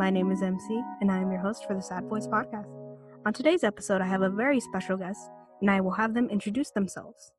My 0.00 0.08
name 0.08 0.32
is 0.32 0.40
MC, 0.40 0.82
and 1.02 1.12
I 1.12 1.18
am 1.18 1.30
your 1.30 1.42
host 1.42 1.66
for 1.66 1.74
the 1.74 1.82
Sad 1.82 2.08
Boys 2.08 2.26
podcast. 2.26 2.74
On 3.26 3.34
today's 3.34 3.62
episode, 3.62 4.00
I 4.00 4.06
have 4.06 4.22
a 4.22 4.30
very 4.30 4.58
special 4.58 4.96
guest, 4.96 5.28
and 5.60 5.70
I 5.70 5.82
will 5.82 5.90
have 5.90 6.14
them 6.14 6.30
introduce 6.30 6.70
themselves. 6.70 7.32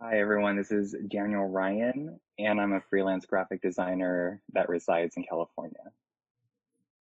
Hi, 0.00 0.20
everyone. 0.20 0.56
This 0.56 0.70
is 0.70 0.94
Daniel 1.08 1.48
Ryan, 1.48 2.20
and 2.38 2.60
I'm 2.60 2.72
a 2.72 2.80
freelance 2.88 3.26
graphic 3.26 3.62
designer 3.62 4.40
that 4.52 4.68
resides 4.68 5.16
in 5.16 5.24
California. 5.24 5.90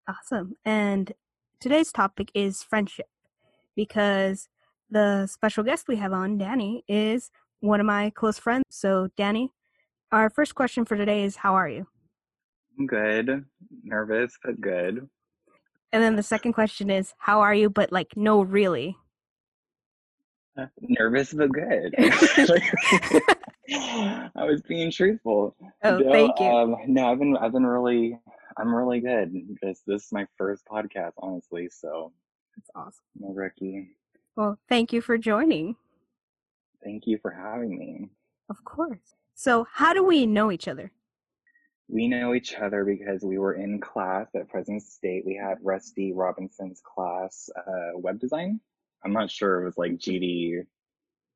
Awesome. 0.07 0.57
And 0.65 1.13
today's 1.59 1.91
topic 1.91 2.31
is 2.33 2.63
friendship, 2.63 3.09
because 3.75 4.49
the 4.89 5.27
special 5.27 5.63
guest 5.63 5.87
we 5.87 5.97
have 5.97 6.11
on, 6.11 6.39
Danny, 6.39 6.83
is 6.87 7.29
one 7.59 7.79
of 7.79 7.85
my 7.85 8.09
close 8.09 8.39
friends. 8.39 8.65
So, 8.69 9.09
Danny, 9.15 9.51
our 10.11 10.31
first 10.31 10.55
question 10.55 10.85
for 10.85 10.97
today 10.97 11.23
is 11.23 11.35
How 11.35 11.53
are 11.53 11.69
you? 11.69 11.85
I'm 12.77 12.87
good. 12.87 13.45
Nervous, 13.83 14.37
but 14.43 14.59
good. 14.59 15.07
And 15.93 16.01
then 16.01 16.15
the 16.15 16.23
second 16.23 16.53
question 16.53 16.89
is 16.89 17.13
How 17.17 17.41
are 17.41 17.53
you, 17.53 17.69
but 17.69 17.91
like, 17.91 18.15
no, 18.15 18.41
really? 18.41 18.97
Nervous, 20.81 21.33
but 21.33 21.51
good. 21.51 21.95
I 23.73 24.43
was 24.43 24.61
being 24.67 24.91
truthful. 24.91 25.55
Oh, 25.83 25.97
no, 25.97 26.11
thank 26.11 26.39
you. 26.39 26.45
Um, 26.45 26.75
no, 26.87 27.11
I've 27.11 27.19
been, 27.19 27.37
I've 27.37 27.53
been 27.53 27.65
really, 27.65 28.19
I'm 28.57 28.73
really 28.73 28.99
good. 28.99 29.33
This, 29.61 29.81
this 29.87 30.05
is 30.05 30.11
my 30.11 30.25
first 30.37 30.63
podcast, 30.69 31.13
honestly. 31.17 31.69
So 31.71 32.11
it's 32.57 32.69
awesome. 32.75 33.03
No, 33.17 33.33
Ricky. 33.33 33.95
Well, 34.35 34.57
thank 34.69 34.93
you 34.93 35.01
for 35.01 35.17
joining. 35.17 35.75
Thank 36.83 37.07
you 37.07 37.17
for 37.21 37.31
having 37.31 37.77
me. 37.77 38.09
Of 38.49 38.63
course. 38.65 39.15
So, 39.35 39.65
how 39.71 39.93
do 39.93 40.03
we 40.03 40.25
know 40.25 40.51
each 40.51 40.67
other? 40.67 40.91
We 41.91 42.07
know 42.07 42.33
each 42.33 42.53
other 42.53 42.85
because 42.85 43.21
we 43.21 43.37
were 43.37 43.55
in 43.55 43.81
class 43.81 44.27
at 44.33 44.49
Fresno 44.49 44.79
State. 44.79 45.25
We 45.25 45.35
had 45.35 45.57
Rusty 45.61 46.13
Robinson's 46.13 46.81
class, 46.81 47.49
uh, 47.67 47.97
web 47.97 48.17
design. 48.17 48.61
I'm 49.03 49.11
not 49.11 49.29
sure 49.29 49.61
it 49.61 49.65
was 49.65 49.77
like 49.77 49.97
GD 49.97 50.65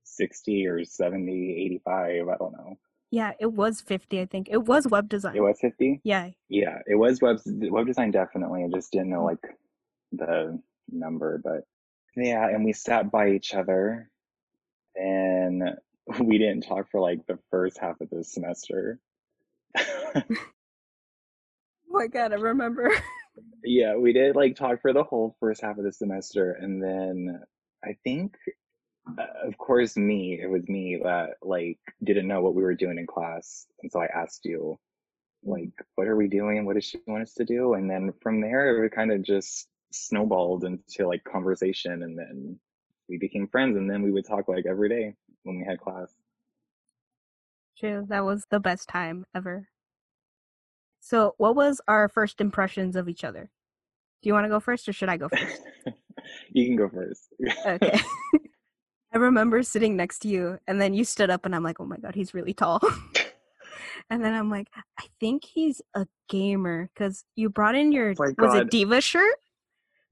60 0.05 0.67
or 0.67 0.85
70, 0.85 1.65
85. 1.65 2.29
I 2.29 2.37
don't 2.37 2.53
know. 2.53 2.77
Yeah, 3.11 3.33
it 3.37 3.51
was 3.51 3.81
50, 3.81 4.21
I 4.21 4.25
think. 4.27 4.47
It 4.49 4.63
was 4.63 4.87
web 4.87 5.09
design. 5.09 5.35
It 5.35 5.41
was 5.41 5.59
50? 5.59 5.99
Yeah. 6.05 6.29
Yeah, 6.47 6.79
it 6.87 6.95
was 6.95 7.21
web, 7.21 7.39
web 7.45 7.87
design 7.87 8.11
definitely. 8.11 8.63
I 8.63 8.69
just 8.73 8.93
didn't 8.93 9.09
know 9.09 9.25
like 9.25 9.45
the 10.13 10.57
number, 10.89 11.41
but 11.43 11.65
yeah, 12.15 12.47
and 12.47 12.63
we 12.63 12.71
sat 12.71 13.11
by 13.11 13.31
each 13.31 13.53
other 13.53 14.09
and 14.95 15.63
we 16.21 16.37
didn't 16.37 16.61
talk 16.61 16.89
for 16.89 17.01
like 17.01 17.25
the 17.27 17.39
first 17.51 17.77
half 17.77 17.99
of 17.99 18.09
the 18.09 18.23
semester. 18.23 18.99
oh 20.29 20.35
my 21.89 22.07
god, 22.07 22.31
I 22.31 22.35
remember. 22.35 22.91
yeah, 23.63 23.95
we 23.95 24.13
did 24.13 24.35
like 24.35 24.55
talk 24.55 24.81
for 24.81 24.93
the 24.93 25.03
whole 25.03 25.35
first 25.39 25.61
half 25.61 25.77
of 25.77 25.83
the 25.83 25.91
semester, 25.91 26.53
and 26.53 26.81
then 26.81 27.41
I 27.83 27.97
think, 28.03 28.35
uh, 29.19 29.47
of 29.47 29.57
course, 29.57 29.97
me. 29.97 30.39
It 30.41 30.49
was 30.49 30.67
me 30.69 30.99
that 31.03 31.31
like 31.41 31.79
didn't 32.03 32.27
know 32.27 32.41
what 32.41 32.55
we 32.55 32.63
were 32.63 32.75
doing 32.75 32.97
in 32.97 33.07
class, 33.07 33.67
and 33.81 33.91
so 33.91 33.99
I 33.99 34.05
asked 34.05 34.45
you, 34.45 34.77
like, 35.43 35.71
what 35.95 36.07
are 36.07 36.15
we 36.15 36.27
doing? 36.27 36.65
What 36.65 36.75
does 36.75 36.85
she 36.85 36.99
want 37.07 37.23
us 37.23 37.33
to 37.35 37.45
do? 37.45 37.73
And 37.73 37.89
then 37.89 38.13
from 38.21 38.41
there, 38.41 38.83
it 38.85 38.95
kind 38.95 39.11
of 39.11 39.21
just 39.21 39.67
snowballed 39.91 40.63
into 40.63 41.07
like 41.07 41.23
conversation, 41.25 42.03
and 42.03 42.17
then 42.17 42.59
we 43.09 43.17
became 43.17 43.47
friends, 43.47 43.77
and 43.77 43.89
then 43.89 44.01
we 44.01 44.11
would 44.11 44.25
talk 44.25 44.47
like 44.47 44.65
every 44.65 44.89
day 44.89 45.13
when 45.43 45.59
we 45.59 45.65
had 45.65 45.79
class. 45.79 46.13
True, 47.77 48.05
that 48.07 48.23
was 48.23 48.45
the 48.49 48.59
best 48.61 48.87
time 48.87 49.25
ever. 49.35 49.67
So, 51.05 51.35
what 51.37 51.55
was 51.55 51.79
our 51.87 52.09
first 52.09 52.41
impressions 52.41 52.95
of 52.95 53.07
each 53.07 53.23
other? 53.23 53.51
Do 54.23 54.27
you 54.27 54.33
want 54.33 54.45
to 54.45 54.49
go 54.49 54.59
first, 54.59 54.89
or 54.89 54.93
should 54.93 55.07
I 55.07 55.17
go 55.17 55.29
first? 55.37 55.61
you 56.51 56.65
can 56.65 56.75
go 56.75 56.89
first. 56.89 57.27
okay. 57.63 57.99
I 59.13 59.17
remember 59.19 59.61
sitting 59.61 59.95
next 59.95 60.19
to 60.19 60.27
you, 60.27 60.57
and 60.65 60.81
then 60.81 60.95
you 60.95 61.05
stood 61.05 61.29
up, 61.29 61.45
and 61.45 61.55
I'm 61.55 61.61
like, 61.61 61.79
"Oh 61.79 61.85
my 61.85 61.97
god, 61.97 62.15
he's 62.15 62.33
really 62.33 62.55
tall." 62.55 62.81
and 64.09 64.25
then 64.25 64.33
I'm 64.33 64.49
like, 64.49 64.67
"I 64.99 65.05
think 65.19 65.45
he's 65.45 65.79
a 65.93 66.07
gamer," 66.27 66.89
because 66.95 67.23
you 67.35 67.51
brought 67.51 67.75
in 67.75 67.89
oh 67.89 67.91
your 67.91 68.15
oh 68.19 68.33
was 68.39 68.55
it 68.55 68.71
D.Va 68.71 68.99
shirt, 68.99 69.35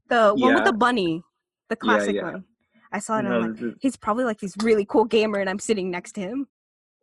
the 0.09 0.35
yeah. 0.37 0.45
one 0.45 0.53
with 0.53 0.65
the 0.65 0.73
bunny, 0.73 1.23
the 1.69 1.75
classic 1.75 2.13
yeah, 2.17 2.21
yeah. 2.21 2.31
one. 2.33 2.45
I 2.91 2.99
saw 2.99 3.17
it. 3.17 3.23
No, 3.23 3.37
and 3.37 3.45
I'm 3.45 3.53
like, 3.53 3.63
is... 3.63 3.73
he's 3.81 3.97
probably 3.97 4.25
like 4.25 4.39
this 4.39 4.53
really 4.61 4.85
cool 4.85 5.05
gamer, 5.05 5.39
and 5.39 5.49
I'm 5.49 5.57
sitting 5.57 5.89
next 5.89 6.11
to 6.13 6.21
him. 6.21 6.47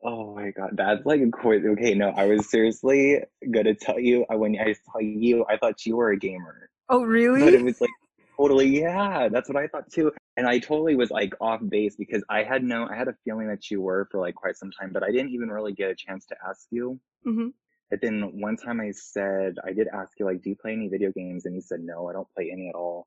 Oh 0.02 0.34
my 0.34 0.50
god, 0.50 0.70
that's 0.74 1.04
like 1.04 1.20
okay. 1.44 1.94
No, 1.94 2.10
I 2.10 2.26
was 2.26 2.50
seriously 2.50 3.20
gonna 3.50 3.74
tell 3.74 3.98
you. 3.98 4.24
I 4.30 4.36
when 4.36 4.58
I 4.58 4.72
saw 4.72 4.98
you, 5.00 5.44
I 5.48 5.58
thought 5.58 5.84
you 5.84 5.96
were 5.96 6.10
a 6.10 6.18
gamer. 6.18 6.70
Oh 6.88 7.02
really? 7.02 7.40
But 7.40 7.54
it 7.54 7.62
was 7.62 7.80
like 7.80 7.90
totally 8.36 8.80
yeah. 8.80 9.28
That's 9.28 9.48
what 9.48 9.58
I 9.58 9.66
thought 9.66 9.90
too. 9.90 10.12
And 10.36 10.46
I 10.46 10.58
totally 10.58 10.96
was 10.96 11.10
like 11.10 11.34
off 11.40 11.60
base 11.68 11.96
because 11.96 12.24
I 12.30 12.44
had 12.44 12.64
no, 12.64 12.88
I 12.88 12.96
had 12.96 13.08
a 13.08 13.14
feeling 13.24 13.48
that 13.48 13.70
you 13.70 13.82
were 13.82 14.08
for 14.10 14.20
like 14.20 14.34
quite 14.34 14.56
some 14.56 14.70
time, 14.70 14.90
but 14.92 15.02
I 15.02 15.10
didn't 15.10 15.30
even 15.30 15.50
really 15.50 15.74
get 15.74 15.90
a 15.90 15.94
chance 15.94 16.24
to 16.26 16.36
ask 16.48 16.66
you. 16.70 16.98
Mm-hmm. 17.26 17.48
But 17.90 18.00
then 18.00 18.40
one 18.40 18.56
time 18.56 18.80
I 18.80 18.92
said, 18.92 19.56
I 19.66 19.72
did 19.72 19.88
ask 19.88 20.12
you 20.18 20.24
like, 20.24 20.42
do 20.42 20.48
you 20.48 20.56
play 20.56 20.72
any 20.72 20.88
video 20.88 21.10
games? 21.12 21.44
And 21.44 21.54
you 21.54 21.60
said 21.60 21.80
no, 21.80 22.08
I 22.08 22.14
don't 22.14 22.28
play 22.34 22.50
any 22.50 22.68
at 22.68 22.74
all. 22.74 23.06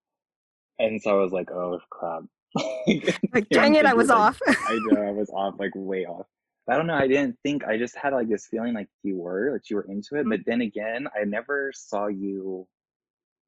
And 0.77 1.01
so 1.01 1.19
I 1.19 1.23
was 1.23 1.31
like, 1.31 1.49
oh 1.49 1.79
crap. 1.89 2.23
like 3.33 3.49
dang 3.49 3.73
it, 3.75 3.85
I 3.87 3.93
was 3.95 4.09
like, 4.09 4.17
off. 4.17 4.39
I 4.45 4.77
know 4.91 5.01
I 5.01 5.11
was 5.11 5.31
off, 5.31 5.55
like 5.57 5.71
way 5.73 6.05
off. 6.05 6.27
I 6.69 6.77
don't 6.77 6.87
know. 6.87 6.95
I 6.95 7.07
didn't 7.07 7.37
think. 7.43 7.65
I 7.65 7.77
just 7.77 7.95
had 7.97 8.13
like 8.13 8.29
this 8.29 8.47
feeling 8.47 8.73
like 8.73 8.87
you 9.03 9.17
were, 9.17 9.51
like 9.51 9.69
you 9.69 9.75
were 9.75 9.83
into 9.83 10.15
it. 10.15 10.21
Mm-hmm. 10.21 10.29
But 10.29 10.39
then 10.45 10.61
again, 10.61 11.07
I 11.19 11.25
never 11.25 11.71
saw 11.75 12.07
you 12.07 12.65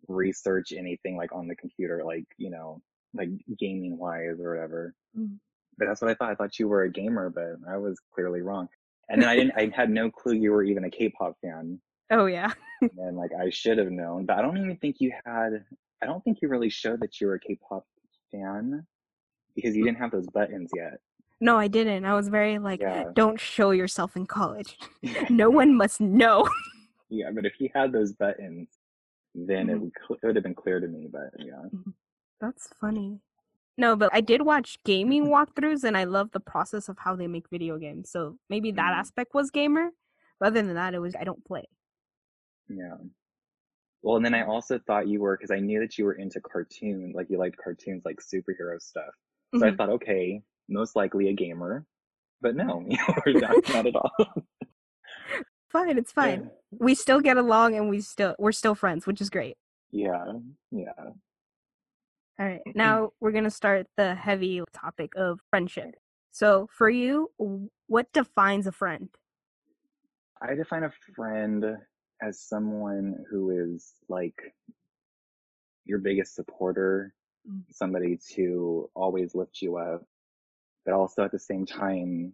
research 0.07 0.73
anything 0.73 1.15
like 1.17 1.33
on 1.33 1.47
the 1.47 1.55
computer, 1.55 2.03
like 2.05 2.25
you 2.37 2.49
know, 2.49 2.81
like 3.13 3.29
gaming 3.57 3.97
wise 3.97 4.39
or 4.41 4.53
whatever. 4.53 4.93
Mm-hmm. 5.17 5.35
But 5.77 5.87
that's 5.87 6.01
what 6.01 6.11
I 6.11 6.15
thought. 6.15 6.31
I 6.31 6.35
thought 6.35 6.59
you 6.59 6.67
were 6.67 6.83
a 6.83 6.91
gamer, 6.91 7.29
but 7.29 7.55
I 7.69 7.77
was 7.77 7.97
clearly 8.13 8.41
wrong. 8.41 8.67
And 9.09 9.21
then 9.21 9.29
I 9.29 9.35
didn't. 9.35 9.53
I 9.57 9.71
had 9.75 9.89
no 9.89 10.09
clue 10.11 10.33
you 10.33 10.51
were 10.51 10.63
even 10.63 10.83
a 10.83 10.89
K-pop 10.89 11.35
fan. 11.41 11.79
Oh 12.11 12.25
yeah. 12.25 12.51
and 12.81 13.17
like 13.17 13.31
I 13.33 13.49
should 13.49 13.77
have 13.77 13.91
known, 13.91 14.25
but 14.25 14.37
I 14.37 14.41
don't 14.41 14.57
even 14.57 14.77
think 14.77 14.97
you 14.99 15.13
had. 15.25 15.63
I 16.03 16.05
don't 16.05 16.23
think 16.23 16.39
you 16.41 16.49
really 16.49 16.69
showed 16.69 16.99
that 17.01 17.19
you 17.21 17.27
were 17.27 17.35
a 17.35 17.39
K-pop 17.39 17.85
fan 18.31 18.85
because 19.55 19.75
you 19.75 19.85
didn't 19.85 19.99
have 19.99 20.11
those 20.11 20.27
buttons 20.27 20.69
yet. 20.75 20.99
No, 21.41 21.57
I 21.57 21.67
didn't. 21.67 22.05
I 22.05 22.13
was 22.13 22.29
very 22.29 22.59
like, 22.59 22.81
yeah. 22.81 23.05
don't 23.13 23.39
show 23.39 23.71
yourself 23.71 24.15
in 24.15 24.25
college. 24.25 24.77
no 25.29 25.49
one 25.49 25.75
must 25.75 25.99
know. 25.99 26.47
yeah, 27.09 27.29
but 27.33 27.45
if 27.45 27.53
he 27.55 27.71
had 27.73 27.91
those 27.91 28.13
buttons, 28.13 28.69
then 29.33 29.67
mm-hmm. 29.67 29.69
it, 29.69 29.81
would 29.81 30.19
it 30.23 30.25
would 30.25 30.35
have 30.35 30.43
been 30.43 30.55
clear 30.55 30.79
to 30.79 30.87
me. 30.87 31.07
But 31.11 31.31
yeah, 31.39 31.53
mm-hmm. 31.73 31.91
that's 32.39 32.69
funny. 32.79 33.19
No, 33.77 33.97
but 33.97 34.09
I 34.13 34.21
did 34.21 34.43
watch 34.43 34.77
gaming 34.85 35.25
walkthroughs, 35.27 35.83
and 35.83 35.97
I 35.97 36.05
love 36.05 36.31
the 36.31 36.39
process 36.39 36.87
of 36.87 36.97
how 36.99 37.15
they 37.15 37.27
make 37.27 37.49
video 37.49 37.77
games. 37.77 38.09
So 38.09 38.37
maybe 38.49 38.71
that 38.71 38.81
mm-hmm. 38.81 38.99
aspect 38.99 39.33
was 39.33 39.51
gamer. 39.51 39.89
But 40.39 40.47
other 40.47 40.61
than 40.61 40.75
that, 40.75 40.93
it 40.93 40.99
was 40.99 41.15
I 41.15 41.23
don't 41.23 41.43
play. 41.45 41.65
Yeah. 42.69 42.95
Well, 44.01 44.17
and 44.17 44.25
then 44.25 44.35
I 44.35 44.45
also 44.45 44.79
thought 44.85 45.07
you 45.07 45.19
were 45.19 45.35
because 45.35 45.51
I 45.51 45.59
knew 45.59 45.79
that 45.79 45.97
you 45.97 46.05
were 46.05 46.13
into 46.13 46.39
cartoons, 46.39 47.15
like 47.15 47.27
you 47.29 47.39
liked 47.39 47.57
cartoons, 47.57 48.03
like 48.05 48.19
superhero 48.19 48.79
stuff. 48.79 49.03
So 49.55 49.65
I 49.65 49.69
mm-hmm. 49.69 49.77
thought, 49.77 49.89
okay, 49.89 50.41
most 50.69 50.95
likely 50.95 51.29
a 51.29 51.33
gamer. 51.33 51.85
But 52.41 52.55
no, 52.55 52.85
not, 53.27 53.69
not 53.69 53.87
at 53.87 53.95
all. 53.95 54.11
fine, 55.71 55.97
it's 55.97 56.11
fine. 56.11 56.43
Yeah. 56.71 56.77
We 56.79 56.95
still 56.95 57.21
get 57.21 57.37
along 57.37 57.75
and 57.75 57.89
we 57.89 58.01
still 58.01 58.35
we're 58.37 58.51
still 58.51 58.75
friends, 58.75 59.07
which 59.07 59.21
is 59.21 59.29
great. 59.29 59.57
Yeah, 59.91 60.25
yeah. 60.71 60.91
All 62.37 62.45
right. 62.45 62.61
Now 62.73 63.11
we're 63.21 63.31
going 63.31 63.45
to 63.45 63.49
start 63.49 63.87
the 63.95 64.13
heavy 64.13 64.61
topic 64.73 65.11
of 65.15 65.39
friendship. 65.49 65.95
So, 66.31 66.67
for 66.69 66.89
you, 66.89 67.31
what 67.87 68.11
defines 68.11 68.67
a 68.67 68.73
friend? 68.73 69.07
I 70.41 70.53
define 70.53 70.83
a 70.83 70.91
friend 71.15 71.77
as 72.21 72.41
someone 72.41 73.23
who 73.29 73.51
is 73.51 73.93
like 74.09 74.35
your 75.85 75.99
biggest 75.99 76.35
supporter, 76.35 77.13
mm. 77.49 77.61
somebody 77.71 78.19
to 78.33 78.89
always 78.95 79.33
lift 79.33 79.61
you 79.61 79.77
up, 79.77 80.03
but 80.85 80.93
also 80.93 81.23
at 81.23 81.31
the 81.31 81.39
same 81.39 81.65
time 81.65 82.33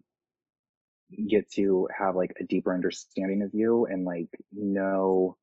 get 1.28 1.50
to 1.52 1.88
have 1.98 2.16
like 2.16 2.34
a 2.40 2.44
deeper 2.46 2.74
understanding 2.74 3.42
of 3.42 3.54
you 3.54 3.86
and 3.86 4.06
like 4.06 4.30
know 4.54 5.36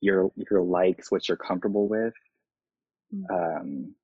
your 0.00 0.30
your 0.50 0.62
likes 0.62 1.10
what 1.10 1.28
you're 1.28 1.36
comfortable 1.36 1.88
with 1.88 2.14
mm-hmm. 3.14 3.34
um 3.34 3.94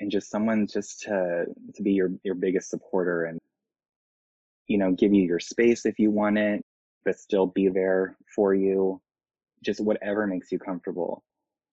and 0.00 0.10
just 0.10 0.30
someone 0.30 0.66
just 0.66 1.02
to 1.02 1.44
to 1.74 1.82
be 1.82 1.92
your 1.92 2.10
your 2.24 2.34
biggest 2.34 2.70
supporter 2.70 3.24
and 3.24 3.40
you 4.66 4.78
know 4.78 4.92
give 4.92 5.12
you 5.14 5.22
your 5.22 5.40
space 5.40 5.86
if 5.86 5.98
you 5.98 6.10
want 6.10 6.38
it 6.38 6.64
but 7.04 7.18
still 7.18 7.46
be 7.46 7.68
there 7.68 8.16
for 8.34 8.54
you 8.54 9.00
just 9.64 9.80
whatever 9.80 10.26
makes 10.26 10.50
you 10.50 10.58
comfortable 10.58 11.22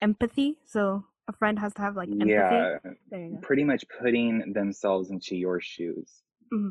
empathy 0.02 0.58
so 0.66 1.04
a 1.28 1.34
friend 1.34 1.58
has 1.60 1.74
to 1.76 1.82
have 1.82 1.96
like 1.96 2.10
empathy. 2.10 2.32
Yeah, 2.32 2.78
pretty 3.42 3.64
much 3.64 3.84
putting 4.02 4.54
themselves 4.54 5.10
into 5.10 5.36
your 5.36 5.62
shoes 5.62 6.22
mm-hmm. 6.54 6.70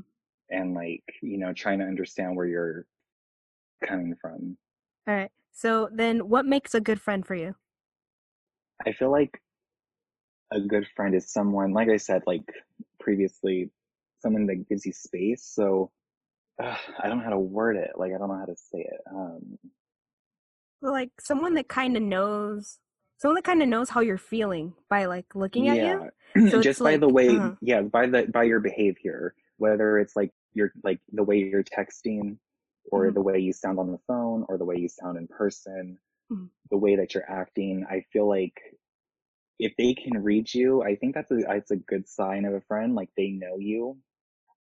and 0.50 0.74
like 0.74 1.04
you 1.22 1.38
know 1.38 1.52
trying 1.52 1.78
to 1.78 1.84
understand 1.84 2.36
where 2.36 2.46
you're 2.46 2.86
coming 3.86 4.14
from. 4.20 4.56
All 5.08 5.14
right. 5.14 5.30
So 5.52 5.88
then, 5.92 6.28
what 6.28 6.46
makes 6.46 6.74
a 6.74 6.80
good 6.80 7.00
friend 7.00 7.26
for 7.26 7.34
you? 7.34 7.54
I 8.86 8.92
feel 8.92 9.10
like 9.10 9.40
a 10.52 10.60
good 10.60 10.86
friend 10.96 11.14
is 11.14 11.30
someone, 11.30 11.72
like 11.72 11.88
I 11.88 11.96
said, 11.96 12.22
like 12.26 12.42
previously, 13.00 13.70
someone 14.20 14.46
that 14.46 14.68
gives 14.68 14.84
you 14.86 14.92
space. 14.92 15.44
So 15.44 15.90
uh, 16.62 16.76
I 17.02 17.08
don't 17.08 17.18
know 17.18 17.24
how 17.24 17.30
to 17.30 17.38
word 17.38 17.76
it. 17.76 17.90
Like 17.96 18.12
I 18.14 18.18
don't 18.18 18.28
know 18.28 18.38
how 18.38 18.46
to 18.46 18.56
say 18.56 18.80
it. 18.80 19.00
Um, 19.10 19.58
like 20.80 21.10
someone 21.20 21.54
that 21.54 21.68
kind 21.68 21.96
of 21.96 22.02
knows 22.02 22.78
someone 23.22 23.36
that 23.36 23.44
kind 23.44 23.62
of 23.62 23.68
knows 23.68 23.88
how 23.88 24.00
you're 24.00 24.18
feeling 24.18 24.74
by 24.90 25.04
like 25.04 25.34
looking 25.36 25.66
yeah. 25.66 25.74
at 25.74 26.12
you 26.34 26.50
so 26.50 26.60
just 26.60 26.80
by 26.80 26.92
like, 26.92 27.00
the 27.00 27.08
way 27.08 27.28
uh-huh. 27.28 27.52
yeah 27.60 27.80
by 27.80 28.06
the 28.06 28.26
by 28.32 28.42
your 28.42 28.58
behavior 28.58 29.32
whether 29.58 29.98
it's 29.98 30.16
like 30.16 30.32
you're 30.54 30.72
like 30.82 30.98
the 31.12 31.22
way 31.22 31.38
you're 31.38 31.62
texting 31.62 32.36
or 32.90 33.04
mm-hmm. 33.04 33.14
the 33.14 33.22
way 33.22 33.38
you 33.38 33.52
sound 33.52 33.78
on 33.78 33.92
the 33.92 33.98
phone 34.08 34.44
or 34.48 34.58
the 34.58 34.64
way 34.64 34.76
you 34.76 34.88
sound 34.88 35.16
in 35.16 35.28
person 35.28 35.96
mm-hmm. 36.32 36.46
the 36.72 36.76
way 36.76 36.96
that 36.96 37.14
you're 37.14 37.30
acting 37.30 37.86
i 37.88 38.04
feel 38.12 38.28
like 38.28 38.60
if 39.60 39.72
they 39.78 39.94
can 39.94 40.20
read 40.20 40.52
you 40.52 40.82
i 40.82 40.96
think 40.96 41.14
that's 41.14 41.30
a 41.30 41.36
that's 41.46 41.70
a 41.70 41.76
good 41.76 42.08
sign 42.08 42.44
of 42.44 42.54
a 42.54 42.60
friend 42.62 42.96
like 42.96 43.10
they 43.16 43.28
know 43.28 43.56
you 43.58 43.96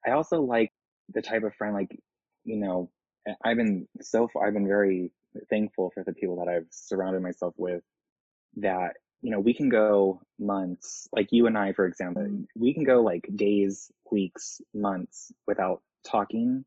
i 0.05 0.11
also 0.11 0.41
like 0.41 0.71
the 1.13 1.21
type 1.21 1.43
of 1.43 1.55
friend 1.55 1.73
like 1.73 1.97
you 2.43 2.57
know 2.57 2.91
i've 3.45 3.55
been 3.55 3.87
so 4.01 4.27
far 4.27 4.47
i've 4.47 4.53
been 4.53 4.67
very 4.67 5.13
thankful 5.49 5.91
for 5.93 6.03
the 6.03 6.13
people 6.13 6.35
that 6.35 6.51
i've 6.51 6.65
surrounded 6.71 7.21
myself 7.21 7.53
with 7.57 7.83
that 8.57 8.95
you 9.21 9.31
know 9.31 9.39
we 9.39 9.53
can 9.53 9.69
go 9.69 10.21
months 10.39 11.07
like 11.11 11.27
you 11.31 11.47
and 11.47 11.57
i 11.57 11.73
for 11.73 11.85
example 11.85 12.23
mm-hmm. 12.23 12.43
we 12.55 12.73
can 12.73 12.83
go 12.83 13.01
like 13.01 13.27
days 13.35 13.91
weeks 14.11 14.61
months 14.73 15.31
without 15.47 15.81
talking 16.05 16.63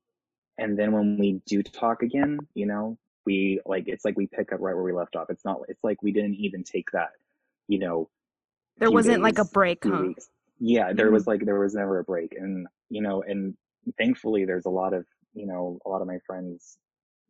and 0.59 0.79
then 0.79 0.93
when 0.93 1.19
we 1.19 1.41
do 1.47 1.63
talk 1.63 2.03
again 2.03 2.39
you 2.55 2.67
know 2.67 2.97
we 3.25 3.61
like 3.65 3.85
it's 3.87 4.05
like 4.05 4.17
we 4.17 4.27
pick 4.27 4.53
up 4.53 4.61
right 4.61 4.75
where 4.75 4.85
we 4.85 4.93
left 4.93 5.17
off 5.17 5.31
it's 5.31 5.45
not 5.45 5.61
it's 5.69 5.83
like 5.83 6.03
we 6.03 6.13
didn't 6.13 6.35
even 6.35 6.63
take 6.63 6.91
that 6.93 7.11
you 7.69 7.79
know 7.79 8.09
there 8.79 8.91
wasn't 8.91 9.17
days, 9.17 9.23
like 9.23 9.39
a 9.39 9.45
break 9.45 9.85
huh? 9.85 10.03
Weeks. 10.03 10.29
yeah 10.59 10.93
there 10.93 11.07
mm-hmm. 11.07 11.15
was 11.15 11.27
like 11.27 11.45
there 11.45 11.59
was 11.59 11.75
never 11.75 11.99
a 11.99 12.05
break 12.05 12.35
and 12.39 12.67
you 12.91 13.01
know 13.01 13.23
and 13.23 13.57
thankfully 13.99 14.45
there's 14.45 14.67
a 14.67 14.71
lot 14.71 14.93
of 14.93 15.05
you 15.35 15.47
know 15.47 15.79
a 15.87 15.89
lot 15.89 16.03
of 16.03 16.07
my 16.07 16.19
friends 16.27 16.79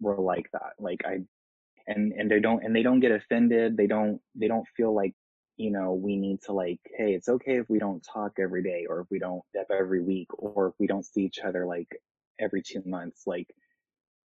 were 0.00 0.16
like 0.16 0.50
that 0.52 0.72
like 0.78 1.02
i 1.06 1.20
and 1.87 2.12
and 2.12 2.31
they 2.31 2.40
don't 2.40 2.64
and 2.64 2.75
they 2.75 2.82
don't 2.82 3.00
get 3.00 3.11
offended 3.12 3.76
they 3.76 3.87
don't 3.87 4.20
they 4.34 4.49
don't 4.49 4.67
feel 4.76 4.94
like 4.94 5.14
you 5.56 5.70
know 5.70 5.93
we 5.93 6.17
need 6.17 6.40
to 6.43 6.52
like 6.52 6.81
hey 6.96 7.12
it's 7.12 7.29
okay 7.29 7.56
if 7.58 7.69
we 7.69 7.79
don't 7.79 8.05
talk 8.12 8.32
every 8.38 8.62
day 8.62 8.87
or 8.88 9.00
if 9.00 9.06
we 9.11 9.19
don't 9.19 9.43
step 9.49 9.67
every 9.70 10.02
week 10.02 10.29
or 10.38 10.69
if 10.69 10.75
we 10.79 10.87
don't 10.87 11.06
see 11.06 11.23
each 11.23 11.40
other 11.40 11.67
like 11.67 11.88
every 12.40 12.62
two 12.62 12.82
months 12.87 13.23
like 13.26 13.46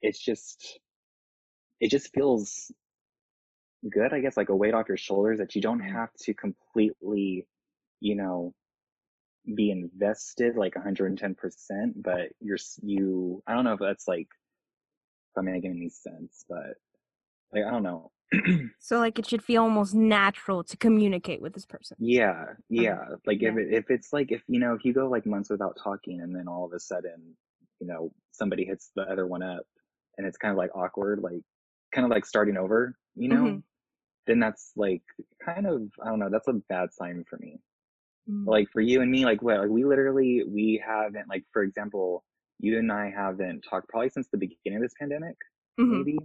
it's 0.01 0.23
just 0.23 0.79
it 1.79 1.91
just 1.91 2.13
feels 2.13 2.71
good 3.91 4.13
i 4.13 4.19
guess 4.19 4.37
like 4.37 4.49
a 4.49 4.55
weight 4.55 4.73
off 4.73 4.87
your 4.87 4.97
shoulders 4.97 5.39
that 5.39 5.55
you 5.55 5.61
don't 5.61 5.79
mm-hmm. 5.79 5.95
have 5.95 6.09
to 6.19 6.33
completely 6.33 7.45
you 7.99 8.15
know 8.15 8.53
be 9.55 9.71
invested 9.71 10.57
like 10.57 10.73
110% 10.73 11.35
but 11.95 12.29
you're 12.41 12.57
you 12.81 13.41
i 13.47 13.53
don't 13.53 13.63
know 13.63 13.73
if 13.73 13.79
that's 13.79 14.07
like 14.07 14.27
if 14.27 15.37
i'm 15.37 15.45
making 15.45 15.71
any 15.71 15.89
sense 15.89 16.43
but 16.49 16.75
like 17.53 17.63
I 17.65 17.71
don't 17.71 17.83
know. 17.83 18.11
so 18.79 18.99
like 18.99 19.19
it 19.19 19.27
should 19.27 19.43
feel 19.43 19.63
almost 19.63 19.95
natural 19.95 20.63
to 20.63 20.75
communicate 20.77 21.41
with 21.41 21.53
this 21.53 21.65
person. 21.65 21.95
Yeah, 21.99 22.45
yeah. 22.69 23.05
Like 23.25 23.41
yeah. 23.41 23.49
if 23.49 23.57
it, 23.57 23.73
if 23.73 23.85
it's 23.89 24.11
like 24.11 24.31
if 24.31 24.41
you 24.47 24.59
know 24.59 24.73
if 24.73 24.83
you 24.83 24.93
go 24.93 25.07
like 25.07 25.25
months 25.25 25.49
without 25.49 25.77
talking 25.81 26.21
and 26.21 26.35
then 26.35 26.47
all 26.47 26.65
of 26.65 26.73
a 26.73 26.79
sudden 26.79 27.35
you 27.79 27.87
know 27.87 28.11
somebody 28.31 28.65
hits 28.65 28.91
the 28.95 29.03
other 29.03 29.27
one 29.27 29.43
up 29.43 29.63
and 30.17 30.25
it's 30.25 30.37
kind 30.37 30.51
of 30.51 30.57
like 30.57 30.75
awkward, 30.75 31.19
like 31.21 31.41
kind 31.93 32.05
of 32.05 32.11
like 32.11 32.25
starting 32.25 32.57
over, 32.57 32.95
you 33.15 33.29
know, 33.29 33.35
mm-hmm. 33.35 33.57
then 34.25 34.39
that's 34.39 34.71
like 34.75 35.03
kind 35.43 35.67
of 35.67 35.83
I 36.03 36.09
don't 36.09 36.19
know. 36.19 36.29
That's 36.29 36.47
a 36.47 36.53
bad 36.69 36.93
sign 36.93 37.23
for 37.29 37.37
me. 37.37 37.59
Mm-hmm. 38.29 38.49
Like 38.49 38.67
for 38.73 38.81
you 38.81 39.01
and 39.01 39.11
me, 39.11 39.25
like 39.25 39.41
what? 39.41 39.59
Like 39.59 39.69
we 39.69 39.85
literally 39.85 40.43
we 40.47 40.81
haven't 40.85 41.29
like 41.29 41.43
for 41.53 41.63
example, 41.63 42.23
you 42.59 42.77
and 42.77 42.91
I 42.91 43.11
haven't 43.15 43.63
talked 43.69 43.89
probably 43.89 44.09
since 44.09 44.27
the 44.31 44.37
beginning 44.37 44.77
of 44.77 44.81
this 44.81 44.95
pandemic, 44.99 45.35
mm-hmm. 45.79 45.97
maybe 45.97 46.17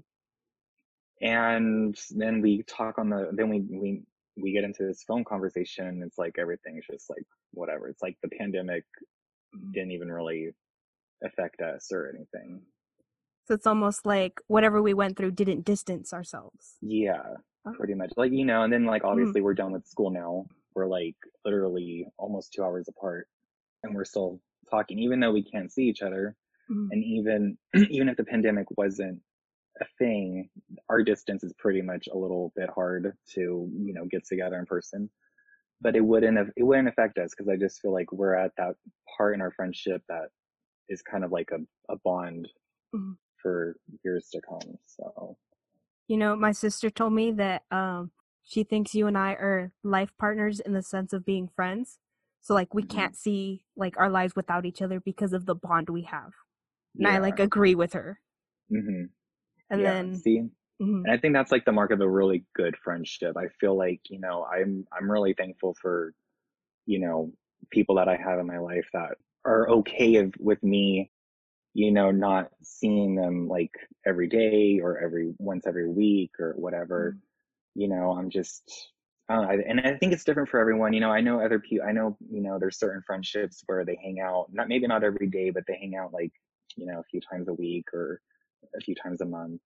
and 1.22 1.96
then 2.10 2.42
we 2.42 2.64
talk 2.64 2.98
on 2.98 3.08
the 3.08 3.30
then 3.32 3.48
we 3.48 3.60
we 3.70 4.02
we 4.36 4.52
get 4.52 4.64
into 4.64 4.84
this 4.84 5.04
phone 5.04 5.24
conversation 5.24 6.02
it's 6.04 6.19
like 6.19 6.36
everything's 6.38 6.84
just 6.90 7.08
like 7.08 7.24
whatever 7.52 7.88
it's 7.88 8.02
like 8.02 8.16
the 8.22 8.28
pandemic 8.28 8.84
mm-hmm. 9.56 9.70
didn't 9.72 9.92
even 9.92 10.10
really 10.10 10.50
affect 11.24 11.60
us 11.60 11.88
or 11.92 12.12
anything 12.14 12.60
so 13.46 13.54
it's 13.54 13.66
almost 13.66 14.04
like 14.04 14.40
whatever 14.48 14.82
we 14.82 14.94
went 14.94 15.16
through 15.16 15.30
didn't 15.30 15.64
distance 15.64 16.12
ourselves 16.12 16.76
yeah 16.80 17.22
oh. 17.66 17.72
pretty 17.75 17.94
much 17.94 18.12
like 18.16 18.32
you 18.32 18.44
know 18.44 18.62
and 18.62 18.72
then 18.72 18.84
like 18.84 19.02
mm-hmm. 19.02 19.12
obviously 19.12 19.40
mm. 19.40 19.44
we're 19.44 19.54
done 19.54 19.72
with 19.72 19.86
school 19.86 20.10
now 20.10 20.44
we're 20.75 20.86
like 20.86 21.16
literally 21.44 22.06
almost 22.18 22.52
two 22.52 22.64
hours 22.64 22.88
apart 22.88 23.28
and 23.84 23.94
we're 23.94 24.04
still 24.04 24.40
talking 24.70 24.98
even 24.98 25.20
though 25.20 25.32
we 25.32 25.42
can't 25.42 25.70
see 25.70 25.84
each 25.84 26.02
other 26.02 26.34
mm. 26.70 26.88
and 26.90 27.04
even 27.04 27.56
even 27.90 28.08
if 28.08 28.16
the 28.16 28.25
pandemic 28.25 28.66
wasn't 28.76 29.20
a 29.82 29.87
thing, 29.99 30.49
our 30.88 31.02
distance 31.02 31.44
is 31.44 31.52
pretty 31.58 31.82
much 31.82 32.08
a 32.12 32.17
little 32.17 32.52
bit 32.56 32.70
hard 32.75 33.12
to, 33.34 33.40
you 33.40 33.93
know, 33.94 34.06
get 34.11 34.25
together 34.26 34.58
in 34.58 34.67
person. 34.67 35.11
But 35.81 35.96
it 35.96 36.05
wouldn't 36.05 36.38
have, 36.38 36.49
it 36.56 36.62
wouldn't 36.62 36.88
affect 36.88 37.19
us 37.19 37.32
because 37.37 37.49
I 37.49 37.56
just 37.56 37.81
feel 37.81 37.93
like 37.93 38.12
we're 38.12 38.37
at 38.37 38.52
that 38.56 38.75
part 39.17 39.34
in 39.34 39.40
our 39.40 39.50
friendship 39.50 40.02
that 40.08 40.29
is 40.88 41.02
kind 41.02 41.25
of 41.25 41.32
like 41.32 41.50
a, 41.52 41.93
a 41.93 41.96
bond 42.05 42.49
mm-hmm. 42.94 43.12
for 43.43 43.76
years 44.05 44.29
to 44.32 44.40
come. 44.49 44.79
So, 44.87 45.37
you 46.08 46.17
know, 46.17 46.37
my 46.37 46.52
sister 46.52 46.88
told 46.90 47.12
me 47.12 47.32
that 47.32 47.62
um, 47.70 48.12
she 48.44 48.64
thinks 48.64 48.94
you 48.94 49.06
and 49.06 49.19
I 49.19 49.32
are 49.32 49.73
life 49.82 50.11
partners 50.19 50.61
in 50.61 50.73
the 50.73 50.82
sense 50.82 51.12
of 51.12 51.25
being 51.25 51.49
friends. 51.55 51.99
So 52.43 52.55
like 52.55 52.75
we 52.75 52.82
mm-hmm. 52.82 52.96
can't 52.96 53.17
see 53.17 53.64
like 53.76 53.99
our 53.99 54.11
lives 54.11 54.35
without 54.37 54.67
each 54.67 54.82
other 54.82 55.00
because 55.00 55.32
of 55.32 55.46
the 55.46 55.55
bond 55.55 55.88
we 55.88 56.02
have. 56.02 56.32
And 56.96 57.08
yeah. 57.08 57.14
I 57.14 57.19
like 57.19 57.40
agree 57.40 57.75
with 57.75 57.94
her. 57.94 58.20
Mm-hmm. 58.70 59.05
And 59.72 59.80
yeah, 59.80 59.94
then 59.94 60.14
see, 60.14 60.38
mm-hmm. 60.80 61.04
and 61.04 61.10
I 61.10 61.16
think 61.16 61.34
that's 61.34 61.50
like 61.50 61.64
the 61.64 61.72
mark 61.72 61.90
of 61.90 62.00
a 62.00 62.08
really 62.08 62.44
good 62.54 62.76
friendship. 62.76 63.36
I 63.36 63.48
feel 63.60 63.76
like 63.76 64.00
you 64.08 64.20
know 64.20 64.44
I'm 64.44 64.86
I'm 64.96 65.10
really 65.10 65.34
thankful 65.34 65.74
for 65.82 66.14
you 66.86 67.00
know 67.00 67.32
people 67.70 67.96
that 67.96 68.08
I 68.08 68.16
have 68.16 68.38
in 68.38 68.46
my 68.46 68.58
life 68.58 68.86
that 68.92 69.16
are 69.44 69.69
okay 69.69 70.30
with 70.38 70.62
me 70.62 71.11
you 71.75 71.90
know, 71.90 72.11
not 72.11 72.50
seeing 72.62 73.14
them 73.14 73.49
like 73.49 73.73
every 74.06 74.28
day 74.28 74.80
or 74.82 74.99
every 74.99 75.32
once 75.38 75.66
every 75.66 75.88
week 75.88 76.32
or 76.38 76.52
whatever. 76.56 77.12
Mm-hmm. 77.12 77.80
You 77.80 77.88
know, 77.88 78.12
I'm 78.12 78.28
just, 78.28 78.90
I 79.28 79.37
don't 79.37 79.47
know, 79.47 79.64
and 79.66 79.80
I 79.80 79.97
think 79.97 80.12
it's 80.12 80.25
different 80.25 80.50
for 80.50 80.61
everyone. 80.61 80.92
You 80.92 81.00
know, 81.00 81.11
I 81.11 81.23
know 81.23 81.40
other 81.40 81.58
people. 81.58 81.87
I 81.88 81.92
know, 81.92 82.16
you 82.30 82.42
know, 82.42 82.58
there's 82.58 82.78
certain 82.78 83.02
friendships 83.06 83.62
where 83.66 83.85
they 83.85 83.99
hang 84.02 84.20
out, 84.20 84.49
not 84.52 84.68
maybe 84.68 84.87
not 84.87 85.04
every 85.04 85.28
day, 85.28 85.49
but 85.49 85.64
they 85.66 85.78
hang 85.80 85.97
out 85.97 86.12
like, 86.12 86.32
you 86.76 86.87
know, 86.87 87.00
a 87.00 87.04
few 87.04 87.20
times 87.20 87.49
a 87.49 87.54
week 87.54 87.87
or 87.94 88.20
a 88.76 88.81
few 88.81 88.95
times 88.95 89.21
a 89.21 89.26
month. 89.26 89.61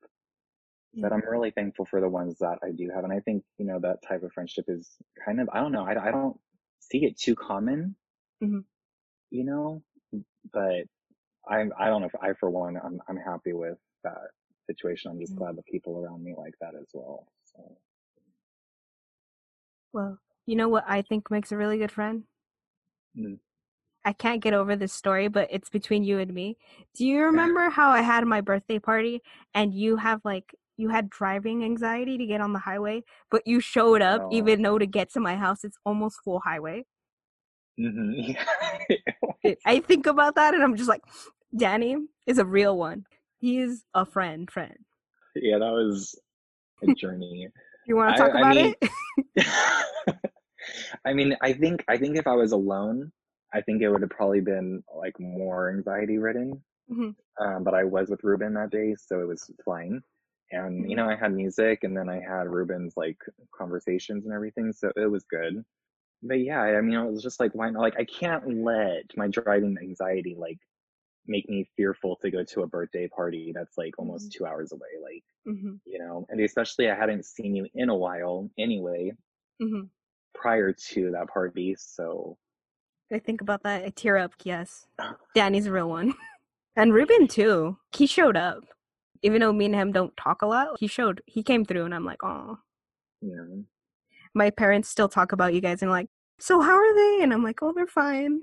But 0.98 1.12
I'm 1.12 1.22
really 1.28 1.50
thankful 1.50 1.84
for 1.84 2.00
the 2.00 2.08
ones 2.08 2.38
that 2.38 2.58
I 2.64 2.70
do 2.70 2.88
have. 2.94 3.04
And 3.04 3.12
I 3.12 3.20
think, 3.20 3.44
you 3.58 3.66
know, 3.66 3.78
that 3.80 3.98
type 4.08 4.22
of 4.22 4.32
friendship 4.32 4.64
is 4.66 4.88
kind 5.22 5.40
of, 5.40 5.48
I 5.52 5.60
don't 5.60 5.72
know, 5.72 5.84
I, 5.84 6.08
I 6.08 6.10
don't 6.10 6.40
see 6.80 7.04
it 7.04 7.18
too 7.18 7.34
common, 7.34 7.94
mm-hmm. 8.42 8.60
you 9.30 9.44
know, 9.44 9.82
but 10.54 10.84
I, 11.46 11.66
I 11.78 11.88
don't 11.88 12.00
know 12.00 12.06
if 12.06 12.14
I, 12.22 12.32
for 12.40 12.48
one, 12.48 12.78
I'm, 12.82 12.98
I'm 13.10 13.18
happy 13.18 13.52
with 13.52 13.76
that 14.04 14.30
situation. 14.66 15.10
I'm 15.10 15.20
just 15.20 15.32
mm-hmm. 15.32 15.42
glad 15.42 15.56
the 15.56 15.62
people 15.70 15.98
around 15.98 16.24
me 16.24 16.34
like 16.34 16.54
that 16.62 16.72
as 16.74 16.86
well. 16.94 17.26
So. 17.44 17.76
Well, 19.92 20.18
you 20.46 20.56
know 20.56 20.68
what 20.68 20.84
I 20.88 21.02
think 21.02 21.30
makes 21.30 21.52
a 21.52 21.58
really 21.58 21.76
good 21.76 21.92
friend? 21.92 22.22
Mm. 23.18 23.38
I 24.06 24.12
can't 24.12 24.40
get 24.40 24.54
over 24.54 24.76
this 24.76 24.92
story, 24.92 25.26
but 25.26 25.48
it's 25.50 25.68
between 25.68 26.04
you 26.04 26.20
and 26.20 26.32
me. 26.32 26.56
Do 26.94 27.04
you 27.04 27.24
remember 27.24 27.68
how 27.70 27.90
I 27.90 28.02
had 28.02 28.24
my 28.24 28.40
birthday 28.40 28.78
party 28.78 29.20
and 29.52 29.74
you 29.74 29.96
have 29.96 30.20
like 30.24 30.54
you 30.76 30.90
had 30.90 31.10
driving 31.10 31.64
anxiety 31.64 32.16
to 32.16 32.24
get 32.24 32.40
on 32.40 32.52
the 32.52 32.60
highway, 32.60 33.02
but 33.32 33.42
you 33.46 33.58
showed 33.58 34.02
up 34.02 34.22
oh. 34.24 34.28
even 34.30 34.62
though 34.62 34.78
to 34.78 34.86
get 34.86 35.12
to 35.14 35.20
my 35.20 35.34
house 35.34 35.64
it's 35.64 35.76
almost 35.84 36.20
full 36.22 36.38
highway? 36.38 36.86
Mm-hmm. 37.80 39.50
I 39.66 39.80
think 39.80 40.06
about 40.06 40.36
that 40.36 40.54
and 40.54 40.62
I'm 40.62 40.76
just 40.76 40.88
like, 40.88 41.02
Danny 41.56 41.96
is 42.28 42.38
a 42.38 42.46
real 42.46 42.78
one. 42.78 43.06
He's 43.40 43.84
a 43.92 44.06
friend, 44.06 44.48
friend. 44.48 44.76
Yeah, 45.34 45.58
that 45.58 45.72
was 45.72 46.14
a 46.88 46.94
journey. 46.94 47.48
you 47.88 47.96
want 47.96 48.16
to 48.16 48.22
talk 48.22 48.36
I, 48.36 48.38
about 48.38 48.56
I 48.56 48.62
mean, 48.62 48.74
it? 49.34 49.46
I 51.04 51.12
mean, 51.12 51.36
I 51.42 51.52
think 51.52 51.84
I 51.88 51.96
think 51.96 52.16
if 52.16 52.28
I 52.28 52.34
was 52.34 52.52
alone, 52.52 53.10
I 53.54 53.60
think 53.60 53.82
it 53.82 53.88
would 53.88 54.02
have 54.02 54.10
probably 54.10 54.40
been 54.40 54.82
like 54.94 55.18
more 55.18 55.70
anxiety 55.70 56.18
ridden. 56.18 56.62
Mm-hmm. 56.90 57.44
Um, 57.44 57.64
but 57.64 57.74
I 57.74 57.84
was 57.84 58.08
with 58.08 58.24
Ruben 58.24 58.54
that 58.54 58.70
day, 58.70 58.94
so 58.94 59.20
it 59.20 59.28
was 59.28 59.50
fine. 59.64 60.02
And 60.52 60.90
you 60.90 60.96
mm-hmm. 60.96 61.06
know, 61.06 61.10
I 61.10 61.16
had 61.16 61.32
music, 61.32 61.84
and 61.84 61.96
then 61.96 62.08
I 62.08 62.20
had 62.20 62.48
Ruben's 62.48 62.94
like 62.96 63.18
conversations 63.56 64.24
and 64.24 64.34
everything, 64.34 64.72
so 64.72 64.92
it 64.96 65.10
was 65.10 65.24
good. 65.24 65.64
But 66.22 66.40
yeah, 66.40 66.60
I 66.60 66.80
mean, 66.80 66.98
it 66.98 67.10
was 67.10 67.22
just 67.22 67.40
like, 67.40 67.52
why 67.54 67.70
not? 67.70 67.82
Like, 67.82 67.98
I 67.98 68.04
can't 68.04 68.64
let 68.64 69.04
my 69.16 69.28
driving 69.28 69.76
anxiety 69.80 70.36
like 70.38 70.58
make 71.26 71.48
me 71.48 71.68
fearful 71.76 72.16
to 72.22 72.30
go 72.30 72.44
to 72.44 72.62
a 72.62 72.66
birthday 72.66 73.08
party 73.08 73.52
that's 73.54 73.76
like 73.76 73.98
almost 73.98 74.30
mm-hmm. 74.30 74.44
two 74.44 74.46
hours 74.46 74.72
away. 74.72 74.88
Like, 75.02 75.24
mm-hmm. 75.46 75.74
you 75.84 75.98
know, 75.98 76.26
and 76.28 76.40
especially 76.40 76.88
I 76.90 76.94
hadn't 76.94 77.24
seen 77.24 77.54
you 77.54 77.66
in 77.74 77.88
a 77.88 77.96
while 77.96 78.48
anyway. 78.58 79.12
Mm-hmm. 79.62 79.86
prior 80.34 80.70
to 80.90 81.10
that 81.12 81.28
party. 81.28 81.74
So 81.78 82.36
I 83.12 83.18
think 83.18 83.40
about 83.40 83.62
that. 83.62 83.84
I 83.84 83.90
tear 83.90 84.16
up. 84.16 84.32
Yes, 84.42 84.86
Danny's 85.34 85.66
a 85.66 85.72
real 85.72 85.88
one, 85.88 86.14
and 86.76 86.92
Ruben 86.92 87.28
too. 87.28 87.78
He 87.96 88.06
showed 88.06 88.36
up, 88.36 88.64
even 89.22 89.40
though 89.40 89.52
me 89.52 89.66
and 89.66 89.74
him 89.74 89.92
don't 89.92 90.16
talk 90.16 90.42
a 90.42 90.46
lot. 90.46 90.76
He 90.78 90.86
showed. 90.86 91.22
He 91.26 91.42
came 91.42 91.64
through, 91.64 91.84
and 91.84 91.94
I'm 91.94 92.04
like, 92.04 92.22
oh. 92.24 92.58
yeah, 93.20 93.62
My 94.34 94.50
parents 94.50 94.88
still 94.88 95.08
talk 95.08 95.32
about 95.32 95.54
you 95.54 95.60
guys, 95.60 95.82
and 95.82 95.90
like, 95.90 96.08
so 96.38 96.60
how 96.60 96.74
are 96.74 96.94
they? 96.94 97.22
And 97.22 97.32
I'm 97.32 97.44
like, 97.44 97.62
oh, 97.62 97.72
they're 97.72 97.86
fine. 97.86 98.42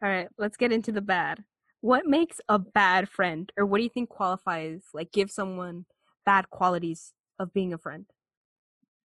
All 0.00 0.08
right, 0.08 0.28
let's 0.38 0.56
get 0.56 0.72
into 0.72 0.92
the 0.92 1.00
bad. 1.00 1.42
What 1.80 2.06
makes 2.06 2.40
a 2.48 2.58
bad 2.58 3.08
friend, 3.08 3.50
or 3.56 3.66
what 3.66 3.78
do 3.78 3.84
you 3.84 3.90
think 3.90 4.08
qualifies, 4.08 4.82
like, 4.94 5.10
give 5.10 5.30
someone 5.30 5.86
bad 6.24 6.50
qualities 6.50 7.12
of 7.40 7.52
being 7.52 7.72
a 7.72 7.78
friend? 7.78 8.06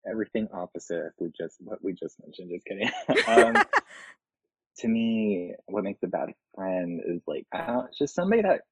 Everything 0.08 0.48
opposite 0.52 1.12
we 1.18 1.30
just 1.36 1.56
what 1.60 1.82
we 1.82 1.92
just 1.92 2.20
mentioned. 2.20 2.50
Just 2.50 2.66
kidding. 2.66 2.90
um, 3.28 3.64
to 4.78 4.88
me, 4.88 5.54
what 5.66 5.84
makes 5.84 6.02
a 6.02 6.08
bad 6.08 6.30
friend 6.54 7.00
is 7.06 7.22
like 7.26 7.46
I 7.52 7.66
don't, 7.66 7.86
it's 7.88 7.98
just 7.98 8.14
somebody 8.14 8.42
that 8.42 8.62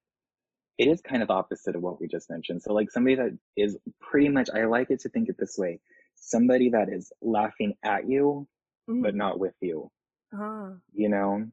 it 0.77 0.87
is 0.87 1.01
kind 1.01 1.21
of 1.23 1.29
opposite 1.29 1.75
of 1.75 1.81
what 1.81 1.99
we 2.01 2.07
just 2.07 2.29
mentioned. 2.29 2.61
So 2.63 2.73
like 2.73 2.91
somebody 2.91 3.15
that 3.15 3.37
is 3.57 3.77
pretty 4.01 4.29
much 4.29 4.49
I 4.53 4.65
like 4.65 4.91
it 4.91 5.01
to 5.01 5.09
think 5.09 5.29
it 5.29 5.37
this 5.37 5.57
way. 5.57 5.79
Somebody 6.15 6.69
that 6.69 6.89
is 6.89 7.11
laughing 7.21 7.75
at 7.83 8.07
you 8.09 8.47
Mhm. 8.89 9.03
but 9.03 9.15
not 9.15 9.39
with 9.39 9.55
you. 9.61 9.91
Ah, 10.33 10.73
You 10.93 11.09
know? 11.09 11.45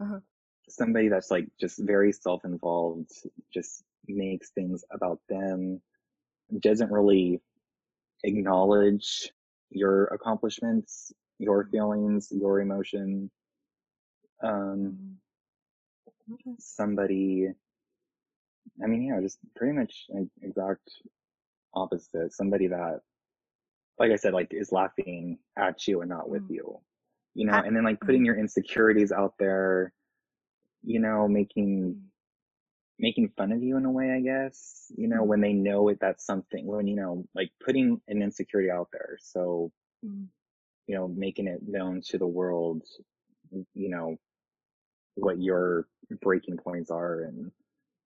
Uh-huh. 0.00 0.20
Somebody 0.68 1.08
that's 1.08 1.30
like 1.30 1.48
just 1.60 1.78
very 1.78 2.12
self-involved, 2.12 3.10
just 3.52 3.84
makes 4.06 4.50
things 4.50 4.84
about 4.90 5.20
them, 5.28 5.80
doesn't 6.60 6.90
really 6.92 7.40
acknowledge 8.24 9.30
your 9.70 10.06
accomplishments, 10.06 11.12
your 11.38 11.68
feelings, 11.70 12.28
your 12.32 12.60
emotion. 12.60 13.30
Um, 14.42 15.16
mm. 16.28 16.54
Somebody, 16.58 17.48
I 18.82 18.86
mean, 18.86 19.02
yeah, 19.04 19.20
just 19.20 19.38
pretty 19.54 19.76
much 19.76 20.06
like 20.08 20.28
exact 20.42 20.90
opposite. 21.74 22.32
Somebody 22.32 22.66
that, 22.68 23.00
like 23.98 24.10
I 24.10 24.16
said, 24.16 24.34
like 24.34 24.48
is 24.52 24.72
laughing 24.72 25.38
at 25.56 25.86
you 25.86 26.00
and 26.00 26.10
not 26.10 26.28
with 26.28 26.42
Mm. 26.48 26.54
you, 26.54 26.80
you 27.34 27.46
know, 27.46 27.54
and 27.54 27.76
then 27.76 27.84
like 27.84 28.00
putting 28.00 28.24
your 28.24 28.38
insecurities 28.38 29.12
out 29.12 29.34
there, 29.38 29.92
you 30.82 30.98
know, 31.00 31.28
making, 31.28 32.00
making 32.98 33.28
fun 33.36 33.52
of 33.52 33.62
you 33.62 33.76
in 33.76 33.84
a 33.84 33.90
way, 33.90 34.12
I 34.12 34.20
guess, 34.20 34.92
you 34.96 35.08
know, 35.08 35.22
Mhm. 35.22 35.26
when 35.26 35.40
they 35.40 35.52
know 35.52 35.88
it, 35.88 35.98
that's 36.00 36.24
something, 36.24 36.66
when, 36.66 36.86
you 36.86 36.96
know, 36.96 37.26
like 37.34 37.50
putting 37.60 38.00
an 38.08 38.22
insecurity 38.22 38.70
out 38.70 38.88
there. 38.92 39.18
So, 39.20 39.72
Mm. 40.04 40.28
you 40.86 40.94
know, 40.94 41.08
making 41.08 41.46
it 41.48 41.66
known 41.66 42.00
to 42.02 42.18
the 42.18 42.26
world, 42.26 42.82
you 43.74 43.88
know, 43.88 44.18
what 45.16 45.40
your 45.40 45.88
breaking 46.20 46.56
points 46.58 46.90
are 46.90 47.22
and 47.22 47.52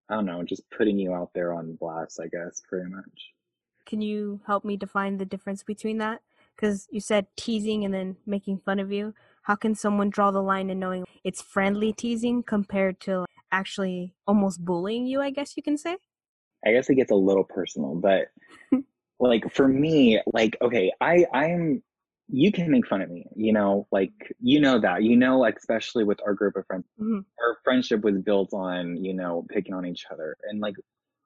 I 0.10 0.16
don't 0.16 0.26
know, 0.26 0.42
just 0.44 0.70
putting 0.70 0.98
you 0.98 1.14
out 1.14 1.34
there 1.34 1.52
on 1.54 1.76
blast, 1.76 2.20
I 2.22 2.28
guess, 2.28 2.62
pretty 2.68 2.90
much. 2.90 3.34
Can 3.86 4.02
you 4.02 4.40
help 4.48 4.64
me 4.64 4.78
define 4.78 5.18
the 5.18 5.26
difference 5.26 5.64
between 5.64 5.98
that? 5.98 6.22
Because 6.56 6.88
you 6.92 7.00
said 7.02 7.28
teasing 7.36 7.84
and 7.86 7.94
then 7.94 8.18
making 8.26 8.60
fun 8.60 8.80
of 8.80 8.92
you. 8.92 9.14
How 9.44 9.56
can 9.56 9.76
someone 9.76 10.10
draw 10.10 10.32
the 10.32 10.42
line 10.42 10.70
in 10.70 10.80
knowing 10.80 11.06
it's 11.24 11.42
friendly 11.42 11.94
teasing 11.94 12.42
compared 12.42 13.00
to 13.02 13.26
actually 13.58 14.14
almost 14.28 14.64
bullying 14.64 15.08
you? 15.08 15.22
I 15.22 15.32
guess 15.32 15.58
you 15.58 15.64
can 15.64 15.78
say. 15.78 15.98
I 16.66 16.72
guess 16.74 16.90
it 16.90 16.96
gets 16.96 17.12
a 17.12 17.16
little 17.16 17.44
personal, 17.44 17.96
but 17.96 18.28
like 19.20 19.52
for 19.54 19.68
me, 19.68 20.22
like, 20.34 20.58
okay, 20.62 20.92
I, 21.02 21.26
I'm, 21.34 21.82
you 22.30 22.52
can 22.52 22.70
make 22.70 22.88
fun 22.88 23.02
of 23.02 23.10
me, 23.10 23.26
you 23.36 23.54
know, 23.54 23.88
like, 23.92 24.12
you 24.40 24.60
know 24.60 24.80
that, 24.80 25.04
you 25.04 25.16
know, 25.16 25.40
like, 25.40 25.58
especially 25.58 26.04
with 26.04 26.20
our 26.26 26.34
group 26.34 26.56
of 26.56 26.66
friends, 26.68 26.86
Mhm. 27.00 27.24
our 27.40 27.58
friendship 27.64 28.02
was 28.04 28.18
built 28.22 28.54
on, 28.54 29.04
you 29.04 29.14
know, 29.14 29.46
picking 29.50 29.74
on 29.74 29.86
each 29.86 30.06
other. 30.12 30.36
And 30.50 30.60
like, 30.60 30.76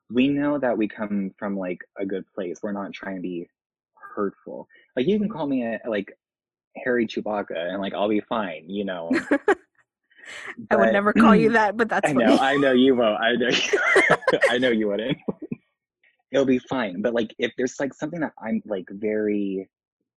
we 0.09 0.27
know 0.27 0.57
that 0.59 0.77
we 0.77 0.87
come 0.87 1.31
from 1.39 1.57
like 1.57 1.79
a 1.97 2.05
good 2.05 2.25
place. 2.35 2.59
We're 2.61 2.71
not 2.73 2.93
trying 2.93 3.15
to 3.15 3.21
be 3.21 3.49
hurtful. 4.15 4.67
Like, 4.95 5.07
you 5.07 5.17
can 5.19 5.29
call 5.29 5.47
me 5.47 5.63
a, 5.65 5.79
like, 5.87 6.09
hairy 6.75 7.07
Chewbacca 7.07 7.57
and 7.57 7.81
like, 7.81 7.93
I'll 7.93 8.09
be 8.09 8.21
fine, 8.21 8.69
you 8.69 8.85
know. 8.85 9.11
I 10.69 10.75
would 10.75 10.91
never 10.91 11.13
call 11.13 11.35
you 11.35 11.49
that, 11.53 11.77
but 11.77 11.89
that's 11.89 12.09
I 12.09 12.13
funny. 12.13 12.25
know, 12.25 12.37
I 12.37 12.57
know 12.57 12.71
you 12.71 12.95
won't. 12.95 13.19
I 13.21 13.35
know, 13.35 13.49
I 14.49 14.57
know 14.57 14.69
you 14.69 14.87
wouldn't. 14.89 15.17
It'll 16.31 16.45
be 16.45 16.59
fine. 16.59 17.01
But 17.01 17.13
like, 17.13 17.33
if 17.39 17.51
there's 17.57 17.79
like 17.79 17.93
something 17.93 18.21
that 18.21 18.33
I'm 18.41 18.61
like 18.65 18.87
very 18.89 19.69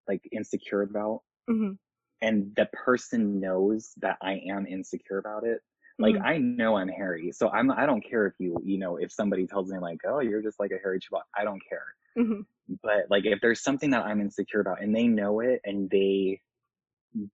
like 0.09 0.23
insecure 0.33 0.83
about, 0.83 1.23
Mhm. 1.51 1.77
and 2.23 2.53
the 2.57 2.67
person 2.73 3.41
knows 3.41 3.93
that 4.01 4.17
I 4.23 4.41
am 4.49 4.67
insecure 4.67 5.19
about 5.19 5.45
it, 5.45 5.61
like 5.99 6.15
Mhm. 6.17 6.25
I 6.25 6.39
know 6.39 6.77
I'm 6.77 6.89
hairy, 6.89 7.33
so 7.33 7.49
I'm 7.51 7.71
I 7.71 7.87
don't 7.87 8.05
care 8.09 8.27
if 8.27 8.35
you 8.39 8.57
you 8.65 8.79
know 8.79 8.97
if 8.97 9.11
somebody 9.13 9.47
tells 9.47 9.71
me 9.71 9.79
like, 9.79 9.99
oh, 10.07 10.21
you're 10.21 10.43
just 10.43 10.61
like 10.61 10.71
a 10.71 10.79
hairy 10.83 11.01
Chewbacca, 11.01 11.23
I 11.37 11.45
don't 11.45 11.63
care. 11.69 11.95
Mhm. 12.17 12.47
But 12.83 13.07
like, 13.11 13.27
if 13.27 13.41
there's 13.41 13.63
something 13.63 13.91
that 13.91 14.05
I'm 14.05 14.21
insecure 14.21 14.61
about, 14.61 14.83
and 14.83 14.95
they 14.95 15.07
know 15.07 15.41
it, 15.41 15.61
and 15.65 15.91
they 15.91 16.41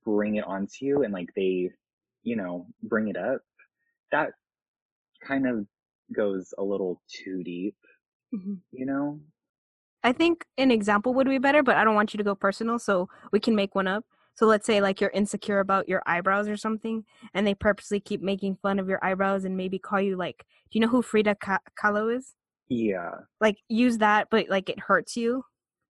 bring 0.04 0.36
it 0.36 0.44
onto 0.44 0.84
you, 0.86 1.02
and 1.04 1.12
like 1.12 1.28
they, 1.36 1.70
you 2.22 2.36
know, 2.36 2.66
bring 2.82 3.08
it 3.08 3.16
up, 3.16 3.40
that 4.12 4.30
kind 5.22 5.46
of 5.46 5.66
goes 6.14 6.52
a 6.58 6.62
little 6.62 7.00
too 7.08 7.42
deep, 7.44 7.76
Mhm. 8.34 8.60
you 8.72 8.86
know? 8.86 9.20
I 10.02 10.12
think 10.12 10.46
an 10.56 10.70
example 10.70 11.12
would 11.14 11.28
be 11.28 11.38
better, 11.38 11.62
but 11.62 11.76
I 11.76 11.84
don't 11.84 11.94
want 11.94 12.14
you 12.14 12.18
to 12.18 12.24
go 12.24 12.34
personal, 12.34 12.78
so 12.78 13.08
we 13.32 13.40
can 13.40 13.54
make 13.54 13.74
one 13.74 13.86
up. 13.86 14.04
So 14.34 14.46
let's 14.46 14.64
say 14.66 14.80
like 14.80 15.00
you're 15.00 15.10
insecure 15.10 15.60
about 15.60 15.88
your 15.88 16.02
eyebrows 16.06 16.48
or 16.48 16.56
something, 16.56 17.04
and 17.34 17.46
they 17.46 17.54
purposely 17.54 18.00
keep 18.00 18.22
making 18.22 18.56
fun 18.56 18.78
of 18.78 18.88
your 18.88 19.04
eyebrows 19.04 19.44
and 19.44 19.56
maybe 19.56 19.78
call 19.78 20.00
you 20.00 20.16
like, 20.16 20.46
do 20.70 20.78
you 20.78 20.80
know 20.80 20.88
who 20.88 21.02
Frida 21.02 21.36
Kahlo 21.78 22.16
is? 22.16 22.34
Yeah. 22.68 23.10
Like 23.40 23.58
use 23.68 23.98
that, 23.98 24.28
but 24.30 24.48
like 24.48 24.70
it 24.70 24.80
hurts 24.80 25.16
you 25.16 25.44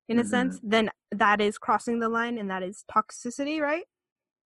in 0.09 0.19
a 0.19 0.23
Mhm. 0.25 0.27
sense. 0.29 0.61
Then 0.63 0.91
that 1.13 1.41
is 1.41 1.59
crossing 1.59 2.01
the 2.01 2.09
line, 2.09 2.37
and 2.39 2.51
that 2.51 2.65
is 2.65 2.85
toxicity, 2.91 3.61
right? 3.61 3.85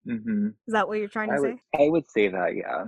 Hmm 0.06 0.50
Is 0.68 0.74
that 0.74 0.88
what 0.88 0.98
you're 1.00 1.08
trying 1.08 1.32
to 1.32 1.38
I 1.38 1.40
say? 1.40 1.62
I 1.80 1.90
would 1.90 2.10
say 2.10 2.30
that, 2.30 2.56
yeah. 2.56 2.86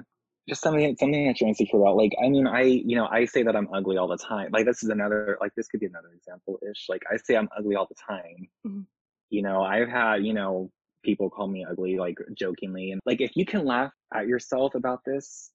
Just 0.49 0.61
something, 0.61 0.95
something 0.97 1.27
that 1.27 1.41
you're 1.41 1.49
insecure 1.49 1.79
about. 1.79 1.97
Like, 1.97 2.11
I 2.23 2.29
mean, 2.29 2.47
I, 2.47 2.63
you 2.63 2.95
know, 2.95 3.07
I 3.07 3.25
say 3.25 3.43
that 3.43 3.55
I'm 3.55 3.73
ugly 3.73 3.97
all 3.97 4.07
the 4.07 4.17
time. 4.17 4.51
Like, 4.51 4.65
this 4.65 4.83
is 4.83 4.89
another, 4.89 5.37
like, 5.41 5.53
this 5.55 5.67
could 5.67 5.79
be 5.81 5.87
another 5.87 6.11
example 6.15 6.59
ish. 6.69 6.87
Like, 6.89 7.03
I 7.11 7.17
say 7.17 7.37
I'm 7.37 7.49
ugly 7.57 7.75
all 7.75 7.87
the 7.87 7.95
time. 7.95 8.49
Mhm. 8.63 8.85
You 9.29 9.43
know, 9.43 9.61
I've 9.63 9.89
had, 9.89 10.25
you 10.25 10.33
know, 10.33 10.71
people 11.03 11.29
call 11.29 11.47
me 11.47 11.65
ugly, 11.69 11.97
like, 11.97 12.17
jokingly. 12.37 12.91
And, 12.91 13.01
like, 13.05 13.21
if 13.21 13.35
you 13.35 13.45
can 13.45 13.65
laugh 13.65 13.93
at 14.13 14.27
yourself 14.27 14.75
about 14.75 15.01
this, 15.05 15.51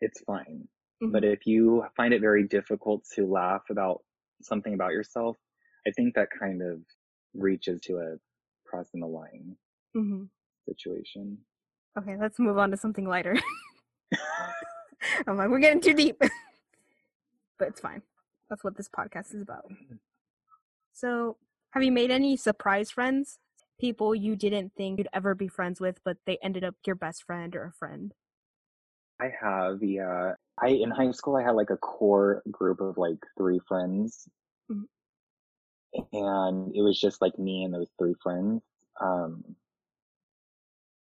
it's 0.00 0.20
fine. 0.22 0.68
But 1.06 1.24
Mhm. 1.24 1.24
if 1.24 1.46
you 1.46 1.84
find 1.96 2.14
it 2.14 2.20
very 2.22 2.46
difficult 2.48 3.04
to 3.14 3.26
laugh 3.26 3.64
about 3.70 4.04
something 4.42 4.74
about 4.74 4.92
yourself, 4.92 5.38
I 5.86 5.92
think 5.92 6.14
that 6.14 6.28
kind 6.38 6.62
of 6.62 6.82
reaches 7.34 7.80
to 7.82 7.98
a 7.98 8.16
crossing 8.66 9.00
the 9.00 9.06
line 9.08 9.56
Mhm. 9.94 10.28
Situation. 10.68 11.38
Okay, 11.98 12.16
let's 12.20 12.38
move 12.38 12.58
on 12.58 12.70
to 12.70 12.76
something 12.76 13.06
lighter. 13.06 13.36
I'm 15.26 15.36
like, 15.36 15.48
we're 15.48 15.58
getting 15.58 15.80
too 15.80 15.94
deep. 15.94 16.18
but 17.58 17.68
it's 17.68 17.80
fine. 17.80 18.02
That's 18.50 18.62
what 18.64 18.76
this 18.76 18.88
podcast 18.88 19.34
is 19.34 19.42
about. 19.42 19.64
So, 20.92 21.36
have 21.72 21.82
you 21.82 21.92
made 21.92 22.10
any 22.10 22.36
surprise 22.36 22.90
friends? 22.90 23.38
People 23.80 24.14
you 24.14 24.36
didn't 24.36 24.72
think 24.76 24.98
you'd 24.98 25.08
ever 25.12 25.34
be 25.34 25.48
friends 25.48 25.80
with, 25.80 26.00
but 26.04 26.16
they 26.26 26.38
ended 26.42 26.64
up 26.64 26.74
your 26.86 26.96
best 26.96 27.22
friend 27.24 27.54
or 27.54 27.64
a 27.66 27.72
friend? 27.72 28.12
I 29.20 29.30
have, 29.40 29.82
yeah. 29.82 30.32
I 30.60 30.68
in 30.68 30.90
high 30.90 31.10
school 31.12 31.36
I 31.36 31.42
had 31.42 31.54
like 31.54 31.70
a 31.70 31.76
core 31.76 32.42
group 32.50 32.80
of 32.80 32.98
like 32.98 33.18
three 33.36 33.60
friends. 33.68 34.28
Mhm. 34.70 34.84
And 36.12 36.74
it 36.74 36.82
was 36.82 36.98
just 37.00 37.20
like 37.22 37.38
me 37.38 37.64
and 37.64 37.72
those 37.74 37.90
three 37.98 38.14
friends. 38.22 38.62
Um 39.00 39.44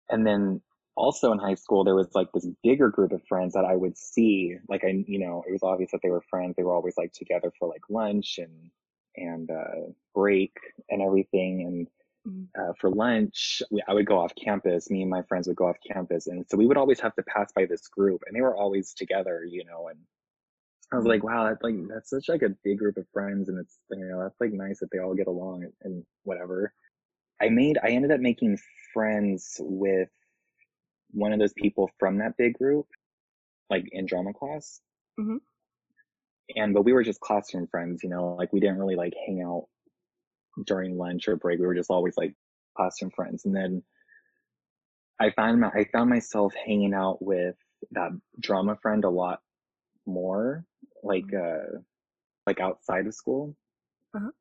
and 0.10 0.26
then 0.26 0.62
also 0.96 1.32
in 1.32 1.40
high 1.40 1.56
school 1.56 1.84
there 1.84 1.96
was 1.96 2.14
like 2.16 2.32
this 2.34 2.48
bigger 2.64 2.90
group 2.90 3.12
of 3.12 3.24
friends 3.28 3.54
that 3.54 3.66
I 3.66 3.76
would 3.76 3.98
see. 3.98 4.56
Like 4.70 4.84
I 4.84 5.04
you 5.08 5.20
know, 5.20 5.44
it 5.48 5.52
was 5.52 5.64
obvious 5.64 5.92
that 5.92 6.02
they 6.04 6.10
were 6.10 6.22
friends. 6.22 6.56
They 6.56 6.64
were 6.64 6.74
always 6.76 6.98
like 6.98 7.14
together 7.14 7.52
for 7.60 7.68
like 7.70 7.84
lunch 7.90 8.40
and 8.40 8.72
and 9.16 9.50
uh 9.52 9.92
break 10.16 10.54
and 10.90 11.02
everything 11.02 11.64
and 11.66 11.88
Mhm. 12.26 12.48
uh, 12.60 12.74
for 12.80 12.90
lunch, 12.90 13.62
we, 13.72 13.84
I 13.88 13.94
would 13.94 14.08
go 14.08 14.20
off 14.20 14.34
campus. 14.36 14.90
Me 14.90 15.02
and 15.02 15.12
my 15.12 15.22
friends 15.24 15.48
would 15.48 15.58
go 15.58 15.68
off 15.68 15.78
campus, 15.86 16.28
and 16.28 16.46
so 16.50 16.58
we 16.58 16.66
would 16.66 16.78
always 16.78 17.00
have 17.00 17.16
to 17.16 17.24
pass 17.24 17.52
by 17.54 17.66
this 17.66 17.88
group, 17.88 18.24
and 18.26 18.36
they 18.36 18.42
were 18.42 18.56
always 18.56 18.94
together, 18.94 19.44
you 19.46 19.64
know. 19.66 19.90
And 19.90 20.00
I 20.92 20.96
was 20.96 21.06
Mhm. 21.06 21.08
like, 21.08 21.24
wow, 21.24 21.46
that's 21.50 21.64
like 21.64 21.76
that's 21.90 22.10
such 22.10 22.30
like 22.30 22.44
a 22.44 22.56
big 22.64 22.80
group 22.80 22.98
of 22.98 23.08
friends, 23.14 23.50
and 23.50 23.60
it's 23.60 23.80
you 23.92 24.06
know 24.06 24.22
that's 24.24 24.40
like 24.42 24.54
nice 24.54 24.80
that 24.80 24.90
they 24.92 25.00
all 25.00 25.16
get 25.16 25.28
along 25.28 25.64
and, 25.64 25.74
and 25.84 26.06
whatever. 26.24 26.74
I 27.42 27.50
made 27.50 27.78
I 27.84 27.90
ended 27.90 28.12
up 28.12 28.20
making 28.20 28.58
friends 28.94 29.58
with 29.60 30.10
one 31.12 31.34
of 31.34 31.40
those 31.40 31.54
people 31.54 31.90
from 32.00 32.18
that 32.18 32.38
big 32.38 32.54
group, 32.58 32.88
like 33.70 33.86
in 33.92 34.06
drama 34.06 34.34
class. 34.34 34.82
Mhm. 35.20 35.40
And 36.56 36.74
but 36.74 36.84
we 36.84 36.94
were 36.94 37.04
just 37.04 37.20
classroom 37.20 37.68
friends, 37.68 38.04
you 38.04 38.10
know, 38.10 38.36
like 38.36 38.54
we 38.54 38.60
didn't 38.60 38.80
really 38.80 38.96
like 38.96 39.14
hang 39.26 39.42
out 39.42 39.68
during 40.66 40.98
lunch 40.98 41.28
or 41.28 41.36
break. 41.36 41.60
We 41.60 41.68
were 41.68 41.76
just 41.76 41.92
always 41.92 42.18
like 42.18 42.34
classroom 42.76 43.12
friends. 43.12 43.46
And 43.46 43.56
then 43.56 43.84
I 45.20 45.32
found 45.32 45.60
my, 45.60 45.70
I 45.70 45.86
found 45.92 46.10
myself 46.10 46.54
hanging 46.66 46.94
out 46.94 47.22
with 47.22 47.56
that 47.92 48.12
drama 48.40 48.78
friend 48.82 49.04
a 49.04 49.10
lot 49.10 49.42
more, 50.06 50.66
like 51.04 51.26
Mm-hmm. 51.26 51.78
uh, 51.78 51.80
like 52.46 52.60
outside 52.60 53.08
of 53.08 53.14
school. 53.14 53.56
Uh-huh. 54.16 54.32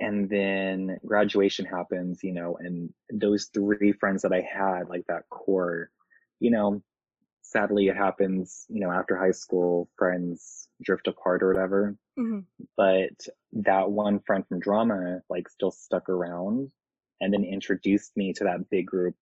And 0.00 0.30
then 0.30 0.98
graduation 1.04 1.64
happens, 1.66 2.22
you 2.22 2.32
know, 2.32 2.56
and 2.60 2.92
those 3.12 3.46
three 3.52 3.92
friends 3.92 4.22
that 4.22 4.32
I 4.32 4.42
had, 4.42 4.88
like 4.88 5.04
that 5.08 5.28
core, 5.28 5.90
you 6.40 6.50
know, 6.50 6.82
sadly 7.42 7.88
it 7.88 7.96
happens, 7.96 8.66
you 8.68 8.80
know, 8.80 8.92
after 8.92 9.16
high 9.16 9.32
school, 9.32 9.88
friends 9.98 10.68
drift 10.82 11.08
apart 11.08 11.42
or 11.42 11.48
whatever. 11.52 11.96
hmm 12.16 12.40
But 12.76 13.26
that 13.52 13.90
one 13.90 14.20
friend 14.20 14.46
from 14.48 14.60
drama, 14.60 15.22
like, 15.28 15.48
still 15.48 15.70
stuck 15.70 16.08
around 16.08 16.70
and 17.20 17.32
then 17.32 17.44
introduced 17.44 18.16
me 18.16 18.32
to 18.34 18.44
that 18.44 18.70
big 18.70 18.86
group 18.86 19.16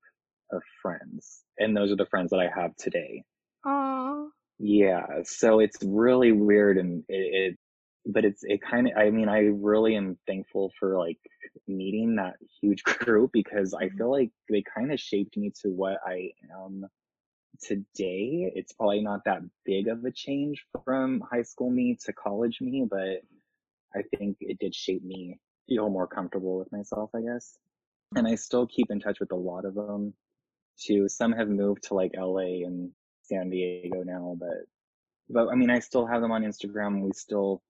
of 0.52 0.62
friends. 0.83 1.45
And 1.59 1.76
those 1.76 1.90
are 1.92 1.97
the 1.97 2.06
friends 2.06 2.30
that 2.30 2.40
I 2.40 2.49
have 2.54 2.76
today. 2.76 3.25
Aww. 3.66 4.30
Yeah, 4.59 5.06
so 5.25 5.59
it's 5.61 5.76
really 5.83 6.33
weird 6.33 6.78
and 6.78 7.04
it, 7.09 7.52
it 7.52 7.55
but 8.06 8.25
it's 8.25 8.42
it 8.44 8.60
kind 8.62 8.88
of 8.88 8.94
I 8.96 9.10
mean 9.10 9.28
I 9.28 9.40
really 9.40 9.96
am 9.96 10.16
thankful 10.26 10.72
for 10.78 10.98
like 10.98 11.18
meeting 11.66 12.16
that 12.16 12.36
huge 12.60 12.82
group 12.84 13.32
because 13.32 13.75
I 13.75 13.88
Mhm. 13.88 13.96
feel 13.98 14.10
like 14.10 14.30
they 14.48 14.62
kind 14.62 14.92
of 14.92 15.00
shaped 15.00 15.36
me 15.36 15.52
to 15.62 15.70
what 15.70 15.98
I 16.06 16.32
am 16.52 16.86
today. 17.60 18.52
It's 18.54 18.72
probably 18.72 19.00
not 19.02 19.25
that 19.25 19.42
big 19.64 19.88
of 19.88 20.04
a 20.04 20.10
change 20.10 20.66
from 20.84 21.20
high 21.30 21.42
school 21.42 21.70
me 21.70 21.96
to 22.04 22.12
college 22.12 22.60
me, 22.60 22.86
but 22.88 23.22
I 23.94 24.02
think 24.18 24.36
it 24.40 24.58
did 24.58 24.75
shape 24.75 25.02
me 25.04 25.38
feel 25.68 25.88
more 25.90 26.06
comfortable 26.06 26.58
with 26.58 26.70
myself, 26.72 27.10
I 27.14 27.22
guess. 27.22 27.58
And 28.16 28.26
I 28.26 28.34
still 28.36 28.66
keep 28.66 28.90
in 28.90 29.00
touch 29.00 29.20
with 29.20 29.32
a 29.32 29.36
lot 29.36 29.64
of 29.64 29.75
them 29.75 30.14
too. 30.78 31.08
Some 31.08 31.32
have 31.32 31.48
moved 31.48 31.84
to 31.84 31.94
like 31.94 32.12
LA 32.16 32.64
and 32.66 32.92
San 33.22 33.50
Diego 33.50 34.02
now, 34.02 34.36
but 34.38 34.66
but 35.28 35.48
I 35.48 35.54
mean, 35.56 35.70
I 35.70 35.80
still 35.80 36.06
have 36.06 36.20
them 36.22 36.32
on 36.32 36.44
Instagram. 36.44 37.00
We 37.00 37.12
still 37.12 37.62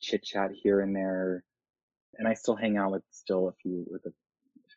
chit 0.00 0.22
chat 0.22 0.50
here 0.52 0.80
and 0.80 0.94
there, 0.94 1.44
and 2.18 2.28
I 2.28 2.34
still 2.34 2.56
hang 2.56 2.76
out 2.76 2.92
with 2.92 3.02
still 3.10 3.48
a 3.48 3.52
few 3.52 3.86
with 3.90 4.04
a 4.06 4.12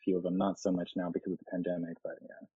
few 0.04 0.16
of 0.16 0.22
them. 0.22 0.36
Not 0.38 0.58
so 0.58 0.72
much 0.72 0.92
now 0.96 1.10
because 1.10 1.32
of 1.32 1.38
the 1.38 1.44
pandemic, 1.50 1.96
but 2.02 2.14
yeah, 2.22 2.46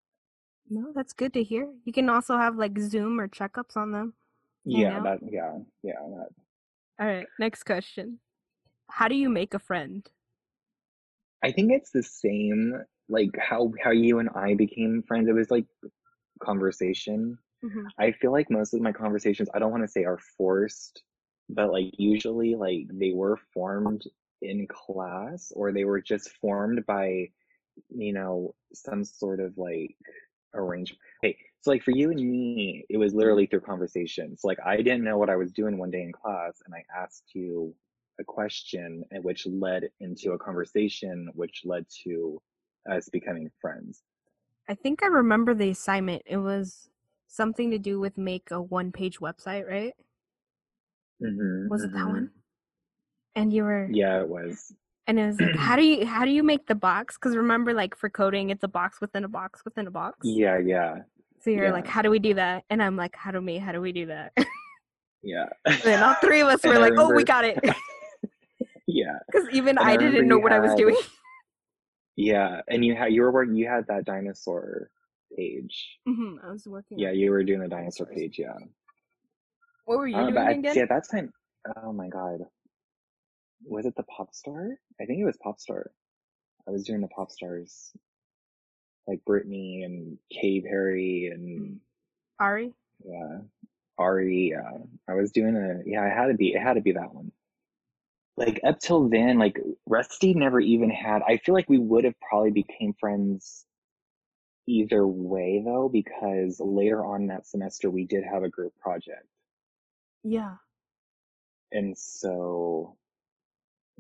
No, 0.71 0.93
that's 0.95 1.13
good 1.13 1.33
to 1.35 1.43
hear. 1.43 1.69
You 1.85 1.93
can 1.93 2.09
also 2.09 2.37
have 2.37 2.57
like 2.57 2.79
Zoom 2.79 3.21
or 3.21 3.29
checkups 3.29 3.77
on 3.77 3.93
them. 3.93 4.15
Yeah, 4.65 5.01
that 5.01 5.21
yeah, 5.31 5.59
yeah. 5.83 5.95
That 6.01 6.29
All 7.01 7.07
right, 7.07 7.27
next 7.39 7.65
question. 7.65 8.19
How 8.91 9.09
do 9.09 9.15
you 9.15 9.29
make 9.29 9.55
a 9.55 9.59
friend? 9.59 10.09
I 11.43 11.53
think 11.53 11.73
it's 11.73 11.91
the 11.91 12.03
same 12.03 12.75
like 13.09 13.37
how 13.39 13.71
how 13.83 13.91
you 13.91 14.19
and 14.19 14.31
I 14.35 14.55
became 14.55 15.03
friends. 15.07 15.29
It 15.29 15.33
was 15.33 15.51
like 15.51 15.67
conversation. 16.43 17.39
hmm 17.63 17.87
I 17.99 18.13
feel 18.13 18.33
like 18.33 18.51
most 18.51 18.75
of 18.75 18.81
my 18.81 18.93
conversations, 18.93 19.49
I 19.55 19.59
don't 19.59 19.71
want 19.71 19.85
to 19.85 19.89
say 19.89 20.05
are 20.05 20.19
forced, 20.39 21.03
but 21.49 21.71
like 21.71 21.91
usually 21.99 22.55
like 22.55 22.87
they 22.93 23.13
were 23.13 23.39
formed 23.53 24.05
in 24.43 24.67
class 24.67 25.53
or 25.55 25.73
they 25.73 25.85
were 25.85 26.01
just 26.01 26.31
formed 26.41 26.85
by, 26.87 27.29
you 27.89 28.13
know, 28.13 28.55
some 28.73 29.05
sort 29.05 29.41
of 29.41 29.57
like 29.57 29.97
arrangement. 30.55 31.01
Hey, 31.23 31.37
so 31.61 31.71
like 31.71 31.83
for 31.83 31.93
you 31.93 32.11
and 32.11 32.21
me, 32.21 32.85
it 32.89 32.97
was 32.97 33.15
literally 33.15 33.47
through 33.47 33.61
conversations. 33.61 34.41
Like 34.45 34.59
I 34.65 34.77
didn't 34.77 35.05
know 35.05 35.19
what 35.19 35.31
I 35.31 35.37
was 35.37 35.53
doing 35.53 35.79
one 35.79 35.91
day 35.91 36.03
in 36.03 36.13
class 36.13 36.61
and 36.65 36.75
I 36.75 36.85
asked 36.97 37.35
you 37.35 37.75
a 38.21 38.25
question 38.25 39.05
and 39.11 39.25
which 39.25 39.47
led 39.47 39.89
into 40.01 40.33
a 40.33 40.39
conversation, 40.39 41.29
which 41.35 41.63
led 41.65 41.87
to 42.05 42.41
us 42.91 43.09
becoming 43.09 43.51
friends. 43.61 44.03
I 44.69 44.75
think 44.75 45.03
I 45.03 45.07
remember 45.07 45.55
the 45.55 45.71
assignment. 45.71 46.23
It 46.27 46.37
was 46.37 46.89
something 47.27 47.71
to 47.71 47.79
do 47.79 47.99
with 47.99 48.17
make 48.17 48.51
a 48.51 48.63
one-page 48.63 49.19
website, 49.21 49.69
right? 49.69 49.95
Hmm 51.25 51.69
Was 51.69 51.85
it 51.85 51.93
that 51.93 52.07
one? 52.07 52.31
And 53.35 53.53
you 53.53 53.65
were 53.65 53.89
Yeah, 53.91 54.21
it 54.21 54.29
was. 54.29 54.73
and 55.07 55.19
it 55.19 55.27
was 55.27 55.41
like, 55.41 55.57
how 55.57 55.77
do 55.77 55.83
you 55.91 56.07
how 56.07 56.25
do 56.25 56.31
you 56.31 56.43
make 56.43 56.67
the 56.67 56.75
box? 56.75 57.17
Because 57.17 57.37
remember, 57.37 57.73
like 57.75 57.97
for 57.97 58.09
coding, 58.11 58.51
it's 58.51 58.63
a 58.65 58.69
box 58.69 59.01
within 59.01 59.25
a 59.25 59.29
box 59.29 59.65
within 59.65 59.87
a 59.87 59.91
box. 59.91 60.19
Yeah, 60.23 60.59
yeah, 60.59 60.99
So 61.41 61.51
you're 61.51 61.65
yeah. 61.67 61.73
like, 61.73 61.87
how 61.87 62.03
do 62.03 62.11
we 62.11 62.19
do 62.19 62.35
that? 62.35 62.65
And 62.71 62.83
I'm 62.83 62.97
like, 62.97 63.17
how 63.17 63.31
do 63.31 63.41
me? 63.41 63.59
How 63.59 63.73
do 63.73 63.81
we 63.81 63.93
do 63.93 64.07
that? 64.07 64.33
yeah. 65.23 65.47
and 65.85 66.03
all 66.05 66.15
three 66.15 66.41
of 66.41 66.49
us 66.49 66.63
were 66.65 66.79
like, 66.79 66.93
oh, 66.97 67.13
we 67.15 67.25
got 67.25 67.45
it. 67.45 67.59
Yeah, 68.87 69.19
Because 69.33 69.49
even 69.51 69.79
And 69.79 69.89
I 69.89 69.97
didn't 69.97 70.13
remember 70.13 70.29
know 70.35 70.39
what 70.39 70.53
I 70.53 70.59
was 70.61 70.75
doing. 70.75 70.97
yeah. 72.17 72.61
And 72.69 72.85
you 72.85 72.95
had 72.95 73.13
you 73.13 73.23
were 73.23 73.33
working. 73.33 73.57
You 73.57 73.67
had 73.67 73.87
that 73.89 74.05
dinosaur 74.05 74.91
page. 75.37 75.99
hmm 76.07 76.37
I 76.47 76.53
was 76.53 76.67
working. 76.67 76.99
Yeah, 76.99 77.11
you 77.11 77.31
were 77.31 77.43
doing 77.43 77.61
the 77.61 77.69
dinosaur 77.69 78.07
page. 78.07 78.39
Yeah. 78.39 78.53
What 79.85 79.99
were 79.99 80.07
you 80.07 80.17
Uh, 80.17 80.31
doing 80.31 80.37
at, 80.39 80.59
again? 80.59 80.79
at 80.79 80.89
that 80.89 81.09
time, 81.11 81.33
oh 81.85 81.93
my 81.93 82.09
god, 82.09 82.41
was 83.65 83.87
it 83.87 83.95
the 83.97 84.03
pop 84.05 84.35
star? 84.35 84.77
I 85.01 85.05
think 85.05 85.21
it 85.21 85.25
was 85.25 85.37
pop 85.43 85.61
star. 85.61 85.91
I 86.67 86.71
was 86.71 86.85
doing 86.85 87.01
the 87.01 87.09
pop 87.09 87.31
stars, 87.31 87.93
like 89.07 89.21
Britney 89.29 89.85
and 89.85 90.19
Katy 90.31 90.63
Perry 90.63 91.31
and 91.33 91.81
Ari. 92.41 92.73
yeah, 93.05 93.39
Ari. 93.99 94.51
Yeah, 94.51 94.71
I 95.09 95.15
was 95.15 95.31
doing 95.33 95.57
a 95.57 95.83
yeah. 95.87 96.07
It 96.07 96.15
had 96.17 96.27
to 96.29 96.35
be. 96.35 96.55
It 96.55 96.61
had 96.63 96.75
to 96.75 96.81
be 96.81 96.93
that 96.93 97.15
one. 97.15 97.31
Like 98.37 98.61
up 98.65 98.81
till 98.81 99.09
then, 99.09 99.39
like 99.39 99.61
Rusty 99.87 100.35
never 100.35 100.59
even 100.61 100.91
had. 100.91 101.23
I 101.23 101.37
feel 101.37 101.55
like 101.55 101.69
we 101.69 101.79
would 101.79 102.05
have 102.05 102.19
probably 102.21 102.51
became 102.51 102.95
friends 102.99 103.65
either 104.67 105.07
way 105.07 105.63
though, 105.65 105.91
because 105.93 106.59
later 106.59 107.05
on 107.05 107.27
that 107.27 107.47
semester 107.47 107.91
we 107.91 108.07
did 108.07 108.25
have 108.25 108.43
a 108.43 108.49
group 108.49 108.73
project. 108.81 109.27
Yeah. 110.25 110.57
and 111.73 111.97
so 111.97 112.97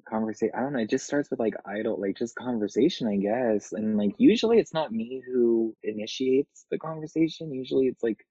conversation 0.08 0.52
i 0.54 0.60
don't 0.60 0.72
know 0.74 0.80
it 0.80 0.90
just 0.90 1.06
starts 1.06 1.30
with 1.30 1.40
like 1.40 1.54
idle 1.66 1.98
like 1.98 2.16
just 2.16 2.34
conversation 2.36 3.06
i 3.06 3.16
guess 3.16 3.72
and 3.72 3.96
like 3.96 4.12
usually 4.18 4.58
it's 4.58 4.74
not 4.74 4.92
me 4.92 5.22
who 5.26 5.74
initiates 5.82 6.66
the 6.70 6.78
conversation 6.78 7.52
usually 7.52 7.86
it's 7.86 8.02
like 8.02 8.26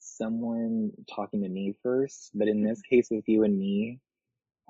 someone 0.00 0.92
talking 1.14 1.42
to 1.42 1.48
me 1.48 1.74
first 1.82 2.30
but 2.34 2.48
in 2.48 2.62
this 2.62 2.80
case 2.82 3.08
with 3.10 3.28
you 3.28 3.44
and 3.44 3.58
me 3.58 3.98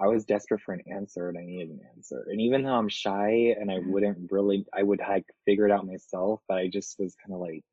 i 0.01 0.07
was 0.07 0.25
desperate 0.25 0.61
for 0.63 0.75
an 0.75 0.83
answer 0.93 1.29
and 1.29 1.39
i 1.39 1.45
needed 1.45 1.71
an 1.71 1.81
answer 1.97 2.27
and 2.31 2.41
even 2.41 2.63
though 2.63 2.75
i'm 2.75 2.89
shy 2.89 3.55
and 3.61 3.71
i 3.71 3.79
Mhm. 3.79 3.87
wouldn't 3.87 4.33
really 4.33 4.65
i 4.75 4.83
would 4.83 5.01
like 5.01 5.27
figure 5.47 5.67
it 5.67 5.73
out 5.73 5.87
myself 5.87 6.41
but 6.49 6.59
i 6.59 6.69
just 6.69 6.99
was 6.99 7.15
kind 7.17 7.35
of 7.35 7.41
like 7.41 7.65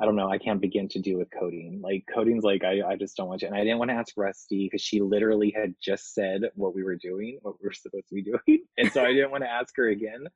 I 0.00 0.06
don't 0.06 0.16
know. 0.16 0.30
I 0.30 0.38
can't 0.38 0.60
begin 0.60 0.88
to 0.88 0.98
do 0.98 1.18
with 1.18 1.28
coding. 1.38 1.80
Like 1.82 2.04
coding's 2.14 2.42
like 2.44 2.64
I, 2.64 2.80
I 2.82 2.96
just 2.96 3.16
don't 3.16 3.28
want 3.28 3.40
to. 3.40 3.46
And 3.46 3.54
I 3.54 3.60
didn't 3.64 3.78
want 3.78 3.90
to 3.90 3.94
ask 3.96 4.14
Rusty 4.16 4.64
because 4.66 4.80
she 4.80 5.00
literally 5.00 5.50
had 5.54 5.74
just 5.82 6.14
said 6.14 6.42
what 6.54 6.74
we 6.74 6.82
were 6.82 6.96
doing, 6.96 7.38
what 7.42 7.60
we 7.60 7.66
were 7.66 7.72
supposed 7.72 8.08
to 8.08 8.14
be 8.14 8.22
doing, 8.46 8.64
and 8.78 8.90
so 8.90 9.04
I 9.04 9.12
didn't 9.12 9.30
want 9.30 9.44
to 9.44 9.50
ask 9.50 9.76
her 9.76 9.88
again. 9.88 10.26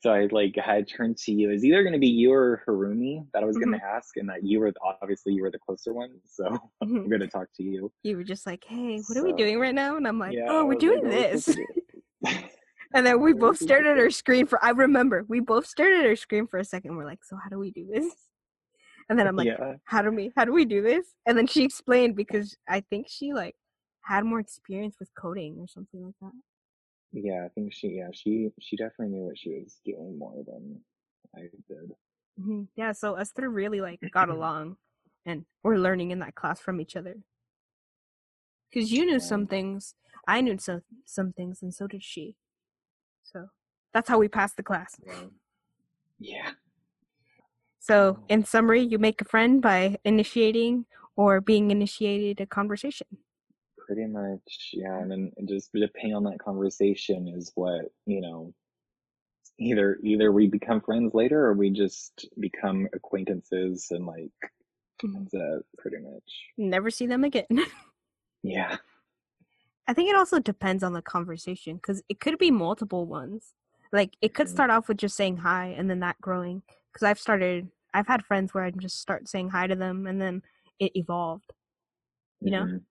So 0.00 0.12
I 0.12 0.28
like 0.30 0.54
had 0.56 0.86
turned 0.88 1.16
to 1.18 1.32
you. 1.32 1.50
It's 1.50 1.64
either 1.64 1.82
going 1.82 1.94
to 1.94 1.98
be 1.98 2.06
you 2.06 2.32
or 2.32 2.62
Harumi 2.68 3.26
that 3.32 3.42
I 3.42 3.46
was 3.46 3.56
going 3.56 3.72
to 3.72 3.84
ask, 3.84 4.16
and 4.16 4.28
that 4.28 4.44
you 4.44 4.60
were 4.60 4.72
obviously 5.02 5.32
you 5.32 5.42
were 5.42 5.50
the 5.50 5.58
closer 5.58 5.92
one. 5.92 6.10
So 6.26 6.46
I'm 6.82 6.88
Mhm. 6.88 7.08
going 7.08 7.20
to 7.20 7.26
talk 7.28 7.48
to 7.56 7.62
you. 7.64 7.90
You 8.04 8.16
were 8.16 8.24
just 8.24 8.46
like, 8.46 8.62
hey, 8.62 9.00
what 9.08 9.16
are 9.16 9.24
we 9.24 9.32
doing 9.32 9.58
right 9.58 9.74
now? 9.74 9.96
And 9.96 10.06
I'm 10.06 10.18
like, 10.18 10.36
yeah, 10.36 10.46
oh, 10.50 10.66
we're 10.66 10.74
doing 10.74 11.02
like, 11.02 11.14
"Oh, 11.14 11.32
this. 11.32 11.44
supposed 11.46 11.56
to 11.56 11.64
do 11.64 12.02
it." 12.22 12.44
And 12.94 13.04
then 13.04 13.20
we 13.20 13.34
both 13.34 13.58
stared 13.58 13.86
at 13.86 13.98
our 13.98 14.08
screen 14.08 14.46
for, 14.46 14.64
I 14.64 14.70
remember, 14.70 15.22
we 15.28 15.40
both 15.40 15.66
stared 15.66 15.92
at 15.92 16.06
our 16.06 16.16
screen 16.16 16.46
for 16.46 16.58
a 16.58 16.64
second. 16.64 16.96
We're 16.96 17.04
like, 17.04 17.22
so 17.22 17.36
how 17.36 17.50
do 17.50 17.58
we 17.58 17.70
do 17.70 17.86
this? 17.86 18.10
And 19.08 19.18
then 19.18 19.26
I'm 19.26 19.36
like, 19.36 19.46
yeah, 19.46 19.74
how 19.84 20.02
do 20.02 20.10
we, 20.10 20.32
how 20.36 20.44
do 20.44 20.52
we 20.52 20.64
do 20.64 20.82
this? 20.82 21.14
And 21.26 21.36
then 21.36 21.46
she 21.46 21.64
explained 21.64 22.14
because 22.16 22.56
I 22.68 22.80
think 22.80 23.06
she 23.08 23.32
like 23.32 23.54
had 24.02 24.24
more 24.24 24.40
experience 24.40 24.96
with 25.00 25.08
coding 25.18 25.56
or 25.58 25.66
something 25.66 26.04
like 26.04 26.14
that. 26.20 26.32
yeah. 27.12 27.44
I 27.44 27.48
think 27.48 27.72
she, 27.72 27.88
yeah, 27.88 28.08
she, 28.12 28.50
she 28.60 28.76
definitely 28.76 29.08
knew 29.16 29.24
what 29.26 29.38
she 29.38 29.50
was 29.50 29.80
doing 29.84 30.18
more 30.18 30.42
than 30.46 30.80
I 31.34 31.40
did. 31.68 31.92
hmm 32.38 32.62
Yeah, 32.76 32.92
so 32.92 33.14
us 33.16 33.30
three 33.32 33.48
really 33.48 33.80
like 33.80 34.00
got 34.12 34.28
along, 34.36 34.76
and 35.24 35.44
we're 35.62 35.76
learning 35.76 36.10
in 36.10 36.18
that 36.20 36.34
class 36.34 36.60
from 36.60 36.80
each 36.80 36.96
other. 36.96 37.16
Because 38.70 38.92
you 38.92 39.06
knew 39.06 39.20
some 39.20 39.46
things, 39.46 39.94
I 40.26 40.42
knew 40.42 40.58
some 40.58 40.82
some 41.06 41.32
things, 41.32 41.62
and 41.62 41.72
so 41.74 41.86
did 41.86 42.02
she. 42.02 42.36
So 43.22 43.48
that's 43.94 44.08
how 44.08 44.18
we 44.18 44.28
passed 44.28 44.56
the 44.58 44.62
class. 44.62 44.94
Right. 45.06 45.30
Yeah. 46.18 46.50
So, 47.88 48.18
in 48.28 48.44
summary, 48.44 48.82
you 48.82 48.98
make 48.98 49.22
a 49.22 49.24
friend 49.24 49.62
by 49.62 49.96
initiating 50.04 50.84
or 51.16 51.40
being 51.40 51.70
initiated 51.70 52.38
a 52.38 52.46
conversation. 52.46 53.06
Pretty 53.86 54.04
much, 54.04 54.70
yeah. 54.74 54.98
And 54.98 55.10
then 55.10 55.32
and 55.38 55.48
just 55.48 55.70
depending 55.72 56.14
on 56.14 56.24
that 56.24 56.38
conversation 56.38 57.26
is 57.28 57.50
what, 57.54 57.86
you 58.04 58.20
know, 58.20 58.52
either 59.58 59.98
either 60.02 60.30
we 60.32 60.46
become 60.48 60.82
friends 60.82 61.14
later 61.14 61.46
or 61.46 61.54
we 61.54 61.70
just 61.70 62.28
become 62.38 62.86
acquaintances 62.92 63.86
and 63.90 64.04
like 64.06 64.30
Mhm. 65.02 65.14
that's 65.30 65.32
it, 65.34 65.66
pretty 65.78 65.96
much. 65.98 66.30
Never 66.58 66.90
see 66.90 67.06
them 67.06 67.24
again. 67.24 67.46
Yeah. 68.44 68.76
I 69.88 69.94
think 69.94 70.08
it 70.10 70.14
also 70.16 70.38
depends 70.38 70.84
on 70.84 70.92
the 70.92 71.02
conversation 71.02 71.74
because 71.76 72.02
it 72.08 72.20
could 72.20 72.38
be 72.38 72.52
multiple 72.52 73.04
ones. 73.04 73.54
Like 73.92 74.16
it 74.20 74.32
could 74.32 74.46
Mhm. 74.46 74.50
start 74.50 74.70
off 74.70 74.86
with 74.86 74.98
just 74.98 75.16
saying 75.16 75.38
hi 75.38 75.68
and 75.76 75.90
then 75.90 75.98
that 76.00 76.20
growing. 76.20 76.62
Because 76.92 77.02
I've 77.04 77.18
started, 77.18 77.68
I've 77.94 78.06
had 78.06 78.24
friends 78.24 78.54
where 78.54 78.64
I 78.64 78.70
just 78.70 79.00
start 79.00 79.28
saying 79.28 79.50
hi 79.50 79.66
to 79.66 79.74
them 79.74 80.06
and 80.06 80.20
then 80.20 80.42
it 80.78 80.92
evolved. 80.94 81.52
You 82.40 82.52
know? 82.52 82.64
Mhm. 82.64 82.84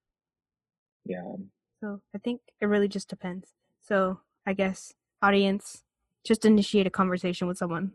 Yeah. 1.06 1.36
So 1.80 2.02
I 2.14 2.18
think 2.18 2.42
it 2.60 2.66
really 2.66 2.88
just 2.88 3.08
depends. 3.08 3.54
So 3.82 4.20
I 4.46 4.54
guess 4.54 4.94
audience, 5.22 5.84
just 6.26 6.46
initiate 6.46 6.88
a 6.88 6.90
conversation 6.92 7.48
with 7.48 7.58
someone. 7.58 7.94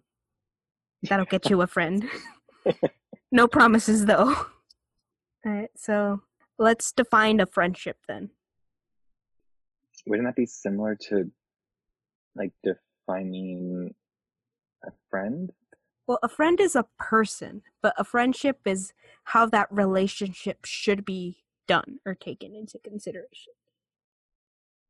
That'll 1.02 1.26
get 1.26 1.50
you 1.50 1.60
a 1.62 1.66
friend. 1.66 2.08
no 3.32 3.48
promises 3.48 4.06
though. 4.06 4.34
All 5.44 5.52
right, 5.52 5.70
so 5.76 6.22
let's 6.58 6.92
define 6.92 7.40
a 7.40 7.46
friendship 7.46 7.96
then. 8.06 8.30
Wouldn't 10.06 10.26
that 10.28 10.36
be 10.36 10.46
similar 10.46 10.96
to 11.08 11.30
like 12.36 12.52
defining 12.62 13.94
a 14.84 14.90
friend? 15.10 15.52
Well, 16.12 16.18
a 16.22 16.28
friend 16.28 16.60
is 16.60 16.76
a 16.76 16.84
person, 16.98 17.62
but 17.80 17.94
a 17.96 18.04
friendship 18.04 18.58
is 18.66 18.92
how 19.24 19.46
that 19.46 19.68
relationship 19.70 20.66
should 20.66 21.06
be 21.06 21.42
done 21.66 22.00
or 22.04 22.14
taken 22.14 22.54
into 22.54 22.78
consideration. 22.78 23.54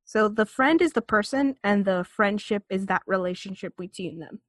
So 0.04 0.28
the 0.28 0.44
friend 0.44 0.82
is 0.82 0.94
the 0.94 1.00
person 1.00 1.54
and 1.62 1.84
the 1.84 2.02
friendship 2.02 2.64
is 2.68 2.86
that 2.86 3.02
relationship 3.06 3.76
between 3.78 4.18
them. 4.18 4.40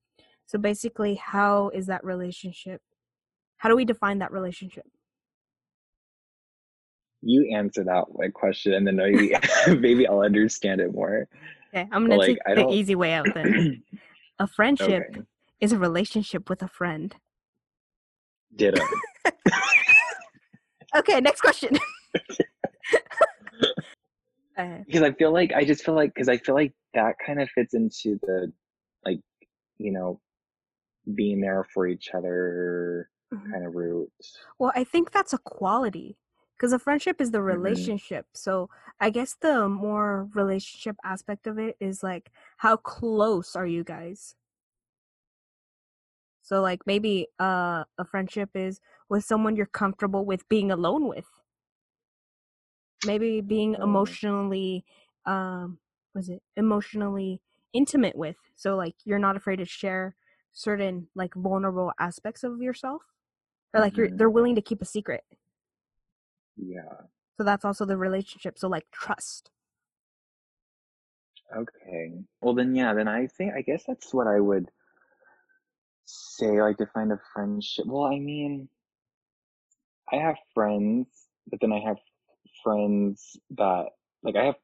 So 0.47 0.57
basically, 0.57 1.13
how 1.13 1.69
is 1.75 1.85
that 1.85 2.03
relationship? 2.03 2.81
How 3.57 3.69
do 3.69 3.75
we 3.75 3.85
define 3.85 4.17
that 4.17 4.31
relationship? 4.31 4.87
You 7.21 7.55
answer 7.55 7.83
that 7.83 8.05
like, 8.15 8.33
question, 8.33 8.73
and 8.73 8.87
then 8.87 8.95
maybe 8.95 9.35
maybe 9.67 10.07
I'll 10.07 10.21
understand 10.21 10.81
it 10.81 10.91
more. 10.91 11.27
Okay, 11.71 11.87
I'm 11.91 12.09
gonna 12.09 12.25
take 12.25 12.39
the 12.47 12.73
easy 12.73 12.95
way 12.95 13.13
out 13.13 13.31
then. 13.31 13.83
A 14.39 14.47
friendship 14.47 15.03
Okay. 15.11 15.21
Is 15.63 15.71
a 15.71 15.77
relationship 15.79 16.49
with 16.49 16.61
a 16.61 16.67
friend. 16.67 17.15
Ditto. 18.55 18.85
Okay, 20.95 21.19
next 21.21 21.41
question. 21.41 21.79
uh, 24.57 24.77
because 24.85 25.01
I 25.01 25.11
feel 25.13 25.33
like 25.33 25.53
I 25.53 25.63
just 25.65 25.83
feel 25.83 25.95
like 25.95 26.13
because 26.13 26.29
I 26.29 26.37
feel 26.37 26.53
like 26.53 26.73
that 26.93 27.15
kind 27.25 27.41
of 27.41 27.49
fits 27.49 27.73
into 27.73 28.19
the 28.21 28.51
like 29.05 29.19
you 29.79 29.91
know 29.91 30.19
being 31.15 31.41
there 31.41 31.65
for 31.73 31.87
each 31.87 32.09
other 32.13 33.09
mhm. 33.33 33.51
kind 33.51 33.65
of 33.65 33.73
route. 33.73 34.11
Well, 34.59 34.71
I 34.75 34.83
think 34.83 35.11
that's 35.11 35.33
a 35.33 35.39
quality 35.39 36.17
because 36.55 36.73
a 36.73 36.79
friendship 36.79 37.19
is 37.21 37.31
the 37.31 37.39
Mm-hmm. 37.39 37.47
relationship. 37.47 38.27
So 38.33 38.69
I 38.99 39.09
guess 39.09 39.35
the 39.39 39.67
more 39.67 40.29
relationship 40.35 40.97
aspect 41.03 41.47
of 41.47 41.57
it 41.57 41.75
is 41.79 42.03
like 42.03 42.31
how 42.57 42.77
close 42.77 43.55
are 43.55 43.67
you 43.67 43.83
guys? 43.83 44.35
So 46.43 46.61
like 46.61 46.81
maybe 46.87 47.29
uh, 47.39 47.85
a 47.97 48.05
friendship 48.05 48.51
is 48.55 48.81
with 49.09 49.25
someone 49.25 49.55
you're 49.57 49.67
comfortable 49.67 50.25
with 50.25 50.49
being 50.49 50.71
alone 50.71 51.07
with. 51.09 51.27
Maybe 53.05 53.41
being 53.41 53.75
Oh. 53.75 53.81
emotionally 53.81 54.85
um 55.25 55.79
was 56.13 56.29
it 56.29 56.43
emotionally 56.55 57.41
intimate 57.73 58.15
with. 58.15 58.37
So 58.55 58.75
like 58.75 58.95
you're 59.05 59.19
not 59.19 59.35
afraid 59.37 59.57
to 59.57 59.65
share 59.65 60.15
certain 60.51 61.09
like 61.15 61.33
vulnerable 61.33 61.91
aspects 61.99 62.43
of 62.43 62.61
yourself. 62.61 63.03
Or 63.73 63.81
like 63.81 63.97
you're 63.97 64.09
Mhm. 64.09 64.17
they're 64.17 64.29
willing 64.31 64.55
to 64.55 64.61
keep 64.63 64.81
a 64.81 64.85
secret. 64.85 65.25
Yeah. 66.57 67.07
So 67.37 67.43
that's 67.43 67.63
also 67.65 67.85
the 67.85 67.95
relationship. 67.97 68.57
So 68.57 68.67
like 68.67 68.89
trust. 68.91 69.51
Okay. 71.55 72.23
Well 72.41 72.53
then, 72.53 72.75
yeah. 72.75 72.93
Then 72.93 73.07
I 73.07 73.27
think 73.27 73.53
I 73.53 73.61
guess 73.61 73.83
that's 73.85 74.13
what 74.13 74.27
I 74.27 74.39
would 74.39 74.69
say. 76.05 76.61
Like 76.61 76.77
define 76.77 77.11
a 77.11 77.19
friendship. 77.33 77.85
Well, 77.87 78.05
I 78.05 78.19
mean, 78.19 78.67
I 80.11 80.17
have 80.17 80.35
friends, 80.53 81.07
but 81.49 81.59
then 81.61 81.71
I 81.73 81.79
have 81.79 81.97
friends 82.63 83.37
that 83.51 83.85
like 84.23 84.35
I 84.35 84.45
have 84.45 84.55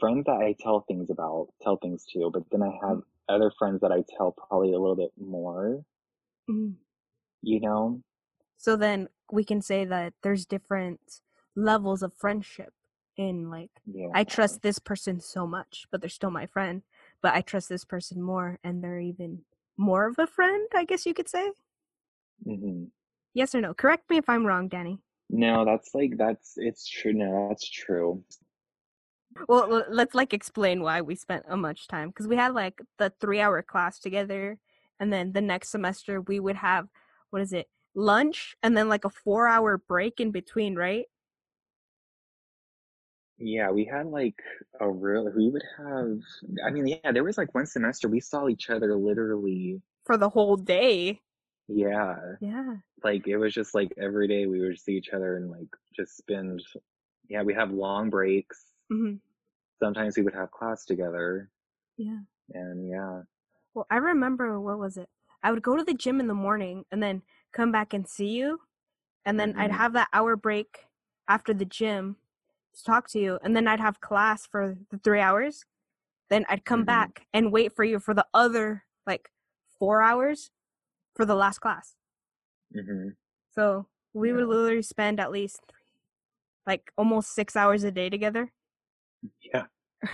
friends 0.00 0.24
that 0.26 0.40
I 0.42 0.54
tell 0.60 0.84
things 0.88 1.10
about, 1.10 1.48
tell 1.62 1.76
things 1.76 2.04
to, 2.12 2.30
but 2.32 2.42
then 2.50 2.62
I 2.62 2.72
have 2.86 3.00
other 3.28 3.50
friends 3.58 3.80
that 3.80 3.92
I 3.92 4.04
tell 4.16 4.32
probably 4.32 4.72
a 4.72 4.78
little 4.78 4.96
bit 4.96 5.12
more. 5.18 5.84
Mhm. 6.48 6.76
You 7.42 7.60
know? 7.60 8.02
So 8.56 8.76
then 8.76 9.08
we 9.30 9.44
can 9.44 9.60
say 9.60 9.84
that 9.84 10.14
there's 10.22 10.46
different 10.46 11.20
levels 11.54 12.02
of 12.02 12.14
friendship 12.14 12.72
in 13.16 13.50
like 13.50 13.70
Yeah. 13.86 14.08
I 14.14 14.24
trust 14.24 14.62
this 14.62 14.78
person 14.78 15.20
so 15.20 15.46
much, 15.46 15.86
but 15.90 16.00
they're 16.00 16.10
still 16.10 16.30
my 16.30 16.46
friend. 16.46 16.82
But 17.22 17.34
I 17.34 17.40
trust 17.40 17.68
this 17.68 17.84
person 17.84 18.20
more 18.22 18.58
and 18.62 18.82
they're 18.82 19.00
even 19.00 19.44
more 19.76 20.06
of 20.06 20.18
a 20.18 20.26
friend, 20.26 20.68
I 20.74 20.84
guess 20.84 21.06
you 21.06 21.14
could 21.14 21.28
say. 21.28 21.50
hmm 22.44 22.84
Yes 23.34 23.54
or 23.54 23.60
no? 23.60 23.74
Correct 23.74 24.08
me 24.08 24.16
if 24.16 24.28
I'm 24.28 24.46
wrong, 24.46 24.68
Danny. 24.68 24.98
No, 25.28 25.64
that's 25.64 25.94
like 25.94 26.16
that's 26.16 26.54
it's 26.56 26.88
true. 26.88 27.12
No, 27.12 27.48
that's 27.48 27.68
true. 27.68 28.22
Well, 29.48 29.84
let's 29.90 30.14
like 30.14 30.32
explain 30.32 30.82
why 30.82 31.02
we 31.02 31.14
spent 31.14 31.44
a 31.48 31.56
much 31.56 31.88
time 31.88 32.08
because 32.08 32.26
we 32.26 32.36
had 32.36 32.54
like 32.54 32.80
the 32.98 33.12
three 33.20 33.40
hour 33.40 33.60
class 33.62 33.98
together, 33.98 34.58
and 34.98 35.12
then 35.12 35.32
the 35.32 35.40
next 35.42 35.70
semester 35.70 36.20
we 36.20 36.40
would 36.40 36.56
have 36.56 36.88
what 37.30 37.42
is 37.42 37.52
it 37.52 37.68
lunch 37.94 38.54
and 38.62 38.76
then 38.76 38.88
like 38.88 39.04
a 39.04 39.10
four 39.10 39.46
hour 39.48 39.78
break 39.78 40.20
in 40.20 40.30
between, 40.30 40.74
right? 40.76 41.06
Yeah, 43.38 43.70
we 43.70 43.84
had 43.84 44.06
like 44.06 44.38
a 44.80 44.90
real. 44.90 45.30
We 45.30 45.50
would 45.50 45.62
have. 45.78 46.20
I 46.64 46.70
mean, 46.70 46.86
yeah, 46.86 47.12
there 47.12 47.24
was 47.24 47.36
like 47.36 47.54
one 47.54 47.66
semester 47.66 48.08
we 48.08 48.20
saw 48.20 48.48
each 48.48 48.70
other 48.70 48.96
literally. 48.96 49.82
For 50.04 50.16
the 50.16 50.30
whole 50.30 50.56
day. 50.56 51.20
Yeah, 51.68 52.36
Yeah. 52.40 52.78
like 53.04 53.28
it 53.28 53.38
was 53.38 53.54
just 53.54 53.74
like 53.74 53.92
every 53.98 54.28
day 54.28 54.46
we 54.46 54.60
would 54.60 54.78
see 54.80 54.94
each 54.94 55.10
other 55.10 55.36
and 55.36 55.50
like 55.50 55.68
just 55.96 56.16
spend. 56.16 56.62
Yeah, 57.28 57.42
we 57.42 57.54
have 57.54 57.72
long 57.72 58.10
breaks. 58.10 58.72
hmm 58.90 59.16
Sometimes 59.78 60.18
we 60.18 60.22
would 60.22 60.34
have 60.34 60.50
class 60.50 60.84
together, 60.84 61.50
Yeah. 61.96 62.20
and 62.50 62.88
yeah. 62.88 63.22
Well, 63.74 63.86
I 63.90 63.96
remember 63.96 64.60
what 64.60 64.78
was 64.78 64.96
it? 64.96 65.08
I 65.42 65.52
would 65.52 65.62
go 65.62 65.76
to 65.76 65.84
the 65.84 65.94
gym 65.94 66.18
in 66.20 66.26
the 66.26 66.34
morning 66.34 66.84
and 66.90 67.02
then 67.02 67.22
come 67.52 67.70
back 67.70 67.92
and 67.94 68.08
see 68.08 68.28
you, 68.28 68.60
and 69.24 69.38
then 69.40 69.54
I'd 69.56 69.70
Mhm. 69.70 69.76
have 69.78 69.92
that 69.94 70.08
hour 70.12 70.36
break 70.36 70.86
after 71.28 71.54
the 71.54 71.64
gym 71.64 72.16
talk 72.82 73.08
to 73.10 73.18
you, 73.18 73.38
and 73.42 73.56
then 73.56 73.66
I'd 73.68 73.80
have 73.80 74.00
class 74.00 74.46
for 74.46 74.76
the 74.90 74.98
three 74.98 75.20
hours. 75.20 75.64
Then 76.28 76.44
I'd 76.48 76.64
come 76.64 76.82
Mhm. 76.82 76.86
back 76.86 77.26
and 77.32 77.52
wait 77.52 77.72
for 77.74 77.84
you 77.84 78.00
for 78.00 78.14
the 78.14 78.26
other 78.34 78.84
like 79.06 79.30
four 79.78 80.02
hours 80.02 80.50
for 81.14 81.24
the 81.24 81.34
last 81.36 81.60
class. 81.60 81.94
hmm 82.74 83.10
So 83.52 83.86
we 84.12 84.32
would 84.32 84.46
literally 84.48 84.82
spend 84.82 85.20
at 85.20 85.30
least 85.30 85.60
like 86.66 86.92
almost 86.98 87.32
six 87.34 87.54
hours 87.56 87.84
a 87.84 87.90
day 87.92 88.10
together. 88.10 88.52
Yeah. 89.40 89.66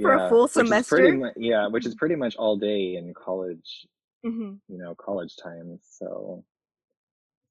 For 0.00 0.14
a 0.14 0.18
Yeah, 0.18 0.28
full 0.28 0.48
which 0.48 0.70
is 0.70 0.86
pretty 0.88 1.16
semester? 1.16 1.32
yeah, 1.36 1.66
which 1.68 1.86
is 1.86 1.94
pretty 1.94 2.16
much 2.16 2.36
all 2.36 2.56
day 2.56 2.96
in 2.96 3.14
college. 3.14 3.86
hmm 4.24 4.54
You 4.68 4.78
know, 4.78 4.94
college 4.94 5.36
times. 5.36 5.80
So 5.88 6.44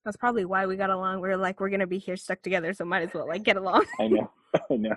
That's 0.06 0.18
probably 0.18 0.46
why 0.46 0.66
we 0.66 0.76
got 0.76 0.90
along. 0.90 1.22
We 1.22 1.30
are 1.30 1.38
like, 1.38 1.60
we're 1.60 1.70
gonna 1.70 1.88
be 1.88 1.98
here 1.98 2.18
stuck 2.18 2.42
together, 2.42 2.74
so 2.74 2.84
might 2.86 3.04
as 3.04 3.14
well 3.14 3.28
like 3.28 3.44
get 3.44 3.58
along. 3.58 3.86
I 4.00 4.08
know. 4.08 4.32
I 4.72 4.76
know. 4.76 4.96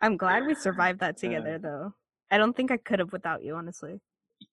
I'm 0.00 0.16
glad 0.16 0.46
we 0.46 0.54
survived 0.54 1.00
that 1.00 1.16
Uh. 1.16 1.18
together, 1.18 1.58
though. 1.58 1.94
I 2.30 2.38
don't 2.38 2.56
think 2.56 2.70
I 2.70 2.76
could 2.76 2.98
have 2.98 3.12
without 3.12 3.42
you, 3.44 3.54
honestly. 3.56 4.00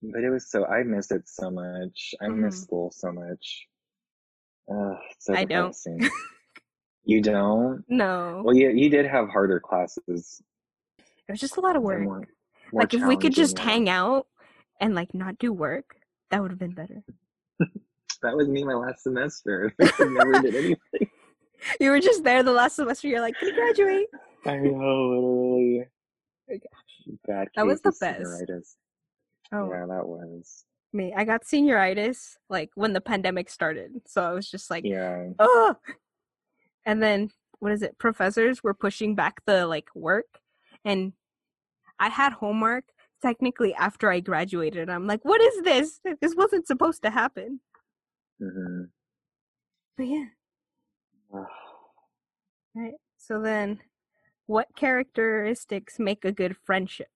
But 0.02 0.24
it 0.24 0.30
was 0.30 0.50
so 0.50 0.65
I 0.65 0.84
missed 0.84 1.12
it 1.12 1.28
so 1.30 1.50
much. 1.52 2.13
I 2.22 2.28
miss 2.28 2.56
Mhm. 2.60 2.63
school 2.63 2.92
so 2.92 3.12
much. 3.12 3.68
Uh, 4.72 4.96
so 5.20 5.34
I 5.34 5.46
don't. 5.46 5.76
you 7.04 7.22
don't? 7.22 7.84
No, 7.88 8.42
Well, 8.44 8.56
you 8.56 8.70
you 8.70 8.89
did 8.89 9.06
have 9.06 9.30
harder 9.30 9.60
classes. 9.60 10.42
it 10.98 11.32
was 11.32 11.39
just 11.39 11.58
a 11.58 11.62
lot 11.62 11.76
of 11.76 11.82
work. 11.84 12.02
more- 12.02 12.28
more 12.72 12.82
like 12.84 12.94
if 12.94 13.04
we 13.04 13.18
could 13.18 13.34
just 13.34 13.58
challenging, 13.58 13.88
hang 13.88 13.89
out 13.89 14.28
and 14.80 14.94
like 14.94 15.13
not 15.15 15.39
do 15.39 15.52
work, 15.54 15.96
that 16.30 16.39
would 16.42 16.52
have 16.52 16.60
been 16.60 16.74
better. 16.74 17.04
That 18.21 18.36
was 18.36 18.47
me 18.47 18.63
my 18.63 18.73
last 18.73 19.03
semester. 19.03 19.73
I 19.82 19.91
never 19.99 20.41
did 20.41 20.55
anything. 20.55 21.10
You 21.82 21.89
were 21.89 21.99
just 21.99 22.23
there 22.23 22.41
the 22.41 22.53
last 22.53 22.77
semester. 22.77 23.10
You're 23.10 23.19
like, 23.19 23.36
can 23.38 23.49
you 23.49 23.53
graduate? 23.53 24.08
I 24.45 24.55
know, 24.55 24.71
literally. 25.10 25.86
Oh, 26.49 26.53
gosh. 26.53 27.17
Bad 27.27 27.47
That 27.58 27.65
was 27.65 27.82
the 27.82 27.91
best. 27.99 28.21
senioritis. 28.21 28.75
Oh, 29.51 29.69
Yeah, 29.69 29.86
that 29.88 30.08
was. 30.08 30.63
me. 30.93 31.13
I 31.13 31.25
got 31.25 31.43
senioritis 31.43 32.38
like 32.49 32.69
when 32.75 32.93
the 32.93 33.01
pandemic 33.01 33.49
started. 33.49 33.91
So 34.08 34.23
I 34.23 34.32
was 34.32 34.49
just 34.49 34.69
like, 34.71 34.86
Yeah. 34.86 35.32
oh. 35.38 35.75
And 36.86 37.03
then 37.03 37.29
what 37.60 37.73
is 37.73 37.82
it? 37.82 37.97
Professors 37.97 38.63
were 38.63 38.73
pushing 38.73 39.13
back 39.13 39.41
the 39.45 39.67
like 39.67 39.89
work, 39.93 40.39
and 40.86 41.12
I 41.99 42.08
had 42.08 42.32
homework 42.32 42.86
technically 43.21 43.73
after 43.73 44.10
I 44.10 44.21
graduated. 44.21 44.89
I'm 44.89 45.08
like, 45.08 45.25
what 45.25 45.41
is 45.41 45.62
this? 45.63 45.99
This 46.21 46.36
wasn't 46.38 46.67
supposed 46.67 47.01
to 47.03 47.10
happen. 47.10 47.60
Hmm 48.39 48.91
But 49.97 50.08
yeah. 50.08 50.30
Right. 52.75 52.95
So 53.17 53.41
then, 53.41 53.82
what 54.47 54.75
characteristics 54.75 55.99
make 55.99 56.25
a 56.25 56.32
good 56.32 56.58
friendship? 56.58 57.10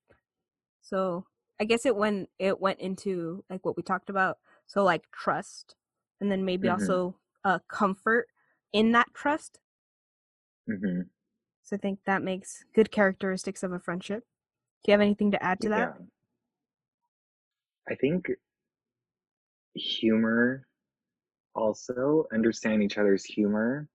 So 0.82 1.28
I 1.60 1.66
guess 1.66 1.86
it 1.86 1.96
when 1.96 2.28
it 2.40 2.60
went 2.62 2.80
into 2.80 3.44
like 3.50 3.66
what 3.66 3.78
we 3.78 3.84
talked 3.84 4.10
about. 4.10 4.40
So 4.68 4.84
like 4.84 5.12
trust, 5.12 5.76
and 6.22 6.32
then 6.32 6.46
maybe 6.46 6.70
Mhm. 6.70 6.70
also 6.70 7.18
uh 7.46 7.60
comfort 7.70 8.28
in 8.74 8.92
that 8.94 9.14
trust. 9.14 9.60
hmm 10.68 11.10
So 11.64 11.76
I 11.76 11.80
think 11.80 12.04
that 12.04 12.22
makes 12.22 12.64
good 12.76 12.92
characteristics 12.92 13.64
of 13.64 13.72
a 13.72 13.80
friendship. 13.80 14.24
Do 14.84 14.92
you 14.92 14.94
have 14.94 15.02
anything 15.02 15.32
to 15.32 15.44
add 15.44 15.62
to 15.62 15.70
that? 15.70 15.92
Yeah. 15.92 16.04
I 17.90 17.96
think 17.96 18.28
humor 19.76 20.66
also 21.56 22.26
understand 22.34 22.82
each 22.84 22.98
other's 22.98 23.24
humor 23.24 23.88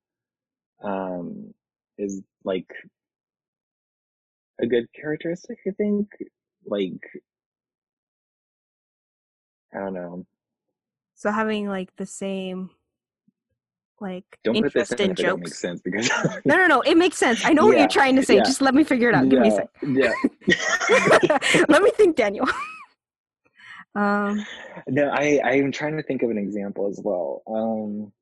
um 0.85 1.53
is 1.99 2.23
like 2.45 2.71
a 4.61 4.67
good 4.67 4.87
characteristic 4.93 5.59
i 5.67 5.71
think 5.73 6.07
like 6.67 7.03
i 9.75 9.79
don't 9.81 9.95
know 9.95 10.25
So 11.15 11.31
having 11.33 11.69
like 11.69 11.91
the 11.97 12.07
same 12.07 12.71
like 14.01 14.25
don't 14.45 14.55
put 14.55 14.67
interest 14.67 14.93
in 14.93 15.07
in 15.07 15.11
if 15.11 15.19
it 15.19 15.23
don't 15.25 15.41
make 15.41 15.47
jokes. 15.49 15.59
sense 15.59 15.81
because 15.83 16.09
No, 16.45 16.57
no, 16.57 16.67
no. 16.69 16.81
It 16.83 16.97
makes 16.97 17.17
sense. 17.19 17.45
I 17.45 17.53
know 17.53 17.67
what 17.67 17.77
you're 17.79 17.89
trying 17.89 18.15
to 18.15 18.23
say. 18.23 18.37
yeah. 18.37 18.45
Just 18.45 18.61
let 18.63 18.73
me 18.73 18.85
figure 18.85 19.09
it 19.09 19.15
out. 19.17 19.29
Give 19.29 19.41
me 19.41 19.49
a 19.49 19.51
sec. 19.51 19.69
yeah 19.83 20.13
let 21.69 21.83
me 21.83 21.91
think, 21.99 22.15
Daniel. 22.15 22.47
um, 23.99 24.47
no 24.89 25.09
i 25.11 25.41
i'm 25.45 25.73
trying 25.73 25.97
to 25.97 26.03
think 26.03 26.23
of 26.23 26.31
an 26.31 26.39
example 26.39 26.89
as 26.89 27.01
well 27.03 27.43
um 27.49 28.13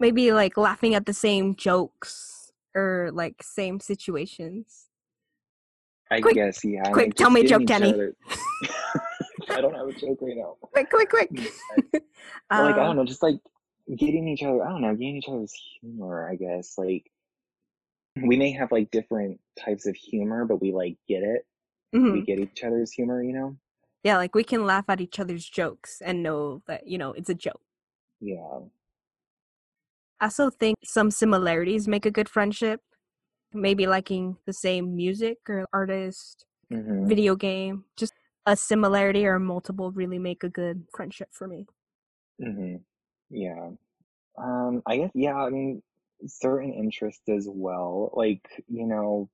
maybe 0.00 0.32
like 0.32 0.56
laughing 0.56 0.94
at 0.94 1.06
the 1.06 1.12
same 1.14 1.54
jokes 1.56 2.52
or 2.74 3.10
like 3.12 3.42
same 3.42 3.80
situations. 3.80 4.86
i 6.10 6.20
Quick, 6.20 6.34
guess 6.34 6.64
yeah 6.64 6.82
quick, 6.92 7.06
like, 7.08 7.14
tell 7.14 7.30
me 7.30 7.40
a 7.42 7.44
joke, 7.44 7.64
Danny. 7.66 7.92
i 9.50 9.60
don't 9.60 9.74
have 9.74 9.88
a 9.88 9.92
joke 9.92 10.18
right 10.20 10.36
now 10.36 10.56
Quick, 10.72 10.90
quick, 10.90 11.10
quick. 11.10 11.30
Like 12.56 12.76
I 12.78 12.84
Um, 12.84 12.86
don't 12.86 12.96
know, 12.96 13.04
just 13.04 13.22
like 13.22 13.40
getting 13.96 14.28
each 14.28 14.42
other. 14.42 14.62
I 14.64 14.70
don't 14.70 14.82
know, 14.82 14.92
getting 14.94 15.16
each 15.16 15.28
other's 15.28 15.54
humor. 15.80 16.28
I 16.30 16.36
guess 16.36 16.76
like 16.78 17.10
we 18.22 18.36
may 18.36 18.52
have 18.52 18.72
like 18.72 18.90
different 18.90 19.40
types 19.58 19.86
of 19.86 19.96
humor, 19.96 20.44
but 20.44 20.60
we 20.60 20.72
like 20.72 20.96
get 21.08 21.22
it. 21.22 21.46
mhm. 21.94 22.12
We 22.12 22.22
get 22.22 22.40
each 22.40 22.62
other's 22.64 22.92
humor. 22.92 23.22
You 23.22 23.32
know? 23.34 23.56
Yeah, 24.08 24.16
like 24.16 24.34
we 24.34 24.42
can 24.42 24.64
laugh 24.64 24.86
at 24.88 25.02
each 25.02 25.20
other's 25.20 25.46
jokes 25.46 26.00
and 26.00 26.22
know 26.22 26.62
that, 26.66 26.86
you 26.86 26.96
know, 26.96 27.12
it's 27.12 27.28
a 27.28 27.34
joke. 27.34 27.60
Yeah. 28.22 28.60
I 30.18 30.24
also 30.24 30.48
think 30.48 30.76
some 30.82 31.10
similarities 31.10 31.86
make 31.86 32.06
a 32.06 32.10
good 32.10 32.26
friendship. 32.26 32.80
Maybe 33.52 33.86
liking 33.86 34.38
the 34.46 34.54
same 34.54 34.96
music 34.96 35.36
or 35.46 35.66
artist, 35.74 36.46
hmm 36.70 37.06
video 37.06 37.36
game. 37.36 37.84
Just 37.98 38.14
a 38.46 38.56
similarity 38.56 39.26
or 39.26 39.38
multiple 39.38 39.92
really 39.92 40.18
make 40.18 40.42
a 40.42 40.48
good 40.48 40.84
friendship 40.96 41.28
for 41.32 41.46
me. 41.46 41.66
hmm 42.40 42.76
Yeah. 43.28 43.72
Um. 44.38 44.82
I 44.86 44.96
guess. 44.96 45.10
Yeah. 45.14 45.36
I 45.36 45.50
mean, 45.50 45.82
certain 46.26 46.72
interests 46.72 47.28
as 47.28 47.46
well. 47.46 48.10
Like 48.14 48.64
you 48.68 48.86
know, 48.86 49.28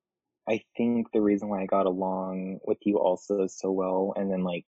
I 0.48 0.62
think 0.76 1.12
the 1.12 1.22
reason 1.22 1.48
why 1.48 1.62
I 1.62 1.66
got 1.66 1.86
along 1.86 2.60
with 2.66 2.78
you 2.84 2.98
also 2.98 3.46
so 3.46 3.70
well, 3.72 4.12
and 4.16 4.30
then 4.30 4.44
like 4.44 4.66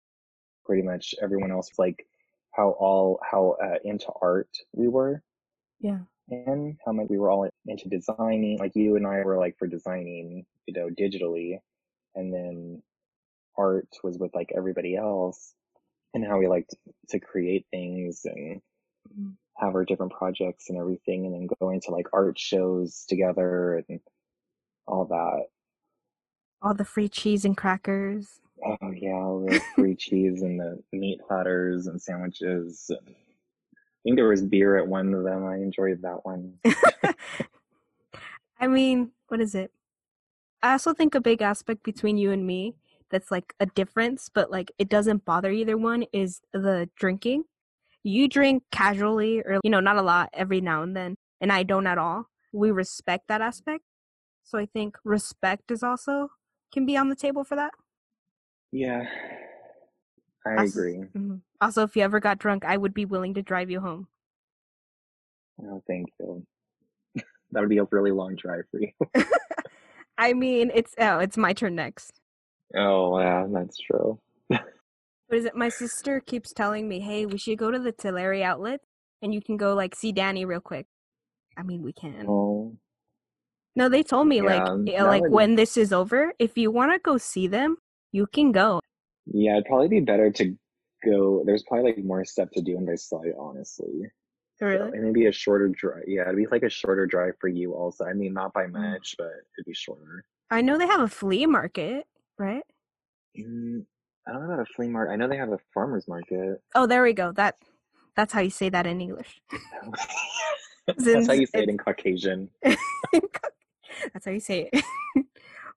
pretty 0.65 0.83
much 0.83 1.15
everyone 1.21 1.51
else, 1.51 1.69
like 1.79 2.07
how 2.53 2.71
all 2.71 3.19
how 3.29 3.57
uh, 3.63 3.79
into 3.83 4.11
art 4.21 4.49
we 4.73 4.87
were. 4.89 5.23
Yeah. 5.79 6.01
and 6.29 6.77
how 6.85 6.91
much 6.91 7.07
we 7.09 7.17
were 7.17 7.29
all 7.29 7.49
into 7.65 7.89
designing. 7.89 8.57
Like 8.59 8.75
you 8.75 8.95
and 8.95 9.05
I 9.05 9.21
were 9.23 9.37
like 9.37 9.57
for 9.57 9.67
designing, 9.67 10.45
you 10.67 10.73
know, 10.73 10.89
digitally, 10.89 11.59
and 12.15 12.33
then 12.33 12.83
art 13.57 13.89
was 14.03 14.17
with 14.19 14.33
like 14.35 14.51
everybody 14.55 14.95
else, 14.97 15.53
and 16.13 16.25
how 16.25 16.39
we 16.39 16.47
liked 16.47 16.75
to 17.09 17.19
create 17.19 17.67
things 17.71 18.23
and 18.25 18.61
Mhm. 19.09 19.37
have 19.57 19.75
our 19.75 19.85
different 19.85 20.13
projects 20.13 20.69
and 20.69 20.79
everything, 20.79 21.25
and 21.25 21.35
then 21.35 21.49
going 21.61 21.81
to 21.81 21.91
like 21.91 22.07
art 22.13 22.39
shows 22.39 23.05
together 23.07 23.83
and 23.89 23.99
all 24.87 25.05
that. 25.05 25.47
All 26.61 26.73
the 26.73 26.85
free 26.85 27.09
cheese 27.09 27.45
and 27.45 27.57
crackers. 27.57 28.39
Oh 28.63 28.91
yeah, 28.91 29.13
all 29.13 29.45
the 29.47 29.59
free 29.75 29.95
cheese 29.95 30.41
and 30.41 30.59
the 30.59 30.81
meat 30.91 31.19
platters 31.27 31.87
and 31.87 31.99
sandwiches. 32.01 32.91
I 32.91 34.03
think 34.03 34.15
there 34.15 34.27
was 34.27 34.43
beer 34.43 34.77
at 34.77 34.87
one 34.87 35.13
of 35.13 35.23
them. 35.23 35.45
I 35.45 35.55
enjoyed 35.55 36.01
that 36.03 36.23
one. 36.25 36.53
I 38.59 38.67
mean, 38.67 39.11
what 39.27 39.41
is 39.41 39.55
it? 39.55 39.71
I 40.61 40.73
also 40.73 40.93
think 40.93 41.15
a 41.15 41.21
big 41.21 41.41
aspect 41.41 41.83
between 41.83 42.17
you 42.17 42.31
and 42.31 42.45
me 42.45 42.75
that's 43.09 43.31
like 43.31 43.53
a 43.59 43.65
difference, 43.65 44.29
but 44.33 44.51
like 44.51 44.71
it 44.77 44.89
doesn't 44.89 45.25
bother 45.25 45.51
either 45.51 45.77
one 45.77 46.05
is 46.13 46.41
the 46.53 46.89
drinking. 46.95 47.45
You 48.03 48.27
drink 48.27 48.63
casually 48.71 49.39
or, 49.41 49.59
you 49.63 49.69
know, 49.69 49.79
not 49.79 49.97
a 49.97 50.01
lot 50.01 50.29
every 50.33 50.61
now 50.61 50.83
and 50.83 50.95
then, 50.95 51.15
and 51.39 51.51
I 51.51 51.63
don't 51.63 51.87
at 51.87 51.97
all. 51.97 52.27
We 52.51 52.71
respect 52.71 53.27
that 53.27 53.41
aspect. 53.41 53.83
So 54.43 54.57
I 54.57 54.65
think 54.65 54.97
respect 55.03 55.71
is 55.71 55.83
also 55.83 56.31
can 56.71 56.85
be 56.85 56.97
on 56.97 57.09
the 57.09 57.15
table 57.15 57.43
for 57.43 57.55
that. 57.55 57.73
Yeah, 58.71 59.03
I 60.45 60.55
Also- 60.57 60.79
agree. 60.79 60.97
mhm. 61.15 61.41
Also, 61.59 61.83
if 61.83 61.95
you 61.95 62.03
ever 62.03 62.19
got 62.19 62.39
drunk, 62.39 62.65
I 62.65 62.77
would 62.77 62.93
be 62.93 63.05
willing 63.05 63.33
to 63.35 63.41
drive 63.41 63.69
you 63.69 63.79
home. 63.81 64.07
Oh, 65.63 65.83
thank 65.87 66.07
you. 66.19 66.45
that 67.51 67.59
would 67.59 67.69
be 67.69 67.77
a 67.77 67.87
really 67.91 68.11
long 68.11 68.35
drive 68.35 68.63
for 68.71 68.79
you. 68.79 68.91
I 70.17 70.33
mean, 70.33 70.71
it's 70.73 70.93
oh, 70.99 71.19
it's 71.19 71.37
my 71.37 71.53
turn 71.53 71.75
next. 71.75 72.19
Oh, 72.75 73.19
yeah, 73.19 73.47
that's 73.51 73.77
true. 73.77 74.19
What 74.47 75.37
is 75.37 75.45
it? 75.45 75.55
My 75.55 75.69
sister 75.69 76.19
keeps 76.19 76.51
telling 76.51 76.89
me, 76.89 76.99
"Hey, 76.99 77.25
we 77.25 77.37
should 77.37 77.57
go 77.57 77.71
to 77.71 77.79
the 77.79 77.93
Tulare 77.93 78.43
outlet, 78.43 78.81
and 79.21 79.33
you 79.33 79.41
can 79.41 79.55
go 79.55 79.73
like 79.73 79.95
see 79.95 80.11
Danny 80.11 80.43
real 80.45 80.59
quick." 80.59 80.87
I 81.57 81.63
mean, 81.63 81.83
we 81.83 81.93
can. 81.93 82.25
Oh, 82.27 82.75
No, 83.75 83.87
they 83.89 84.03
told 84.03 84.27
me 84.27 84.41
like 84.41 84.61
Yeah, 84.85 85.03
eh, 85.03 85.03
like 85.03 85.23
when 85.23 85.55
this 85.55 85.77
is 85.77 85.93
over, 85.93 86.33
if 86.39 86.57
you 86.57 86.71
want 86.71 86.91
to 86.93 86.99
go 86.99 87.17
see 87.17 87.47
them, 87.47 87.77
you 88.11 88.27
can 88.27 88.51
go. 88.51 88.81
yeah, 89.25 89.53
it'd 89.53 89.65
probably 89.65 89.87
be 89.87 89.99
better 90.01 90.29
to 90.31 90.55
go. 91.05 91.43
There's 91.45 91.63
probably 91.63 91.93
like 91.93 92.03
more 92.03 92.25
stuff 92.25 92.49
to 92.51 92.61
do 92.61 92.77
in 92.77 92.85
Visalia, 92.85 93.33
honestly. 93.39 94.11
So, 94.59 94.65
Really? 94.67 94.91
and 94.91 95.03
maybe 95.03 95.25
a 95.25 95.31
shorter 95.31 95.69
drive. 95.69 96.03
Yeah, 96.07 96.23
it'd 96.23 96.35
be 96.35 96.45
like 96.47 96.63
a 96.63 96.69
shorter 96.69 97.05
drive 97.07 97.33
for 97.39 97.47
you 97.47 97.73
also. 97.73 98.05
I 98.05 98.13
mean, 98.13 98.33
not 98.33 98.53
by 98.53 98.65
Mm. 98.65 98.73
much, 98.93 99.15
but 99.17 99.31
it'd 99.57 99.65
be 99.65 99.73
shorter. 99.73 100.25
I 100.51 100.61
know 100.61 100.77
they 100.77 100.85
have 100.85 101.01
a 101.01 101.07
flea 101.07 101.45
market, 101.45 102.05
right? 102.37 102.63
Mm, 103.39 103.85
I 104.27 104.33
don't 104.33 104.41
know 104.47 104.53
about 104.53 104.67
a 104.67 104.73
flea 104.75 104.89
market. 104.89 105.13
I 105.13 105.15
know 105.15 105.27
they 105.29 105.37
have 105.37 105.51
a 105.53 105.59
farmer's 105.73 106.07
market. 106.07 106.61
Oh, 106.75 106.85
there 106.85 107.01
we 107.03 107.13
go. 107.13 107.31
That 107.31 107.55
that's 108.15 108.33
how 108.33 108.41
you 108.41 108.49
say 108.51 108.67
that 108.69 108.85
in 108.85 108.99
English. 109.01 109.39
That's 110.97 111.27
how 111.27 111.33
you 111.33 111.45
say 111.45 111.63
it 111.63 111.69
in 111.69 111.77
Caucasian. 111.77 112.49
that's 114.13 114.25
how 114.25 114.31
you 114.31 114.39
say 114.39 114.69
it. 114.71 114.83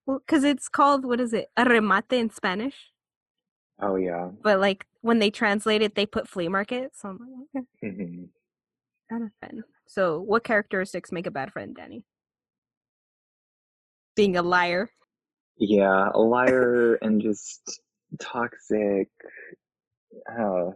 well, 0.06 0.20
because 0.20 0.44
it's 0.44 0.68
called 0.68 1.04
what 1.04 1.20
is 1.20 1.32
it? 1.32 1.48
A 1.56 1.64
remate 1.64 2.12
in 2.12 2.30
Spanish, 2.30 2.92
Oh, 3.80 3.96
yeah. 3.96 4.30
but 4.42 4.60
like 4.60 4.86
when 5.00 5.18
they 5.18 5.30
translate 5.30 5.82
it, 5.82 5.94
they 5.94 6.06
put 6.06 6.28
flea 6.28 6.48
market. 6.48 6.92
So 6.96 7.08
I'm 7.10 7.18
like, 7.18 7.64
okay. 7.82 7.96
hmm 7.96 8.24
Not 9.10 9.22
a 9.22 9.30
friend. 9.40 9.64
So, 9.86 10.20
what 10.20 10.44
characteristics 10.44 11.12
make 11.12 11.26
a 11.26 11.30
bad 11.30 11.52
friend, 11.52 11.74
Danny? 11.76 12.04
Being 14.16 14.36
a 14.36 14.42
liar. 14.42 14.90
Yeah, 15.58 16.10
a 16.14 16.18
liar 16.20 16.94
and 16.96 17.20
just 17.22 17.80
toxic. 18.20 19.08
Oh, 20.38 20.74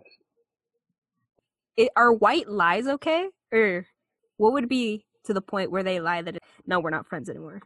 It, 1.76 1.90
are 1.96 2.12
white 2.12 2.48
lies 2.48 2.87
okay? 2.87 3.28
Or 3.52 3.87
what 4.37 4.52
would 4.52 4.68
be 4.68 5.04
to 5.24 5.34
the 5.34 5.40
point 5.40 5.70
where 5.70 5.82
they 5.82 6.00
lie 6.00 6.22
that, 6.22 6.38
no, 6.68 6.78
we're 6.78 6.90
not 6.90 7.09
friends 7.09 7.28
anymore? 7.28 7.61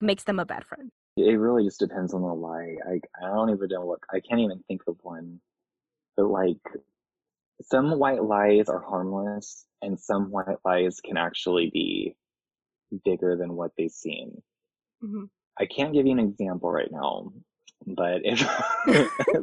Makes 0.00 0.24
them 0.24 0.38
a 0.38 0.44
bad 0.44 0.64
friend. 0.64 0.90
it 1.16 1.38
really 1.40 1.64
just 1.64 1.80
depends 1.80 2.14
on 2.14 2.22
the 2.22 2.28
lie. 2.28 2.76
I 2.86 3.00
I 3.20 3.26
don't 3.34 3.50
even 3.50 3.68
know 3.70 3.84
what 3.84 3.98
I 4.12 4.20
can't 4.20 4.40
even 4.40 4.62
think 4.68 4.82
of 4.86 4.96
one. 5.02 5.40
But 6.16 6.26
like 6.30 6.60
some 7.62 7.98
white 7.98 8.22
lies 8.22 8.68
are 8.68 8.80
harmless 8.80 9.66
and 9.82 9.98
some 9.98 10.30
white 10.30 10.58
lies 10.64 11.00
can 11.00 11.16
actually 11.16 11.70
be 11.72 12.14
bigger 13.04 13.36
than 13.36 13.54
what 13.56 13.72
they 13.76 13.88
seem. 13.88 14.42
hmm 15.00 15.24
I 15.60 15.66
can't 15.66 15.92
give 15.92 16.06
you 16.06 16.12
an 16.12 16.20
example 16.20 16.70
right 16.70 16.90
now, 16.92 17.32
but 17.84 18.20
if 18.24 18.38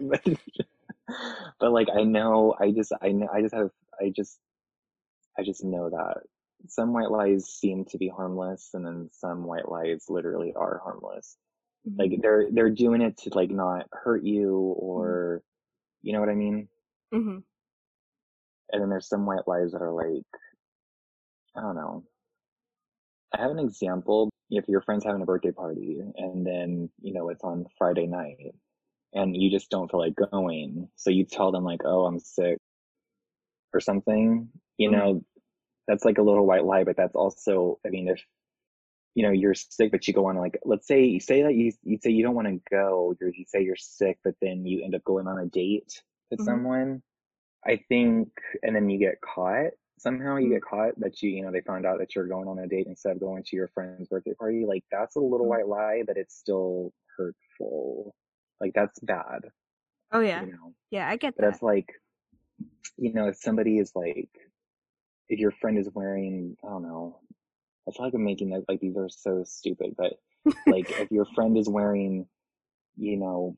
but, 0.09 0.23
but 1.59 1.71
like 1.71 1.89
I 1.93 2.03
know 2.03 2.55
I 2.57 2.71
just 2.71 2.93
I 3.01 3.09
know 3.09 3.27
I 3.33 3.41
just 3.41 3.53
have 3.53 3.71
I 3.99 4.13
just 4.15 4.39
I 5.37 5.43
just 5.43 5.63
know 5.63 5.89
that 5.89 6.23
some 6.69 6.93
white 6.93 7.11
lies 7.11 7.47
seem 7.47 7.85
to 7.85 7.97
be 7.97 8.09
harmless 8.09 8.71
and 8.73 8.85
then 8.85 9.09
some 9.11 9.43
white 9.45 9.69
lies 9.69 10.05
literally 10.09 10.53
are 10.55 10.79
harmless. 10.83 11.37
Mhm. 11.85 12.11
Like 12.11 12.21
they're 12.21 12.49
they're 12.51 12.71
doing 12.71 13.01
it 13.01 13.17
to 13.19 13.31
like 13.35 13.51
not 13.51 13.87
hurt 13.93 14.23
you 14.23 14.55
or 14.57 15.43
you 16.03 16.13
know 16.13 16.21
what 16.21 16.29
I 16.29 16.35
mean? 16.35 16.69
hmm 17.11 17.37
And 18.71 18.81
then 18.81 18.89
there's 18.89 19.07
some 19.07 19.25
white 19.25 19.47
lies 19.47 19.71
that 19.71 19.81
are 19.81 19.91
like 19.91 20.23
I 21.55 21.61
don't 21.61 21.75
know. 21.75 22.05
I 23.33 23.41
have 23.41 23.51
an 23.51 23.59
example. 23.59 24.29
If 24.49 24.67
your 24.67 24.81
friend's 24.81 25.03
having 25.05 25.21
a 25.21 25.25
birthday 25.25 25.51
party 25.51 25.99
and 26.15 26.45
then, 26.45 26.89
you 27.01 27.13
know, 27.13 27.29
it's 27.29 27.43
on 27.43 27.65
Friday 27.77 28.05
night 28.07 28.53
and 29.13 29.35
you 29.35 29.51
just 29.51 29.69
don't 29.71 29.89
feel 29.91 29.99
like 30.01 30.15
going. 30.15 30.89
So 30.95 31.09
you 31.11 31.25
tell 31.25 31.51
them 31.51 31.63
like, 31.65 31.81
"Oh, 31.85 32.05
I'm 32.05 32.19
sick," 32.19 32.59
or 33.73 33.79
something. 33.79 34.49
You 34.77 34.89
Mhm. 34.89 34.91
know, 34.91 35.23
that's 35.87 36.05
like 36.05 36.17
a 36.17 36.23
little 36.23 36.45
white 36.45 36.65
lie, 36.65 36.83
but 36.83 36.97
that's 36.97 37.15
also, 37.15 37.79
I 37.85 37.89
mean, 37.89 38.07
if 38.09 38.21
you 39.13 39.23
know 39.23 39.31
you're 39.31 39.53
sick, 39.53 39.91
but 39.91 40.07
you 40.07 40.13
go 40.13 40.25
on 40.25 40.35
like, 40.37 40.59
let's 40.65 40.87
say 40.87 41.03
you 41.03 41.19
say 41.19 41.41
that 41.43 41.55
you 41.55 41.71
you 41.83 41.97
say 42.01 42.09
you 42.09 42.23
don't 42.23 42.35
want 42.35 42.47
to 42.47 42.59
go, 42.69 43.15
you're, 43.19 43.33
you 43.33 43.45
say 43.47 43.63
you're 43.63 43.75
sick, 43.77 44.19
but 44.23 44.35
then 44.41 44.65
you 44.65 44.83
end 44.83 44.95
up 44.95 45.03
going 45.03 45.27
on 45.27 45.39
a 45.39 45.45
date 45.45 46.01
with 46.31 46.39
Mhm. 46.39 46.45
someone. 46.45 47.01
I 47.67 47.77
think, 47.89 48.29
and 48.61 48.75
then 48.75 48.89
you 48.89 48.99
get 48.99 49.19
caught 49.21 49.71
somehow. 49.97 50.35
You 50.35 50.49
Mm. 50.49 50.53
get 50.53 50.61
caught 50.63 50.99
that 50.99 51.21
you, 51.23 51.31
you 51.31 51.41
know, 51.43 51.51
they 51.51 51.61
found 51.61 51.85
out 51.85 51.97
that 51.99 52.13
you're 52.15 52.27
going 52.27 52.47
on 52.47 52.59
a 52.59 52.67
date 52.67 52.85
instead 52.87 53.13
of 53.13 53.19
going 53.19 53.43
to 53.43 53.55
your 53.55 53.69
friend's 53.69 54.07
birthday 54.09 54.33
party. 54.35 54.65
Like 54.65 54.83
that's 54.91 55.15
a 55.15 55.19
little 55.19 55.47
Mm. 55.47 55.49
white 55.49 55.67
lie, 55.67 56.03
but 56.05 56.17
it's 56.17 56.35
still 56.35 56.93
hurtful. 57.17 58.13
Like 58.61 58.73
that's 58.75 58.99
bad, 58.99 59.49
Oh 60.11 60.19
yeah. 60.19 60.41
you 60.41 60.51
know. 60.51 60.73
Yeah, 60.91 61.09
I 61.09 61.17
get 61.17 61.35
But 61.37 61.45
that. 61.45 61.53
it's 61.53 61.63
like, 61.63 61.91
you 62.97 63.13
know, 63.13 63.27
if 63.29 63.37
somebody 63.37 63.79
is 63.79 63.91
like, 63.95 64.29
if 65.29 65.39
your 65.39 65.51
friend 65.51 65.77
is 65.77 65.89
wearing, 65.93 66.55
I 66.63 66.69
don't 66.69 66.83
know, 66.83 67.19
I 67.87 67.91
feel 67.91 68.05
like 68.05 68.13
I'm 68.13 68.23
making 68.23 68.49
that 68.49 68.65
like 68.67 68.79
these 68.79 68.97
are 68.97 69.09
so 69.09 69.43
stupid, 69.45 69.95
but 69.97 70.13
like 70.67 70.89
if 70.99 71.11
your 71.11 71.25
friend 71.35 71.57
is 71.57 71.69
wearing, 71.69 72.27
you 72.97 73.17
know, 73.17 73.57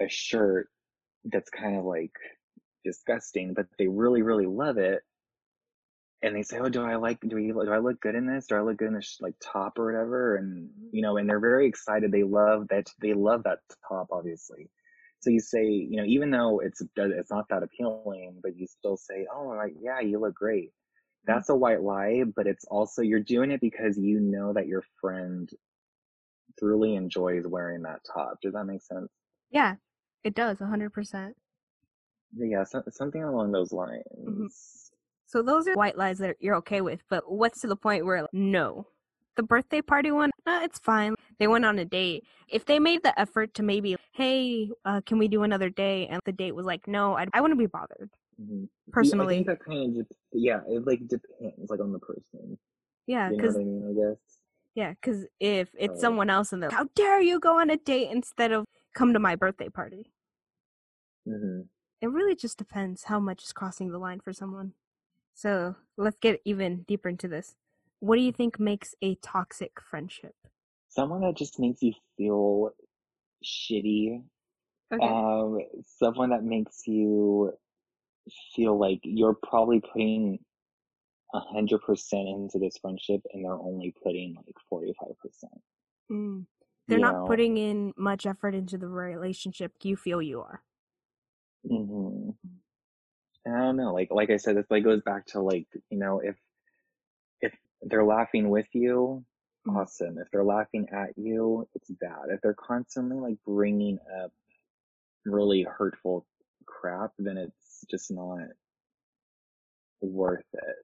a 0.00 0.08
shirt 0.08 0.68
that's 1.24 1.50
kind 1.50 1.76
of 1.76 1.84
like 1.84 2.12
disgusting, 2.84 3.54
but 3.54 3.66
they 3.78 3.88
really, 3.88 4.22
really 4.22 4.46
love 4.46 4.78
it, 4.78 5.02
and 6.22 6.34
they 6.36 6.42
say, 6.42 6.58
"Oh, 6.58 6.68
do 6.68 6.82
I 6.82 6.96
like? 6.96 7.20
Do 7.20 7.36
we? 7.36 7.48
Do 7.48 7.72
I 7.72 7.78
look 7.78 8.00
good 8.00 8.14
in 8.14 8.26
this? 8.26 8.46
Do 8.46 8.56
I 8.56 8.60
look 8.60 8.76
good 8.78 8.88
in 8.88 8.94
this 8.94 9.18
like 9.20 9.34
top 9.42 9.78
or 9.78 9.86
whatever?" 9.86 10.36
And 10.36 10.70
you 10.92 11.02
know, 11.02 11.16
and 11.16 11.28
they're 11.28 11.40
very 11.40 11.66
excited. 11.66 12.12
They 12.12 12.24
love 12.24 12.68
that. 12.68 12.88
They 13.00 13.14
love 13.14 13.44
that 13.44 13.60
top, 13.88 14.08
obviously. 14.12 14.68
So 15.20 15.30
you 15.30 15.40
say, 15.40 15.64
you 15.66 15.96
know, 15.96 16.04
even 16.04 16.30
though 16.30 16.60
it's 16.60 16.82
it's 16.96 17.30
not 17.30 17.48
that 17.50 17.62
appealing, 17.62 18.38
but 18.42 18.56
you 18.56 18.66
still 18.66 18.96
say, 18.96 19.26
"Oh, 19.34 19.48
like 19.48 19.74
yeah, 19.80 20.00
you 20.00 20.18
look 20.18 20.34
great." 20.34 20.72
That's 21.26 21.50
a 21.50 21.54
white 21.54 21.82
lie, 21.82 22.24
but 22.34 22.46
it's 22.46 22.64
also 22.64 23.02
you're 23.02 23.20
doing 23.20 23.50
it 23.50 23.60
because 23.60 23.98
you 23.98 24.20
know 24.20 24.54
that 24.54 24.66
your 24.66 24.82
friend 25.00 25.50
truly 26.58 26.94
enjoys 26.94 27.46
wearing 27.46 27.82
that 27.82 28.00
top. 28.12 28.38
Does 28.42 28.54
that 28.54 28.64
make 28.64 28.82
sense? 28.82 29.10
Yeah, 29.50 29.74
it 30.24 30.34
does, 30.34 30.58
100%. 30.58 31.32
Yeah, 32.36 32.64
so, 32.64 32.82
something 32.90 33.22
along 33.22 33.52
those 33.52 33.72
lines. 33.72 34.90
So 35.26 35.42
those 35.42 35.68
are 35.68 35.74
white 35.74 35.98
lies 35.98 36.18
that 36.18 36.36
you're 36.40 36.56
okay 36.56 36.80
with, 36.80 37.02
but 37.08 37.30
what's 37.30 37.60
to 37.60 37.66
the 37.66 37.76
point 37.76 38.04
where 38.04 38.22
like, 38.22 38.32
no? 38.32 38.86
The 39.36 39.42
birthday 39.42 39.82
party 39.82 40.10
one, 40.10 40.30
uh, 40.46 40.60
it's 40.62 40.78
fine. 40.78 41.14
They 41.40 41.48
went 41.48 41.64
on 41.64 41.78
a 41.78 41.84
date. 41.84 42.24
If 42.48 42.66
they 42.66 42.78
made 42.78 43.02
the 43.02 43.18
effort 43.18 43.54
to 43.54 43.62
maybe, 43.62 43.96
hey, 44.12 44.70
uh, 44.84 45.00
can 45.06 45.18
we 45.18 45.26
do 45.26 45.42
another 45.42 45.70
day? 45.70 46.06
And 46.06 46.20
the 46.26 46.32
date 46.32 46.54
was 46.54 46.66
like, 46.66 46.86
no, 46.86 47.16
I, 47.16 47.26
I 47.32 47.40
wouldn't 47.40 47.58
be 47.58 47.66
bothered 47.66 48.10
Mhm. 48.40 48.68
I 48.88 48.92
personally. 48.92 49.36
think 49.36 49.46
that 49.46 49.64
kind 49.64 49.96
of, 49.98 50.06
yeah, 50.32 50.60
it 50.68 50.86
like 50.86 51.00
depends, 51.08 51.70
like 51.70 51.80
on 51.80 51.92
the 51.92 51.98
person. 51.98 52.58
Yeah, 53.06 53.30
You 53.30 53.36
know 53.38 53.42
because 53.42 53.56
I 53.56 53.58
mean? 53.64 53.84
I 53.88 53.92
guess. 54.10 54.40
yeah, 54.74 54.90
because 54.90 55.26
if 55.40 55.70
it's 55.78 55.92
Right. 55.92 56.00
someone 56.00 56.30
else 56.30 56.52
and 56.52 56.62
they're, 56.62 56.70
how 56.70 56.88
dare 56.94 57.20
you 57.20 57.40
go 57.40 57.58
on 57.58 57.70
a 57.70 57.76
date 57.76 58.10
instead 58.10 58.52
of 58.52 58.66
come 58.94 59.12
to 59.14 59.18
my 59.18 59.34
birthday 59.34 59.68
party? 59.68 60.12
hmm 61.26 61.62
It 62.00 62.08
really 62.10 62.34
just 62.34 62.58
depends 62.58 63.04
how 63.04 63.18
much 63.18 63.44
is 63.44 63.52
crossing 63.52 63.90
the 63.90 63.98
line 63.98 64.20
for 64.20 64.32
someone. 64.32 64.74
So 65.34 65.76
let's 65.96 66.18
get 66.20 66.40
even 66.44 66.82
deeper 66.82 67.08
into 67.08 67.28
this. 67.28 67.56
What 68.00 68.16
do 68.16 68.22
you 68.22 68.32
think 68.32 68.58
makes 68.60 68.94
a 69.02 69.14
toxic 69.16 69.80
friendship? 69.80 70.34
Someone 70.90 71.22
that 71.22 71.36
just 71.36 71.58
makes 71.58 71.82
you 71.82 71.92
feel 72.16 72.70
shitty. 73.44 74.22
Okay. 74.92 75.04
Um, 75.06 75.58
someone 75.98 76.30
that 76.30 76.42
makes 76.42 76.86
you 76.86 77.52
feel 78.54 78.78
like 78.78 79.00
you're 79.04 79.34
probably 79.34 79.80
putting 79.80 80.38
a 81.32 81.40
hundred 81.40 81.82
percent 81.82 82.28
into 82.28 82.58
this 82.58 82.76
friendship, 82.78 83.20
and 83.32 83.44
they're 83.44 83.52
only 83.52 83.94
putting 84.02 84.34
like 84.34 84.56
forty 84.68 84.92
five 85.00 85.16
percent. 85.20 85.60
Mm. 86.10 86.46
They're 86.88 86.98
you 86.98 87.04
not 87.04 87.14
know? 87.14 87.26
putting 87.28 87.56
in 87.56 87.92
much 87.96 88.26
effort 88.26 88.54
into 88.54 88.76
the 88.76 88.88
relationship 88.88 89.72
you 89.82 89.96
feel 89.96 90.20
you 90.20 90.40
are. 90.40 90.62
hmm 91.66 92.30
And 93.44 93.54
I 93.56 93.58
don't 93.60 93.76
know, 93.76 93.94
like 93.94 94.08
like 94.10 94.30
I 94.30 94.38
said, 94.38 94.56
this 94.56 94.66
like 94.70 94.82
goes 94.84 95.02
back 95.02 95.26
to 95.28 95.40
like 95.40 95.68
you 95.88 95.98
know 95.98 96.20
if 96.20 96.36
if 97.40 97.52
they're 97.82 98.04
laughing 98.04 98.48
with 98.50 98.66
you. 98.72 99.24
Awesome. 99.68 100.18
If 100.18 100.30
they're 100.30 100.44
laughing 100.44 100.88
at 100.92 101.16
you, 101.16 101.68
it's 101.74 101.90
bad. 101.90 102.28
If 102.30 102.40
they're 102.40 102.54
constantly 102.54 103.16
like 103.18 103.38
bringing 103.46 103.98
up 104.22 104.32
really 105.24 105.62
hurtful 105.62 106.26
crap, 106.66 107.12
then 107.18 107.36
it's 107.36 107.84
just 107.90 108.10
not 108.10 108.48
worth 110.00 110.44
it. 110.52 110.76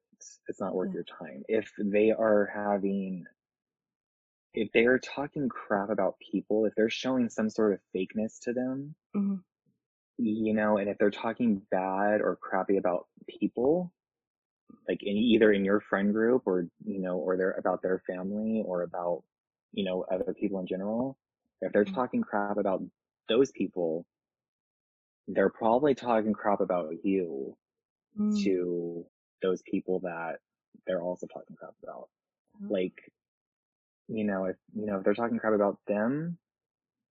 It's 0.49 0.61
not 0.61 0.75
worth 0.75 0.91
Yeah. 0.91 0.95
your 0.95 1.05
time. 1.05 1.45
If 1.49 1.73
they 1.79 2.11
are 2.13 2.47
having 2.47 3.27
if 4.55 4.73
they 4.73 4.87
are 4.87 4.99
talking 4.99 5.49
crap 5.49 5.91
about 5.91 6.19
people, 6.19 6.65
if 6.65 6.75
they're 6.75 6.89
showing 6.91 7.29
some 7.29 7.51
sort 7.51 7.75
of 7.75 7.81
fakeness 7.95 8.39
to 8.41 8.53
them, 8.55 8.95
Mhm. 9.15 9.45
you 10.19 10.55
know, 10.55 10.79
and 10.79 10.89
if 10.89 10.97
they're 10.99 11.11
talking 11.11 11.59
bad 11.71 12.21
or 12.21 12.37
crappy 12.37 12.77
about 12.79 13.09
people, 13.29 13.93
like 14.89 15.03
in 15.03 15.17
either 15.17 15.53
in 15.53 15.65
your 15.65 15.81
friend 15.81 16.13
group 16.13 16.43
or 16.47 16.67
you 16.85 17.01
know, 17.01 17.17
or 17.19 17.37
they're 17.37 17.53
about 17.53 17.83
their 17.83 18.01
family 18.07 18.63
or 18.67 18.83
about 18.83 19.23
you 19.73 19.85
know 19.85 20.05
other 20.13 20.35
people 20.35 20.61
in 20.61 20.67
general, 20.67 21.19
if 21.63 21.73
they're 21.73 21.85
Mhm. 21.87 21.97
talking 21.97 22.23
crap 22.23 22.51
about 22.59 22.83
those 23.29 23.51
people, 23.53 24.07
they're 25.29 25.51
probably 25.51 25.95
talking 25.95 26.33
crap 26.33 26.61
about 26.61 26.93
you 27.05 27.57
Mm. 28.17 28.45
to 28.45 29.05
those 29.43 29.63
people 29.63 30.01
that 30.01 30.39
they're 30.87 31.03
also 31.03 31.27
talking 31.27 31.57
crap 31.57 31.75
about. 31.83 32.09
Oh. 32.63 32.71
Like, 32.71 33.13
you 34.09 34.25
know, 34.25 34.45
if 34.47 34.57
you 34.75 34.87
know 34.87 34.99
if 34.99 35.05
they're 35.05 35.15
talking 35.15 35.39
crap 35.39 35.55
about 35.55 35.79
them, 35.87 36.39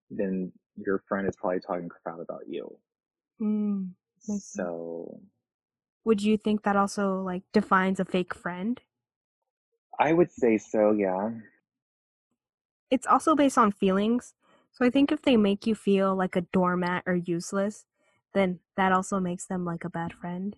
then 0.10 0.52
your 0.76 1.00
friend 1.08 1.28
is 1.28 1.36
probably 1.38 1.60
talking 1.62 1.90
crap 1.90 2.12
about 2.14 2.34
you. 2.48 2.68
Mm. 3.40 3.94
So 4.18 5.20
Would 6.04 6.22
you 6.22 6.38
think 6.38 6.62
that 6.64 6.76
also 6.76 7.22
like 7.22 7.44
defines 7.54 8.00
a 8.00 8.06
fake 8.06 8.34
friend? 8.36 8.82
I 10.00 10.12
would 10.12 10.32
say 10.34 10.58
so, 10.58 10.92
yeah. 10.92 11.32
It's 12.92 13.08
also 13.08 13.36
based 13.36 13.58
on 13.58 13.72
feelings. 13.72 14.36
So 14.72 14.86
I 14.86 14.90
think 14.92 15.12
if 15.12 15.24
they 15.24 15.36
make 15.38 15.66
you 15.66 15.74
feel 15.76 16.16
like 16.16 16.36
a 16.36 16.42
doormat 16.42 17.04
or 17.08 17.16
useless, 17.16 17.86
then 18.34 18.60
that 18.78 18.92
also 18.92 19.20
makes 19.20 19.46
them 19.48 19.66
like 19.66 19.84
a 19.84 19.90
bad 19.90 20.14
friend. 20.14 20.56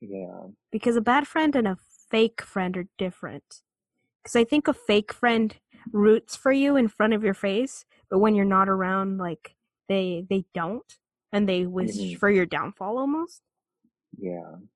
Yeah. 0.00 0.48
Because 0.70 0.96
a 0.96 1.00
bad 1.00 1.26
friend 1.26 1.54
and 1.56 1.66
a 1.66 1.76
fake 2.10 2.42
friend 2.42 2.76
are 2.76 2.88
different. 2.98 3.62
Because 4.22 4.36
I 4.36 4.44
think 4.44 4.68
a 4.68 4.74
fake 4.74 5.12
friend 5.12 5.58
roots 5.92 6.36
for 6.36 6.52
you 6.52 6.76
in 6.76 6.88
front 6.88 7.14
of 7.14 7.24
your 7.24 7.34
face, 7.34 7.86
but 8.10 8.20
when 8.20 8.34
you're 8.36 8.44
not 8.46 8.68
around, 8.68 9.18
like 9.18 9.56
they 9.88 10.26
they 10.28 10.46
don't, 10.54 10.98
and 11.32 11.48
they 11.48 11.66
wish 11.66 12.14
Mhm. 12.14 12.18
for 12.18 12.30
your 12.30 12.46
downfall 12.46 12.98
almost. 12.98 13.47
Yeah. 14.16 14.54
And 14.54 14.68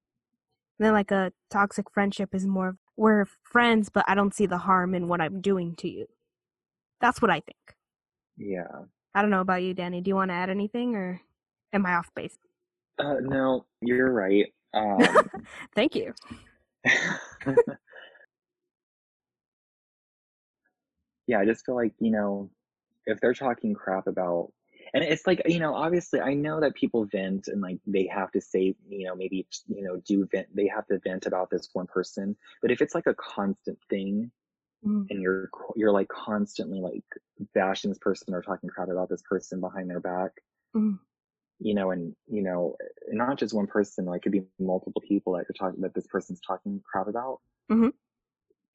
then 0.79 0.93
like 0.93 1.11
a 1.11 1.33
toxic 1.51 1.91
friendship 1.91 2.35
is 2.35 2.47
more 2.47 2.69
of, 2.69 2.77
we're 2.97 3.27
friends, 3.43 3.89
but 3.89 4.05
I 4.09 4.15
don't 4.15 4.35
see 4.35 4.47
the 4.47 4.59
harm 4.59 4.95
in 4.95 5.09
what 5.09 5.21
I'm 5.21 5.41
doing 5.41 5.75
to 5.77 5.89
you. 5.89 6.07
That's 7.01 7.23
what 7.23 7.31
I 7.31 7.41
think. 7.41 7.77
Yeah. 8.37 8.85
I 9.15 9.23
don't 9.23 9.31
know 9.31 9.41
about 9.41 9.63
you, 9.63 9.75
Danny. 9.75 10.01
Do 10.01 10.09
you 10.09 10.15
want 10.15 10.31
to 10.31 10.35
add 10.35 10.51
anything, 10.51 10.95
or 10.95 11.21
am 11.73 11.87
I 11.87 11.95
off 11.95 12.11
base? 12.15 12.39
Uh, 12.99 13.17
no, 13.21 13.67
you're 13.81 14.13
right. 14.13 14.47
Um, 14.75 14.99
Thank 15.75 15.95
you. 15.95 16.15
yeah, 21.27 21.39
I 21.39 21.45
just 21.45 21.65
feel 21.65 21.75
like, 21.77 21.95
you 21.99 22.11
know, 22.11 22.51
if 23.07 23.21
they're 23.21 23.35
talking 23.35 23.75
crap 23.75 24.07
about, 24.07 24.53
and 24.95 25.03
it's 25.05 25.27
like, 25.27 25.43
you 25.47 25.59
know, 25.59 25.75
obviously 25.75 26.21
I 26.21 26.35
know 26.35 26.61
that 26.61 26.75
people 26.75 27.07
vent 27.07 27.49
and 27.49 27.61
like 27.61 27.79
they 27.87 28.07
have 28.09 28.31
to 28.33 28.41
say, 28.41 28.75
you 28.89 29.07
know, 29.07 29.15
maybe, 29.15 29.47
you 29.69 29.83
know, 29.83 29.97
do 29.97 30.27
vent, 30.31 30.55
they 30.55 30.67
have 30.69 30.87
to 30.89 30.99
vent 30.99 31.27
about 31.27 31.51
this 31.51 31.71
one 31.73 31.87
person. 31.87 32.37
But 32.61 32.71
if 32.71 32.83
it's 32.83 32.95
like 32.95 33.07
a 33.07 33.15
constant 33.15 33.79
thing 33.89 34.31
Mm. 34.85 35.07
and 35.11 35.23
you're, 35.23 35.49
you're 35.77 35.93
like 35.93 36.09
constantly 36.09 36.81
like 36.81 37.05
bashing 37.55 37.89
this 37.93 37.99
person 38.01 38.35
or 38.35 38.43
talking 38.43 38.69
crap 38.69 38.89
about 38.89 39.09
this 39.09 39.23
person 39.23 39.61
behind 39.61 39.89
their 39.89 40.01
back, 40.01 40.33
Mm. 40.75 40.99
you 41.61 41.75
know, 41.75 41.93
and, 41.93 42.17
you 42.27 42.43
know, 42.43 42.77
not 43.09 43.39
just 43.39 43.55
one 43.55 43.69
person, 43.69 44.07
like 44.07 44.19
it 44.19 44.23
could 44.25 44.33
be 44.33 44.43
multiple 44.59 45.01
people 45.07 45.35
that 45.35 45.47
you're 45.49 45.55
talking, 45.57 45.83
that 45.83 45.95
this 45.95 46.09
person's 46.09 46.41
talking 46.41 46.83
crap 46.85 47.07
about. 47.07 47.41
Mhm. 47.71 47.93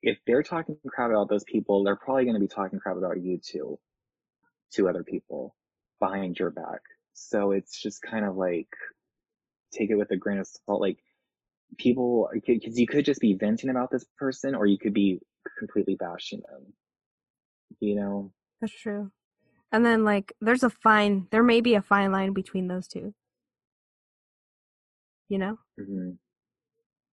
If 0.02 0.18
they're 0.26 0.44
talking 0.44 0.78
crap 0.88 1.10
about 1.10 1.28
those 1.28 1.44
people, 1.44 1.84
they're 1.84 1.98
probably 1.98 2.24
going 2.24 2.36
to 2.36 2.40
be 2.40 2.48
talking 2.48 2.80
crap 2.80 2.96
about 2.96 3.20
you 3.22 3.38
too, 3.38 3.78
to 4.72 4.88
other 4.88 5.04
people 5.04 5.56
behind 6.00 6.38
your 6.40 6.52
back. 6.52 6.82
So 7.14 7.52
it's 7.52 7.82
just 7.82 8.02
kind 8.02 8.26
of 8.26 8.36
like, 8.36 8.70
take 9.74 9.90
it 9.90 9.96
with 9.96 10.12
a 10.12 10.18
grain 10.18 10.38
of 10.40 10.48
salt. 10.48 10.82
Like 10.82 11.00
people, 11.78 12.30
because 12.34 12.80
you 12.80 12.88
could 12.88 13.06
just 13.06 13.22
be 13.22 13.34
venting 13.34 13.70
about 13.70 13.92
this 13.92 14.06
person 14.18 14.56
or 14.56 14.66
you 14.66 14.78
could 14.78 14.94
be 14.94 15.20
completely 15.60 15.96
bashing 15.96 16.42
them, 16.50 16.74
you 17.80 17.96
know? 17.96 18.32
That's 18.62 18.74
true. 18.74 19.12
And 19.72 19.86
then 19.86 20.04
like 20.04 20.34
there's 20.40 20.64
a 20.64 20.70
fine 20.70 21.28
there 21.32 21.44
may 21.44 21.62
be 21.62 21.76
a 21.76 21.82
fine 21.82 22.12
line 22.12 22.34
between 22.34 22.68
those 22.68 22.88
two. 22.88 23.14
You 25.30 25.38
know? 25.40 25.60
hmm 25.78 26.12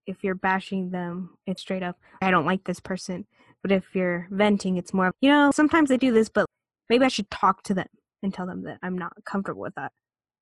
If 0.06 0.22
you're 0.22 0.34
bashing 0.34 0.90
them, 0.90 1.36
it's 1.46 1.62
straight 1.62 1.82
up, 1.82 1.98
I 2.22 2.30
don't 2.30 2.46
like 2.46 2.64
this 2.64 2.80
person. 2.80 3.26
But 3.62 3.72
if 3.72 3.94
you're 3.94 4.28
venting, 4.30 4.76
it's 4.76 4.92
more, 4.92 5.12
you 5.20 5.30
know, 5.30 5.50
sometimes 5.50 5.90
I 5.90 5.96
do 5.96 6.12
this, 6.12 6.28
but 6.28 6.46
maybe 6.90 7.04
I 7.04 7.08
should 7.08 7.30
talk 7.30 7.62
to 7.64 7.74
them 7.74 7.86
and 8.24 8.34
tell 8.34 8.46
them 8.46 8.64
that 8.64 8.80
I'm 8.82 8.98
not 8.98 9.12
comfortable 9.26 9.62
with 9.62 9.76
that. 9.76 9.92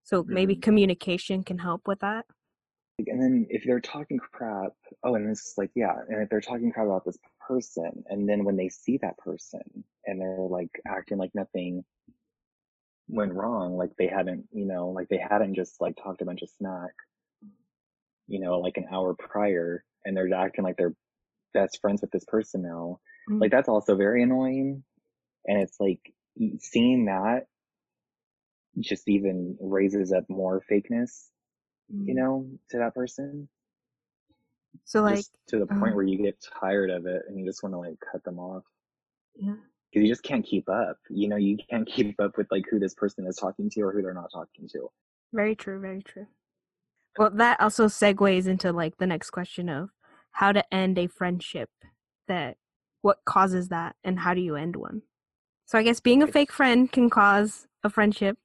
So 0.04 0.24
maybe 0.28 0.56
Mhm. 0.56 0.62
communication 0.62 1.44
can 1.44 1.58
help 1.58 1.88
with 1.88 2.00
that. 2.00 2.26
And 2.98 3.20
then 3.20 3.46
if 3.50 3.64
they're 3.64 3.80
talking 3.80 4.18
crap, 4.18 4.72
oh, 5.02 5.14
and 5.14 5.28
it's 5.30 5.54
like, 5.56 5.70
yeah, 5.74 5.94
and 6.08 6.22
if 6.22 6.28
they're 6.28 6.40
talking 6.40 6.70
crap 6.72 6.86
about 6.86 7.04
this 7.04 7.18
person, 7.40 8.04
and 8.06 8.28
then 8.28 8.44
when 8.44 8.56
they 8.56 8.68
see 8.68 8.98
that 8.98 9.18
person 9.18 9.84
and 10.06 10.20
they're 10.20 10.38
like 10.38 10.70
acting 10.86 11.18
like 11.18 11.34
nothing 11.34 11.84
went 13.08 13.32
wrong, 13.34 13.76
like 13.76 13.90
they 13.96 14.06
hadn't, 14.08 14.48
you 14.52 14.64
know, 14.64 14.88
like 14.88 15.08
they 15.08 15.18
hadn't 15.18 15.54
just 15.54 15.80
like 15.80 15.96
talked 15.96 16.22
a 16.22 16.24
bunch 16.24 16.42
of 16.42 16.50
smack, 16.50 16.92
you 18.26 18.40
know, 18.40 18.58
like 18.60 18.76
an 18.76 18.86
hour 18.92 19.14
prior, 19.14 19.84
and 20.04 20.16
they're 20.16 20.32
acting 20.34 20.64
like 20.64 20.76
they're 20.76 20.94
best 21.54 21.80
friends 21.80 22.02
with 22.02 22.10
this 22.12 22.24
person 22.26 22.62
now, 22.62 23.00
Mm. 23.28 23.38
like 23.40 23.50
that's 23.50 23.68
also 23.68 23.96
very 23.96 24.22
annoying. 24.22 24.84
And 25.46 25.62
it's 25.62 25.78
like 25.80 26.14
seeing 26.60 27.06
that 27.06 27.46
just 28.80 29.08
even 29.08 29.56
raises 29.60 30.12
up 30.12 30.28
more 30.28 30.62
fakeness, 30.70 31.28
you 31.88 32.14
Mm. 32.14 32.16
know, 32.16 32.50
to 32.70 32.78
that 32.78 32.94
person. 32.94 33.48
So 34.84 35.02
like 35.02 35.16
just 35.18 35.32
to 35.48 35.58
the 35.58 35.66
point 35.66 35.92
uh, 35.92 35.96
where 35.96 36.04
you 36.04 36.18
get 36.18 36.40
tired 36.60 36.90
of 36.90 37.06
it 37.06 37.22
and 37.28 37.38
you 37.38 37.46
just 37.46 37.62
want 37.62 37.74
to 37.74 37.78
like 37.78 37.98
cut 38.00 38.24
them 38.24 38.38
off 38.38 38.64
yeah. 39.36 39.54
because 39.90 40.02
you 40.04 40.08
just 40.08 40.22
can't 40.22 40.44
keep 40.44 40.68
up. 40.68 40.98
You 41.10 41.28
know, 41.28 41.36
you 41.36 41.58
can't 41.70 41.86
keep 41.86 42.18
up 42.20 42.36
with 42.36 42.48
like 42.50 42.64
who 42.70 42.78
this 42.78 42.94
person 42.94 43.26
is 43.26 43.36
talking 43.36 43.70
to 43.70 43.82
or 43.82 43.92
who 43.92 44.02
they're 44.02 44.14
not 44.14 44.32
talking 44.32 44.68
to. 44.72 44.88
Very 45.32 45.54
true, 45.54 45.80
very 45.80 46.02
true. 46.02 46.26
Well, 47.18 47.30
that 47.34 47.60
also 47.60 47.86
segues 47.86 48.46
into 48.46 48.72
like 48.72 48.96
the 48.98 49.06
next 49.06 49.30
question 49.30 49.68
of 49.68 49.90
how 50.32 50.52
to 50.52 50.74
end 50.74 50.98
a 50.98 51.06
friendship 51.06 51.70
that 52.26 52.56
what 53.02 53.18
causes 53.26 53.68
that 53.68 53.96
and 54.02 54.20
how 54.20 54.34
do 54.34 54.40
you 54.40 54.56
end 54.56 54.76
one? 54.76 55.02
So 55.66 55.78
I 55.78 55.82
guess 55.82 56.00
being 56.00 56.22
a 56.22 56.26
fake 56.26 56.52
friend 56.52 56.90
can 56.90 57.10
cause 57.10 57.66
a 57.84 57.90
friendship 57.90 58.38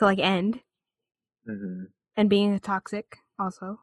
to 0.00 0.06
like 0.06 0.18
end 0.18 0.60
hmm 1.46 1.84
and 2.16 2.28
being 2.28 2.52
a 2.54 2.58
toxic 2.58 3.18
also. 3.38 3.80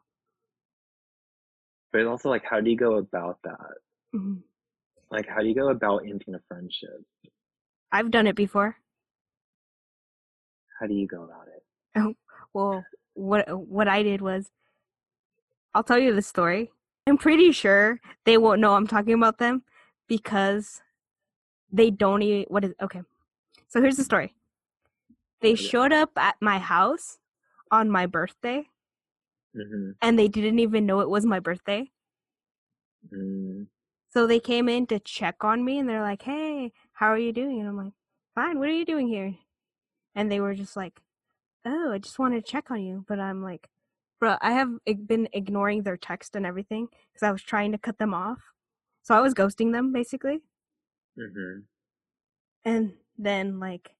But 1.92 2.06
also 2.06 2.28
like, 2.28 2.42
how 2.48 2.60
do 2.60 2.70
you 2.70 2.76
go 2.76 2.96
about 2.98 3.38
that? 3.44 3.78
Mhm. 4.14 4.42
Like, 5.10 5.26
how 5.26 5.40
do 5.40 5.46
you 5.46 5.54
go 5.54 5.70
about 5.70 6.02
ending 6.04 6.34
a 6.34 6.40
friendship? 6.46 7.00
I've 7.90 8.10
done 8.10 8.26
it 8.26 8.36
before. 8.36 8.76
How 10.78 10.86
do 10.86 10.94
you 10.94 11.06
go 11.06 11.22
about 11.24 11.46
it? 11.48 11.62
Oh 11.96 12.14
well, 12.52 12.84
what 13.14 13.46
what 13.68 13.88
I 13.88 14.02
did 14.02 14.20
was 14.20 14.50
I'll 15.74 15.84
tell 15.84 15.98
you 15.98 16.14
the 16.14 16.22
story. 16.22 16.70
I'm 17.06 17.16
pretty 17.16 17.52
sure 17.52 18.00
they 18.24 18.38
won't 18.38 18.60
know 18.60 18.74
I'm 18.74 18.86
talking 18.86 19.14
about 19.14 19.38
them 19.38 19.62
because 20.08 20.82
they 21.72 21.90
don't 21.90 22.22
even 22.22 22.44
what 22.48 22.64
is 22.64 22.74
okay. 22.82 23.02
So 23.68 23.80
here's 23.80 23.96
the 23.96 24.04
story. 24.04 24.34
They 25.40 25.54
showed 25.54 25.92
up 25.92 26.12
at 26.16 26.36
my 26.40 26.58
house 26.58 27.18
on 27.70 27.90
my 27.90 28.06
birthday 28.06 28.68
hmm 29.54 29.90
and 30.00 30.18
they 30.18 30.28
didn't 30.28 30.58
even 30.58 30.86
know 30.86 31.00
it 31.00 31.08
was 31.10 31.24
my 31.26 31.40
birthday. 31.40 31.90
mm 33.12 33.66
So 34.10 34.26
they 34.26 34.40
came 34.40 34.68
in 34.68 34.86
to 34.88 34.98
check 35.00 35.44
on 35.44 35.64
me 35.64 35.78
and 35.78 35.88
they're 35.88 36.02
like, 36.02 36.22
"Hey, 36.22 36.72
how 36.92 37.08
are 37.08 37.18
you 37.18 37.32
doing?" 37.32 37.60
And 37.60 37.68
I'm 37.68 37.76
like, 37.76 37.92
"Fine. 38.34 38.58
What 38.58 38.68
are 38.68 38.72
you 38.72 38.84
doing 38.84 39.08
here?" 39.08 39.34
And 40.14 40.30
they 40.32 40.40
were 40.40 40.54
just 40.54 40.76
like, 40.76 41.00
"Oh, 41.64 41.92
I 41.92 41.98
just 41.98 42.18
wanted 42.18 42.44
to 42.44 42.50
check 42.52 42.70
on 42.70 42.82
you." 42.82 43.04
But 43.08 43.20
I'm 43.20 43.42
like, 43.42 43.68
"Bro, 44.20 44.36
I 44.42 44.52
have 44.52 44.70
been 45.06 45.28
ignoring 45.32 45.82
their 45.84 45.96
text 45.98 46.36
and 46.36 46.46
everything 46.46 46.88
because 47.12 47.24
I 47.26 47.32
was 47.32 47.42
trying 47.42 47.72
to 47.72 47.78
cut 47.78 47.98
them 47.98 48.14
off. 48.14 48.40
So 49.02 49.14
I 49.16 49.20
was 49.20 49.34
ghosting 49.34 49.72
them 49.72 49.92
basically. 49.92 50.42
hmm 51.16 51.60
And 52.64 52.94
then 53.16 53.58
like 53.58 53.94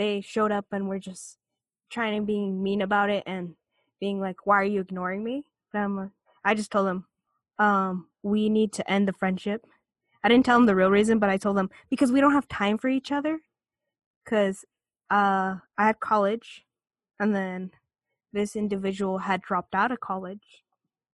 they 0.00 0.22
showed 0.22 0.52
up 0.52 0.66
and 0.72 0.88
were 0.88 0.98
just 0.98 1.38
trying 1.90 2.20
to 2.20 2.26
be 2.26 2.40
mean 2.50 2.82
about 2.82 3.10
it 3.10 3.24
and 3.26 3.56
being 4.00 4.20
like, 4.20 4.46
"Why 4.46 4.56
are 4.56 4.64
you 4.64 4.80
ignoring 4.80 5.24
me?" 5.24 5.44
And 5.74 5.84
I'm 5.84 5.96
like, 5.96 6.10
I 6.44 6.54
just 6.54 6.72
told 6.72 6.86
them, 6.88 7.06
um, 7.58 8.08
we 8.22 8.48
need 8.48 8.72
to 8.74 8.90
end 8.90 9.08
the 9.08 9.12
friendship. 9.12 9.66
I 10.24 10.28
didn't 10.28 10.46
tell 10.46 10.58
them 10.58 10.66
the 10.66 10.76
real 10.76 10.90
reason, 10.90 11.18
but 11.18 11.30
I 11.30 11.36
told 11.38 11.56
them 11.58 11.70
because 11.90 12.12
we 12.12 12.20
don't 12.20 12.32
have 12.32 12.48
time 12.48 12.78
for 12.78 12.88
each 12.88 13.12
other. 13.12 13.40
Cause 14.26 14.64
uh, 15.10 15.58
I 15.78 15.86
had 15.86 16.00
college, 16.00 16.66
and 17.20 17.34
then 17.34 17.72
this 18.32 18.56
individual 18.56 19.18
had 19.18 19.42
dropped 19.42 19.74
out 19.74 19.92
of 19.92 20.00
college 20.00 20.64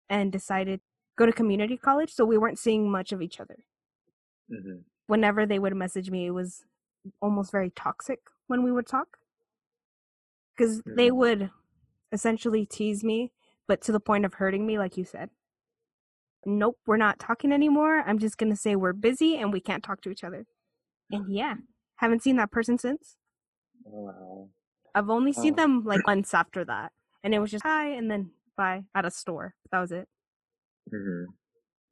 and 0.09 0.31
decided 0.31 0.79
to 0.79 0.85
go 1.17 1.25
to 1.27 1.33
community 1.33 1.77
college, 1.77 2.13
so 2.13 2.25
we 2.25 2.37
weren't 2.37 2.59
seeing 2.59 2.89
much 2.91 3.11
of 3.13 3.21
each 3.21 3.39
other. 3.39 3.65
hmm 4.49 4.81
Whenever 5.07 5.45
they 5.45 5.59
would 5.59 5.75
message 5.75 6.09
me, 6.09 6.27
it 6.27 6.31
was 6.31 6.65
almost 7.21 7.51
very 7.51 7.69
toxic 7.71 8.19
when 8.51 8.63
we 8.63 8.71
would 8.71 8.85
talk. 8.85 9.17
Because 10.55 10.81
they 10.85 11.09
Mhm. 11.09 11.15
would 11.15 11.51
essentially 12.11 12.65
tease 12.65 13.03
me, 13.03 13.31
but 13.67 13.81
to 13.83 13.91
the 13.93 13.99
point 14.01 14.25
of 14.25 14.33
hurting 14.35 14.67
me, 14.67 14.77
like 14.77 14.97
you 14.97 15.05
said. 15.05 15.31
Nope, 16.45 16.77
we're 16.85 16.97
not 16.97 17.19
talking 17.19 17.51
anymore. 17.53 18.01
I'm 18.05 18.19
just 18.19 18.37
gonna 18.37 18.55
say 18.57 18.75
we're 18.75 18.93
busy 18.93 19.37
and 19.37 19.53
we 19.53 19.61
can't 19.61 19.83
talk 19.83 20.01
to 20.01 20.09
each 20.09 20.23
other. 20.23 20.45
And 21.11 21.33
yeah, 21.33 21.55
haven't 21.95 22.23
seen 22.23 22.35
that 22.35 22.51
person 22.51 22.77
since. 22.77 23.15
Wow. 23.83 24.49
I've 24.93 25.09
only 25.09 25.31
seen 25.33 25.53
Oh. 25.53 25.55
them 25.55 25.83
like 25.85 26.05
once 26.07 26.33
after 26.33 26.65
that, 26.65 26.91
and 27.23 27.33
it 27.33 27.39
was 27.39 27.51
just 27.51 27.63
hi 27.63 27.89
and 27.89 28.11
then 28.11 28.31
bye 28.57 28.83
at 28.93 29.05
a 29.05 29.11
store. 29.11 29.55
That 29.71 29.79
was 29.79 29.91
it. 29.91 30.09
hmm 30.89 31.25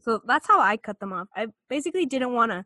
So 0.02 0.22
that's 0.26 0.48
how 0.48 0.60
I 0.60 0.78
cut 0.78 1.00
them 1.00 1.14
off. 1.14 1.28
I 1.36 1.48
basically 1.70 2.06
didn't 2.06 2.34
want 2.34 2.52
to. 2.52 2.66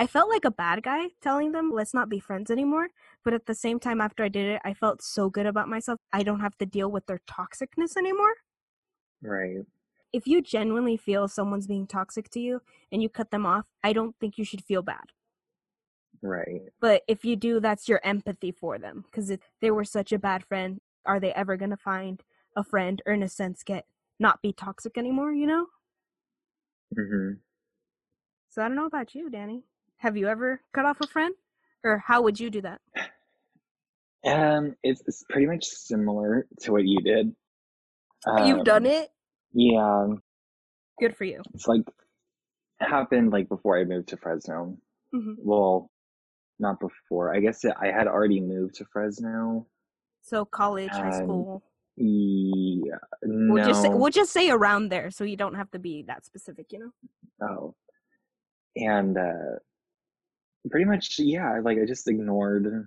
I 0.00 0.06
felt 0.06 0.30
like 0.30 0.46
a 0.46 0.50
bad 0.50 0.82
guy 0.82 1.08
telling 1.20 1.52
them 1.52 1.70
let's 1.70 1.92
not 1.92 2.08
be 2.08 2.18
friends 2.18 2.50
anymore. 2.50 2.88
But 3.22 3.34
at 3.34 3.44
the 3.44 3.54
same 3.54 3.78
time, 3.78 4.00
after 4.00 4.24
I 4.24 4.28
did 4.28 4.46
it, 4.46 4.62
I 4.64 4.72
felt 4.72 5.02
so 5.02 5.28
good 5.28 5.44
about 5.44 5.68
myself. 5.68 5.98
I 6.10 6.22
don't 6.22 6.40
have 6.40 6.56
to 6.56 6.64
deal 6.64 6.90
with 6.90 7.04
their 7.04 7.20
toxicness 7.30 7.98
anymore. 7.98 8.32
Right. 9.20 9.58
If 10.10 10.26
you 10.26 10.40
genuinely 10.40 10.96
feel 10.96 11.28
someone's 11.28 11.66
being 11.66 11.86
toxic 11.86 12.30
to 12.30 12.40
you 12.40 12.62
and 12.90 13.02
you 13.02 13.10
cut 13.10 13.30
them 13.30 13.44
off, 13.44 13.66
I 13.84 13.92
don't 13.92 14.16
think 14.18 14.38
you 14.38 14.44
should 14.44 14.64
feel 14.64 14.80
bad. 14.80 15.04
Right. 16.22 16.62
But 16.80 17.02
if 17.06 17.22
you 17.22 17.36
do, 17.36 17.60
that's 17.60 17.86
your 17.86 18.00
empathy 18.02 18.52
for 18.52 18.78
them 18.78 19.04
because 19.04 19.30
they 19.60 19.70
were 19.70 19.84
such 19.84 20.12
a 20.12 20.18
bad 20.18 20.46
friend. 20.46 20.80
Are 21.04 21.20
they 21.20 21.34
ever 21.34 21.58
going 21.58 21.72
to 21.72 21.76
find 21.76 22.22
a 22.56 22.64
friend 22.64 23.02
or, 23.04 23.12
in 23.12 23.22
a 23.22 23.28
sense, 23.28 23.62
get 23.62 23.84
not 24.18 24.40
be 24.40 24.54
toxic 24.54 24.96
anymore, 24.96 25.34
you 25.34 25.46
know? 25.46 25.66
Mm 26.96 27.08
hmm. 27.10 27.32
So 28.48 28.62
I 28.62 28.68
don't 28.68 28.76
know 28.76 28.86
about 28.86 29.14
you, 29.14 29.28
Danny. 29.28 29.64
Have 30.00 30.16
you 30.16 30.28
ever 30.28 30.60
cut 30.74 30.84
off 30.86 31.00
a 31.00 31.06
friend? 31.06 31.34
Or 31.84 31.98
how 31.98 32.22
would 32.22 32.38
you 32.40 32.50
do 32.50 32.60
that? 32.62 32.80
Um, 34.26 34.74
it's, 34.82 35.02
it's 35.06 35.24
pretty 35.28 35.46
much 35.46 35.64
similar 35.64 36.46
to 36.60 36.72
what 36.72 36.84
you 36.84 37.00
did. 37.00 37.34
You've 38.46 38.64
done 38.64 38.84
Um, 38.84 38.90
it? 38.92 39.10
Yeah, 39.52 40.06
Good 40.98 41.16
for 41.16 41.24
you. 41.24 41.42
it's 41.54 41.66
like 41.66 41.82
happened 42.80 43.32
like 43.32 43.48
before 43.48 43.78
I 43.78 43.84
moved 43.84 44.08
to 44.08 44.16
Fresno. 44.18 44.76
hmm 45.12 45.34
Well, 45.38 45.90
not 46.58 46.80
before. 46.80 47.34
I 47.34 47.40
guess 47.40 47.64
it, 47.64 47.74
I 47.80 47.86
had 47.86 48.06
already 48.06 48.40
moved 48.40 48.74
to 48.76 48.84
Fresno. 48.92 49.66
So 50.22 50.44
college, 50.44 50.90
high 50.90 51.10
school. 51.24 51.62
Yeah, 51.96 52.96
We'll 53.22 53.64
just 53.64 53.82
say, 53.82 53.90
we'll 53.92 54.10
just 54.10 54.32
say 54.32 54.50
around 54.50 54.88
there, 54.90 55.10
so 55.10 55.24
you 55.24 55.36
don't 55.36 55.54
have 55.54 55.70
to 55.72 55.78
be 55.78 56.02
that 56.04 56.24
specific, 56.26 56.72
you 56.72 56.78
know. 56.78 57.46
Oh, 57.46 57.74
and 58.76 59.16
uh, 59.16 59.58
pretty 60.68 60.86
much, 60.86 61.18
yeah. 61.18 61.60
Like 61.62 61.78
I 61.78 61.86
just 61.86 62.08
ignored 62.08 62.86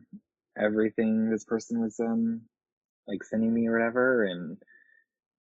everything 0.58 1.30
this 1.30 1.46
person 1.46 1.82
was 1.82 2.00
um 2.00 2.42
like 3.08 3.24
sending 3.24 3.54
me 3.54 3.68
or 3.68 3.74
whatever, 3.78 4.24
and 4.26 4.58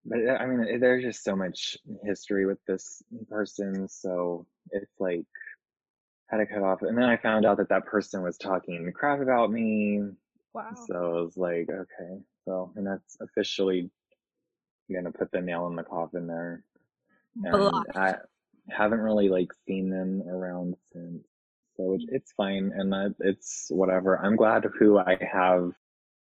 but 0.05 0.18
uh, 0.27 0.33
I 0.33 0.47
mean, 0.47 0.81
there's 0.81 1.05
just 1.05 1.25
so 1.25 1.37
much 1.37 1.77
history 2.05 2.47
with 2.47 2.59
this 2.66 3.03
person, 3.29 3.89
so 3.89 4.47
it's 4.70 4.93
like 4.99 5.25
had 6.29 6.39
to 6.39 6.47
cut 6.47 6.62
off. 6.62 6.83
And 6.83 6.97
then 6.97 7.05
I 7.05 7.16
found 7.16 7.45
out 7.45 7.59
that 7.59 7.68
that 7.68 7.87
person 7.87 8.23
was 8.23 8.39
talking 8.39 8.91
crap 8.95 9.20
about 9.20 9.51
me, 9.51 10.01
Wow. 10.55 10.70
so 10.87 10.95
I 10.95 11.20
was 11.23 11.37
like, 11.37 11.68
okay, 11.70 12.20
so 12.45 12.73
and 12.77 12.87
that's 12.87 13.16
officially 13.20 13.91
gonna 14.93 15.12
put 15.12 15.31
the 15.33 15.41
nail 15.41 15.66
in 15.68 15.77
the 15.77 15.83
coffin 15.83 16.27
there. 16.27 16.64
and 17.45 17.53
Blocked. 17.53 17.97
I 17.97 18.16
haven't 18.70 19.01
really 19.01 19.29
like 19.29 19.53
seen 19.66 19.91
them 19.91 20.23
around 20.29 20.77
since, 20.93 21.27
so 21.77 21.95
it, 21.95 22.03
it's 22.09 22.33
fine, 22.33 22.73
and 22.75 23.14
it's 23.20 23.66
whatever. 23.70 24.18
I'm 24.18 24.37
glad 24.37 24.66
who 24.79 24.99
I 24.99 25.18
have, 25.33 25.73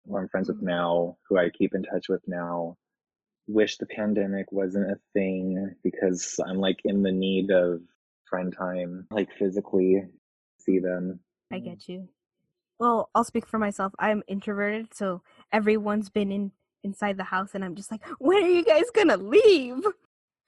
who 0.05 0.17
I'm 0.17 0.29
friends 0.29 0.47
with 0.47 0.57
mm-hmm. 0.57 0.67
now, 0.67 1.17
who 1.27 1.37
I 1.37 1.49
keep 1.49 1.73
in 1.75 1.83
touch 1.83 2.07
with 2.09 2.21
now. 2.27 2.77
Wish 3.47 3.77
the 3.77 3.85
pandemic 3.87 4.51
wasn't 4.51 4.91
a 4.91 4.99
thing 5.13 5.75
because 5.83 6.39
I'm 6.45 6.59
like 6.59 6.79
in 6.85 7.03
the 7.03 7.11
need 7.11 7.51
of 7.51 7.81
friend 8.25 8.53
time, 8.57 9.07
like 9.11 9.29
physically 9.37 10.03
see 10.57 10.79
them. 10.79 11.19
I 11.51 11.59
mm. 11.59 11.65
get 11.65 11.89
you. 11.89 12.07
well, 12.79 13.09
I'll 13.13 13.23
speak 13.23 13.45
for 13.47 13.59
myself. 13.59 13.93
I'm 13.99 14.23
introverted, 14.27 14.93
so 14.93 15.21
everyone's 15.51 16.09
been 16.09 16.31
in 16.31 16.51
inside 16.83 17.17
the 17.17 17.23
house, 17.25 17.51
and 17.53 17.63
I'm 17.63 17.75
just 17.75 17.91
like, 17.91 18.05
when 18.19 18.43
are 18.43 18.47
you 18.47 18.63
guys 18.63 18.85
gonna 18.93 19.17
leave? 19.17 19.83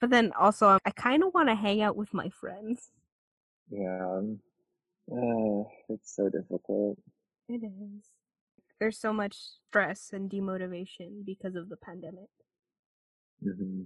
But 0.00 0.10
then 0.10 0.32
also, 0.38 0.78
I 0.84 0.90
kind 0.90 1.22
of 1.22 1.32
want 1.32 1.48
to 1.48 1.54
hang 1.54 1.80
out 1.80 1.96
with 1.96 2.12
my 2.12 2.28
friends. 2.28 2.90
Yeah, 3.70 4.20
uh, 5.12 5.64
it's 5.88 6.14
so 6.14 6.28
difficult. 6.28 6.98
It 7.48 7.62
is. 7.64 8.04
There's 8.80 8.98
so 8.98 9.12
much 9.12 9.36
stress 9.68 10.10
and 10.12 10.30
demotivation 10.30 11.24
because 11.24 11.54
of 11.54 11.68
the 11.68 11.76
pandemic. 11.76 12.28
hmm 13.42 13.82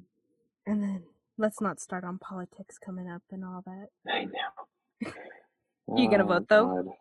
And 0.66 0.83
then 0.83 1.03
let's 1.37 1.61
not 1.61 1.81
start 1.81 2.05
on 2.05 2.19
politics 2.19 2.79
coming 2.79 3.09
up 3.09 3.23
and 3.31 3.45
all 3.45 3.62
that. 3.66 3.89
I 4.12 4.25
know. 4.25 5.11
You 5.97 6.11
gonna 6.11 6.25
Oh, 6.25 6.27
vote, 6.29 6.49
though? 6.51 6.93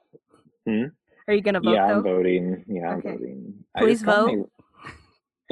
Hmm? 0.66 0.84
Are 1.28 1.34
you 1.34 1.42
gonna 1.42 1.60
vote 1.60 1.72
yeah, 1.74 1.88
though? 1.88 1.96
I'm 1.98 2.04
voting. 2.04 2.64
Yeah, 2.70 2.92
I'm 2.92 3.00
Okay. 3.00 3.12
voting. 3.12 3.66
Please 3.78 4.02
vote. 4.02 4.48
my- 4.82 4.92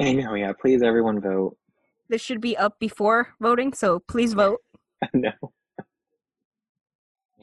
I 0.00 0.12
know. 0.14 0.32
Yeah, 0.34 0.52
please, 0.58 0.82
everyone 0.82 1.20
vote. 1.20 1.58
This 2.08 2.22
should 2.22 2.40
be 2.40 2.56
up 2.56 2.78
before 2.78 3.34
voting, 3.38 3.74
so 3.74 3.98
please 3.98 4.32
vote. 4.32 4.60
no. 5.12 5.32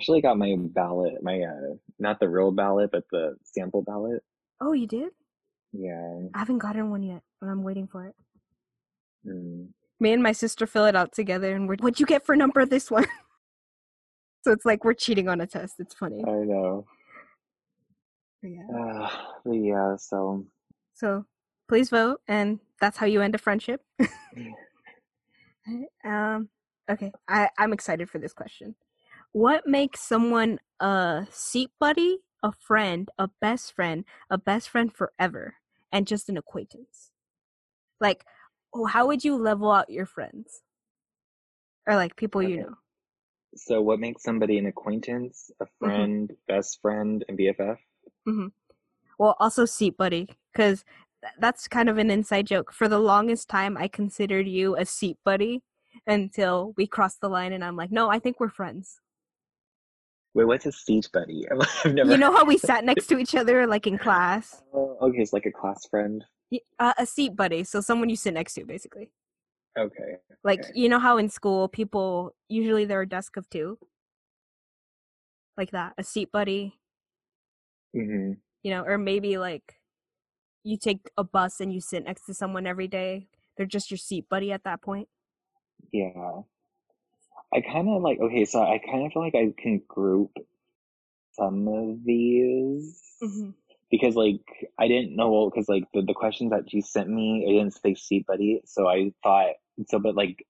Actually, 0.03 0.19
got 0.19 0.37
my 0.37 0.53
ballot. 0.59 1.23
My 1.23 1.39
uh, 1.39 1.75
not 1.97 2.19
the 2.19 2.27
real 2.27 2.51
ballot, 2.51 2.89
but 2.91 3.05
the 3.09 3.37
sample 3.45 3.83
ballot. 3.83 4.21
Oh, 4.59 4.73
you 4.73 4.85
did? 4.85 5.11
Yeah. 5.71 6.23
I 6.33 6.39
haven't 6.39 6.57
gotten 6.57 6.89
one 6.89 7.03
yet, 7.03 7.21
but 7.39 7.47
I'm 7.47 7.63
waiting 7.63 7.87
for 7.87 8.07
it. 8.07 8.15
Mm. 9.25 9.69
Me 10.01 10.11
and 10.11 10.21
my 10.21 10.33
sister 10.33 10.67
fill 10.67 10.83
it 10.87 10.95
out 10.97 11.13
together, 11.13 11.55
and 11.55 11.69
we're 11.69 11.77
what'd 11.77 12.01
you 12.01 12.05
get 12.05 12.25
for 12.25 12.35
number 12.35 12.65
this 12.65 12.91
one? 12.91 13.05
so 14.43 14.51
it's 14.51 14.65
like 14.65 14.83
we're 14.83 14.93
cheating 14.93 15.29
on 15.29 15.39
a 15.39 15.47
test. 15.47 15.75
It's 15.79 15.95
funny. 15.95 16.21
I 16.27 16.31
know. 16.31 16.85
But 18.41 18.49
yeah. 18.49 18.67
Uh, 18.77 19.09
yeah. 19.53 19.95
So 19.95 20.45
So 20.95 21.23
please 21.69 21.89
vote, 21.89 22.19
and 22.27 22.59
that's 22.81 22.97
how 22.97 23.05
you 23.05 23.21
end 23.21 23.35
a 23.35 23.37
friendship. 23.37 23.79
um. 26.03 26.49
Okay, 26.91 27.13
I 27.29 27.47
I'm 27.57 27.71
excited 27.71 28.09
for 28.09 28.19
this 28.19 28.33
question. 28.33 28.75
What 29.33 29.67
makes 29.67 29.99
someone 29.99 30.59
a 30.79 31.27
seat 31.29 31.71
buddy, 31.79 32.19
a 32.41 32.51
friend, 32.53 33.09
a 33.17 33.27
best 33.41 33.73
friend, 33.73 34.05
a 34.29 34.37
best 34.37 34.69
friend 34.69 34.93
forever, 34.93 35.55
and 35.91 36.07
just 36.07 36.29
an 36.29 36.37
acquaintance? 36.37 37.11
Like, 37.99 38.25
oh, 38.73 38.85
how 38.85 39.07
would 39.07 39.25
you 39.25 39.35
level 39.37 39.71
out 39.71 39.89
your 39.89 40.05
friends, 40.07 40.63
or 41.87 41.95
like 41.95 42.15
people 42.15 42.41
you 42.43 42.57
know? 42.57 42.75
so 43.55 43.81
what 43.81 43.99
makes 43.99 44.21
somebody 44.23 44.59
an 44.59 44.67
acquaintance, 44.67 45.49
a 45.59 45.65
Mm-hmm. 45.83 46.05
friend, 46.05 46.31
best 46.47 46.79
friend, 46.81 47.25
and 47.27 47.35
BFF? 47.37 47.79
Mm-hmm. 48.27 48.47
Well, 49.19 49.37
also 49.39 49.65
seat 49.65 49.97
buddy, 49.97 50.29
because 50.53 50.85
that's 51.39 51.67
kind 51.67 51.89
of 51.89 51.99
an 51.99 52.11
inside 52.11 52.47
joke. 52.47 52.73
For 52.73 52.89
the 52.89 52.99
longest 52.99 53.49
time, 53.49 53.77
I 53.77 53.89
considered 53.89 54.47
you 54.47 54.77
a 54.77 54.85
seat 54.85 55.17
buddy 55.25 55.63
until 56.07 56.73
we 56.77 56.87
crossed 56.87 57.21
the 57.21 57.29
line, 57.29 57.53
and 57.53 57.63
I'm 57.65 57.77
like, 57.77 57.91
no, 57.91 58.09
I 58.09 58.19
think 58.19 58.39
we're 58.39 58.49
friends. 58.49 59.01
Wait, 60.33 60.45
what's 60.45 60.65
a 60.65 60.71
seat 60.71 61.09
buddy? 61.13 61.45
I've 61.85 61.93
never. 61.93 62.11
You 62.11 62.17
know 62.17 62.31
how 62.35 62.43
we 62.45 62.57
sat 62.57 62.83
next 62.83 63.07
to 63.07 63.17
each 63.17 63.35
other, 63.35 63.67
like 63.67 63.85
in 63.85 63.97
class? 63.97 64.61
Oh, 64.73 64.97
okay, 65.01 65.21
it's 65.21 65.33
like 65.33 65.45
a 65.45 65.51
class 65.51 65.85
friend. 65.85 66.23
Uh, 66.79 66.93
a 66.97 67.05
seat 67.05 67.35
buddy, 67.35 67.63
so 67.63 67.81
someone 67.81 68.09
you 68.09 68.15
sit 68.15 68.33
next 68.33 68.53
to, 68.55 68.65
basically. 68.65 69.11
Okay. 69.77 70.17
Like 70.43 70.59
Okay. 70.59 70.71
you 70.75 70.89
know 70.89 70.99
how 70.99 71.17
in 71.17 71.29
school 71.29 71.67
people 71.67 72.35
usually 72.47 72.85
they're 72.85 73.01
a 73.01 73.09
desk 73.09 73.37
of 73.37 73.49
two, 73.49 73.77
like 75.57 75.71
that, 75.71 75.93
a 75.97 76.03
seat 76.03 76.31
buddy. 76.31 76.79
hmm 77.93 78.33
You 78.63 78.71
know, 78.71 78.83
or 78.83 78.97
maybe 78.97 79.37
like 79.37 79.79
you 80.63 80.77
take 80.77 81.09
a 81.17 81.23
bus 81.23 81.59
and 81.59 81.73
you 81.73 81.81
sit 81.81 82.03
next 82.05 82.25
to 82.25 82.33
someone 82.33 82.65
every 82.67 82.87
day. 82.87 83.27
They're 83.55 83.65
just 83.65 83.91
your 83.91 83.97
seat 83.97 84.27
buddy 84.29 84.51
at 84.51 84.63
that 84.63 84.81
point. 84.81 85.09
Yeah. 85.91 86.41
I 87.53 87.61
kind 87.61 87.87
of 87.87 88.01
like, 88.01 88.19
okay, 88.19 88.45
so 88.45 88.61
I 88.61 88.79
kind 88.79 89.05
of 89.05 89.13
feel 89.13 89.21
like 89.21 89.35
I 89.35 89.53
can 89.57 89.81
group 89.87 90.31
some 91.33 91.67
of 91.67 92.03
these 92.03 92.99
Mm-hmm. 93.23 93.51
because, 93.89 94.15
like, 94.15 94.41
I 94.77 94.87
didn't 94.89 95.15
know, 95.15 95.49
because, 95.49 95.69
like, 95.69 95.85
the, 95.93 96.01
the 96.01 96.13
questions 96.13 96.51
that 96.51 96.73
you 96.73 96.81
sent 96.81 97.09
me, 97.09 97.45
it 97.47 97.53
didn't 97.53 97.73
say 97.73 97.95
seat 97.95 98.25
buddy. 98.27 98.61
So 98.65 98.87
I 98.87 99.13
thought, 99.23 99.53
so, 99.87 99.99
but, 99.99 100.15
like, 100.15 100.45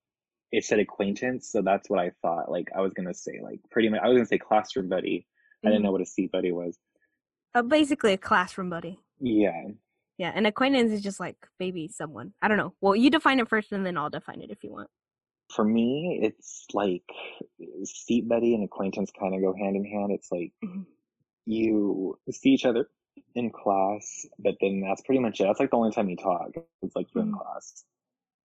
it 0.51 0.65
said 0.65 0.79
acquaintance. 0.79 1.51
So 1.51 1.61
that's 1.61 1.89
what 1.89 1.99
I 1.99 2.11
thought. 2.23 2.49
Like, 2.49 2.69
I 2.75 2.81
was 2.81 2.93
going 2.93 3.07
to 3.07 3.13
say, 3.13 3.41
like, 3.43 3.59
pretty 3.69 3.89
much, 3.89 3.99
I 4.01 4.07
was 4.07 4.15
going 4.15 4.25
to 4.25 4.29
say 4.29 4.39
classroom 4.39 4.89
buddy. 4.89 5.27
I 5.63 5.69
didn't 5.69 5.83
know 5.83 5.91
what 5.91 6.01
a 6.01 6.05
seat 6.05 6.31
buddy 6.31 6.51
was. 6.51 6.77
Uh, 7.55 7.61
basically 7.61 8.13
a 8.13 8.17
classroom 8.17 8.69
buddy. 8.69 8.99
Yeah. 9.19 9.67
Yeah, 10.17 10.31
an 10.35 10.45
acquaintance 10.45 10.91
is 10.91 11.01
just 11.01 11.19
like 11.19 11.37
maybe 11.59 11.87
someone. 11.87 12.33
I 12.41 12.47
don't 12.47 12.57
know. 12.57 12.73
Well, 12.81 12.95
you 12.95 13.09
define 13.09 13.39
it 13.39 13.47
first, 13.47 13.71
and 13.71 13.85
then 13.85 13.97
I'll 13.97 14.09
define 14.09 14.41
it 14.41 14.51
if 14.51 14.63
you 14.63 14.71
want. 14.71 14.89
For 15.55 15.63
me, 15.63 16.19
it's 16.21 16.65
like 16.73 17.03
seat 17.83 18.27
buddy 18.27 18.55
and 18.55 18.63
acquaintance 18.63 19.11
kind 19.17 19.35
of 19.35 19.41
go 19.41 19.53
hand 19.53 19.75
in 19.75 19.85
hand. 19.85 20.11
It's 20.11 20.31
like, 20.31 20.53
Mhm. 20.63 20.85
you 21.45 22.17
see 22.31 22.49
each 22.49 22.65
other 22.65 22.89
in 23.35 23.51
class, 23.51 24.25
but 24.39 24.55
then 24.61 24.81
that's 24.81 25.01
pretty 25.01 25.19
much 25.19 25.39
it. 25.39 25.45
That's 25.45 25.59
like 25.59 25.69
the 25.71 25.77
only 25.77 25.91
time 25.91 26.09
you 26.09 26.15
talk. 26.17 26.51
It's 26.81 26.95
like 26.95 27.07
you're 27.13 27.23
in 27.23 27.31
Mhm. 27.31 27.39
class. 27.39 27.85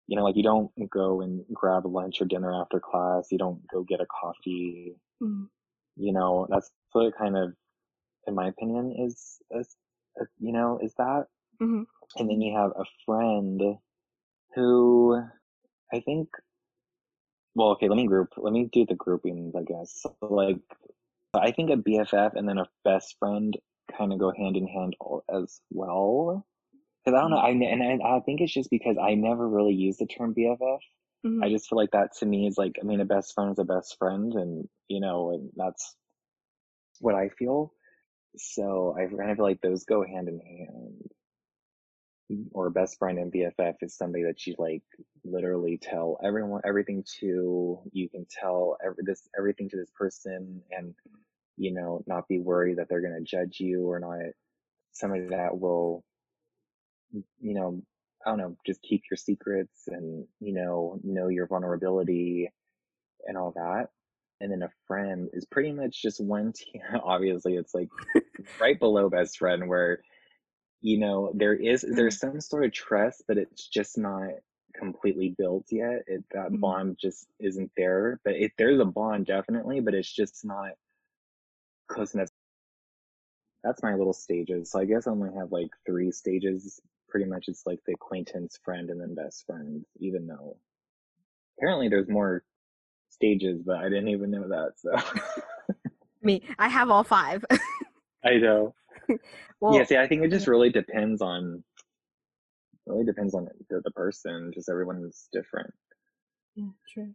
You 0.08 0.16
know, 0.16 0.24
like 0.24 0.36
you 0.36 0.44
don't 0.44 0.72
go 0.90 1.22
and 1.22 1.46
grab 1.54 1.86
lunch 1.86 2.22
or 2.22 2.26
dinner 2.26 2.54
after 2.54 2.80
class. 2.80 3.32
You 3.32 3.38
don't 3.38 3.66
go 3.68 3.84
get 3.84 4.02
a 4.02 4.06
coffee. 4.06 4.96
Mhm. 5.22 5.50
You 5.96 6.14
know, 6.14 6.48
that's 6.50 6.72
what 6.92 7.08
it 7.08 7.16
kind 7.16 7.38
of, 7.38 7.56
in 8.26 8.36
my 8.36 8.48
opinion, 8.48 8.92
is, 8.98 9.42
is 9.52 9.76
uh, 10.20 10.26
you 10.40 10.52
know, 10.52 10.80
is 10.80 10.94
that. 10.96 11.28
Mhm. 11.62 11.86
And 12.18 12.30
then 12.30 12.42
you 12.42 12.56
have 12.58 12.72
a 12.72 12.86
friend 13.06 13.80
who 14.56 15.22
I 15.94 16.00
think, 16.02 16.30
well, 17.58 17.70
okay, 17.70 17.90
let 17.90 17.96
me 17.96 18.06
group, 18.06 18.34
let 18.38 18.54
me 18.54 18.70
do 18.72 18.86
the 18.86 18.94
groupings, 18.94 19.56
I 19.56 19.64
guess. 19.64 20.00
So 20.04 20.16
like, 20.22 20.60
I 21.34 21.52
think 21.52 21.72
a 21.72 21.76
BFF 21.76 22.36
and 22.36 22.48
then 22.48 22.60
a 22.60 22.70
best 22.86 23.16
friend 23.20 23.58
kind 23.98 24.14
of 24.14 24.20
go 24.20 24.32
hand 24.32 24.56
in 24.56 24.68
hand 24.68 24.96
as 25.34 25.60
well. 25.72 26.46
Because 27.04 27.18
I 27.18 27.22
don't 27.22 27.32
know, 27.32 27.38
I 27.38 27.50
and 27.50 28.04
I, 28.04 28.18
I 28.18 28.20
think 28.20 28.42
it's 28.42 28.54
just 28.54 28.70
because 28.70 28.98
I 29.02 29.16
never 29.16 29.48
really 29.48 29.74
use 29.74 29.98
the 29.98 30.06
term 30.06 30.36
BFF. 30.36 30.80
Mhm. 31.26 31.44
I 31.44 31.50
just 31.50 31.68
feel 31.68 31.78
like 31.78 31.92
that 31.92 32.16
to 32.20 32.26
me 32.28 32.48
is 32.48 32.58
like, 32.58 32.78
I 32.80 32.86
mean, 32.86 33.02
a 33.02 33.06
best 33.06 33.34
friend 33.34 33.52
is 33.52 33.60
a 33.60 33.64
best 33.66 33.98
friend, 33.98 34.34
and 34.34 34.70
you 34.88 35.00
know, 35.00 35.32
and 35.32 35.50
that's 35.56 35.96
what 37.00 37.16
I 37.16 37.30
feel. 37.30 37.74
So 38.38 38.96
I 38.98 39.08
kind 39.08 39.32
of 39.32 39.38
feel 39.38 39.46
like 39.46 39.62
those 39.62 39.86
go 39.86 40.06
hand 40.06 40.30
in 40.30 40.40
hand. 40.40 41.12
Or 42.52 42.70
best 42.70 43.00
friend 43.00 43.18
and 43.20 43.32
BFF 43.32 43.76
is 43.82 43.96
somebody 43.96 44.24
that 44.26 44.46
you 44.46 44.56
like 44.58 44.84
literally 45.24 45.78
tell 45.82 46.20
everyone 46.24 46.62
everything 46.66 47.06
to. 47.20 47.80
You 47.94 48.10
can 48.10 48.26
tell 48.30 48.78
every 48.84 49.04
this 49.06 49.30
everything 49.38 49.70
to 49.70 49.78
this 49.78 49.92
person, 49.98 50.62
and 50.72 50.94
you 51.56 51.74
know, 51.74 52.04
not 52.06 52.28
be 52.28 52.40
worried 52.40 52.78
that 52.78 52.90
they're 52.90 53.02
gonna 53.02 53.22
judge 53.22 53.60
you 53.62 53.90
or 53.90 54.00
not. 54.00 54.34
Somebody 54.92 55.28
that 55.28 55.58
will, 55.58 56.04
you 57.14 57.54
know, 57.54 57.82
I 58.26 58.32
don't 58.32 58.40
know, 58.40 58.58
just 58.66 58.82
keep 58.82 59.04
your 59.10 59.18
secrets 59.18 59.88
and 59.88 60.26
you 60.42 60.54
know, 60.54 61.00
know 61.04 61.30
your 61.30 61.48
vulnerability 61.48 62.50
and 63.26 63.38
all 63.38 63.54
that. 63.56 63.88
And 64.42 64.52
then 64.52 64.64
a 64.64 64.70
friend 64.86 65.30
is 65.34 65.46
pretty 65.46 65.72
much 65.72 66.02
just 66.02 66.22
one 66.22 66.52
tier. 66.54 67.00
Obviously, 67.04 67.56
it's 67.56 67.74
like 67.74 67.90
right 68.60 68.78
below 68.78 69.10
best 69.10 69.38
friend 69.38 69.68
where 69.70 70.02
you 70.82 70.98
know 71.00 71.32
there 71.34 71.54
is 71.56 71.86
there's 71.90 72.20
some 72.20 72.40
sort 72.40 72.66
of 72.66 72.72
trust 72.72 73.24
but 73.28 73.38
it's 73.38 73.68
just 73.68 73.98
not 73.98 74.30
completely 74.76 75.34
built 75.38 75.66
yet 75.72 76.04
it, 76.08 76.24
that 76.32 76.52
Mhm. 76.52 76.60
bond 76.60 76.98
just 77.00 77.28
isn't 77.40 77.72
there 77.76 78.20
but 78.24 78.36
it, 78.36 78.52
there's 78.58 78.80
a 78.80 78.86
bond 78.86 79.26
definitely 79.26 79.80
but 79.80 79.96
it's 79.96 80.12
just 80.12 80.46
not 80.46 80.72
close 81.88 82.14
enough 82.14 82.30
that's 83.64 83.82
my 83.82 83.96
little 83.96 84.14
stages 84.14 84.72
so 84.72 84.80
i 84.80 84.86
guess 84.86 85.08
i 85.08 85.12
only 85.12 85.34
have 85.34 85.52
like 85.52 85.70
three 85.86 86.12
stages 86.12 86.80
pretty 87.10 87.26
much 87.26 87.46
it's 87.48 87.66
like 87.66 87.80
the 87.86 87.94
acquaintance 87.94 88.60
friend 88.64 88.90
and 88.92 89.02
then 89.02 89.16
best 89.16 89.46
friend 89.48 89.84
even 90.00 90.28
though 90.28 90.58
apparently 91.58 91.88
there's 91.90 92.08
more 92.10 92.44
stages 93.10 93.62
but 93.66 93.78
i 93.78 93.84
didn't 93.84 94.10
even 94.10 94.30
know 94.30 94.48
that 94.48 94.74
so 94.78 94.96
Me, 96.22 96.42
I 96.60 96.68
have 96.68 96.90
all 96.90 97.04
five. 97.04 97.44
i 98.26 98.36
know 98.38 98.74
well, 99.62 99.76
yeah, 99.76 99.84
see, 99.84 99.98
I 99.98 100.08
think 100.08 100.24
it 100.24 100.30
just 100.30 100.48
really 100.48 100.70
depends 100.70 101.22
on 101.22 101.64
really 102.86 103.06
depends 103.06 103.34
on 103.34 103.48
the, 103.70 103.82
the 103.84 103.92
person. 103.92 104.52
Just 104.54 104.70
everyone 104.70 105.04
is 105.08 105.28
different. 105.32 105.74
yeah, 106.56 106.70
true. 106.94 107.14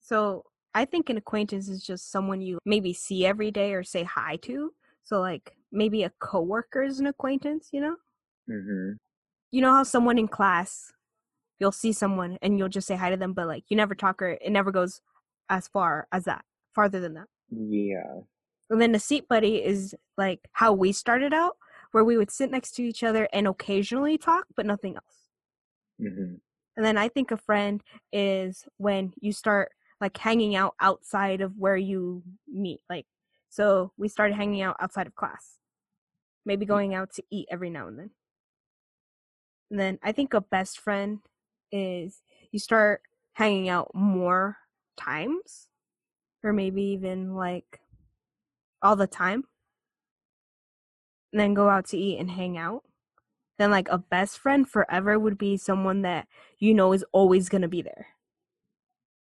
So 0.00 0.44
I 0.74 0.84
think 0.84 1.10
an 1.10 1.16
acquaintance 1.16 1.68
is 1.68 1.82
just 1.82 2.12
someone 2.12 2.40
you 2.40 2.58
maybe 2.64 2.92
see 2.92 3.26
every 3.26 3.50
day 3.50 3.72
or 3.72 3.82
say 3.82 4.04
hi 4.04 4.36
to. 4.42 4.72
So 5.02 5.20
like 5.20 5.56
maybe 5.72 6.04
a 6.04 6.12
coworker 6.20 6.82
is 6.82 7.00
an 7.00 7.06
acquaintance, 7.06 7.70
you 7.72 7.80
know? 7.80 7.96
Mm-hmm. 8.48 8.92
You 9.50 9.60
know 9.62 9.72
how 9.72 9.82
someone 9.82 10.18
in 10.18 10.28
class 10.28 10.92
you'll 11.58 11.72
see 11.72 11.92
someone 11.92 12.38
and 12.42 12.58
you'll 12.58 12.68
just 12.68 12.86
say 12.86 12.96
hi 12.96 13.10
to 13.10 13.16
them, 13.16 13.32
but 13.32 13.46
like 13.46 13.64
you 13.68 13.76
never 13.76 13.94
talk 13.94 14.20
or 14.22 14.30
it 14.30 14.50
never 14.50 14.70
goes 14.70 15.00
as 15.48 15.68
far 15.68 16.06
as 16.12 16.24
that, 16.24 16.44
farther 16.74 17.00
than 17.00 17.14
that. 17.14 17.26
Yeah, 17.50 18.20
And 18.70 18.80
then 18.80 18.94
a 18.94 18.98
seat 18.98 19.28
buddy 19.28 19.64
is 19.64 19.94
like 20.16 20.48
how 20.52 20.72
we 20.72 20.92
started 20.92 21.32
out, 21.32 21.56
where 21.92 22.04
we 22.04 22.16
would 22.16 22.30
sit 22.30 22.50
next 22.50 22.72
to 22.72 22.82
each 22.82 23.02
other 23.02 23.28
and 23.32 23.46
occasionally 23.46 24.18
talk, 24.18 24.46
but 24.56 24.66
nothing 24.66 24.96
else. 24.96 25.30
hmm 26.00 26.34
And 26.76 26.84
then 26.84 26.98
I 26.98 27.08
think 27.08 27.30
a 27.30 27.36
friend 27.36 27.82
is 28.12 28.64
when 28.76 29.12
you 29.20 29.32
start 29.32 29.72
like 30.00 30.16
hanging 30.16 30.56
out 30.56 30.74
outside 30.80 31.40
of 31.40 31.56
where 31.56 31.76
you 31.76 32.22
meet. 32.48 32.80
Like, 32.90 33.06
so 33.48 33.92
we 33.96 34.08
started 34.08 34.34
hanging 34.34 34.62
out 34.62 34.76
outside 34.80 35.06
of 35.06 35.14
class, 35.14 35.58
maybe 36.44 36.66
going 36.66 36.94
out 36.94 37.12
to 37.14 37.22
eat 37.30 37.48
every 37.50 37.70
now 37.70 37.88
and 37.88 37.98
then. 37.98 38.10
And 39.70 39.80
then 39.80 39.98
I 40.02 40.12
think 40.12 40.34
a 40.34 40.40
best 40.40 40.78
friend 40.78 41.20
is 41.72 42.22
you 42.50 42.58
start 42.58 43.02
hanging 43.32 43.68
out 43.68 43.90
more 43.94 44.58
times, 44.96 45.68
or 46.42 46.52
maybe 46.52 46.82
even 46.82 47.34
like 47.34 47.80
all 48.82 48.96
the 48.96 49.06
time, 49.06 49.44
and 51.32 51.40
then 51.40 51.54
go 51.54 51.68
out 51.68 51.86
to 51.88 51.98
eat 51.98 52.18
and 52.18 52.30
hang 52.30 52.56
out. 52.56 52.82
Then, 53.58 53.70
like, 53.70 53.88
a 53.88 53.98
best 53.98 54.38
friend 54.38 54.68
forever 54.68 55.18
would 55.18 55.38
be 55.38 55.56
someone 55.56 56.02
that 56.02 56.28
you 56.58 56.74
know 56.74 56.92
is 56.92 57.04
always 57.12 57.48
going 57.48 57.62
to 57.62 57.68
be 57.68 57.82
there. 57.82 58.08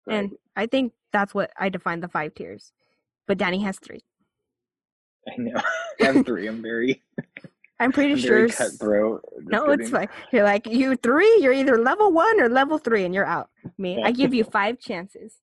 And 0.07 0.31
I 0.55 0.65
think 0.65 0.93
that's 1.11 1.33
what 1.33 1.51
I 1.57 1.69
define 1.69 1.99
the 1.99 2.07
five 2.07 2.33
tiers. 2.33 2.71
But 3.27 3.37
Danny 3.37 3.59
has 3.63 3.77
three. 3.79 4.01
I 5.27 5.33
know. 5.37 5.61
I 6.01 6.05
have 6.05 6.25
three. 6.25 6.47
I'm 6.47 6.61
very, 6.61 7.03
I'm 7.79 7.91
pretty 7.91 8.13
I'm 8.13 8.19
sure. 8.19 8.49
cutthroat. 8.49 9.23
No, 9.39 9.69
it's 9.71 9.89
fine. 9.89 10.09
You're 10.31 10.43
like, 10.43 10.67
you 10.67 10.95
three, 10.95 11.39
you're 11.41 11.53
either 11.53 11.77
level 11.77 12.11
one 12.11 12.39
or 12.41 12.49
level 12.49 12.77
three, 12.77 13.05
and 13.05 13.13
you're 13.13 13.25
out. 13.25 13.49
Me, 13.77 14.01
I 14.03 14.11
give 14.11 14.33
you 14.33 14.43
five 14.51 14.79
chances. 14.79 15.35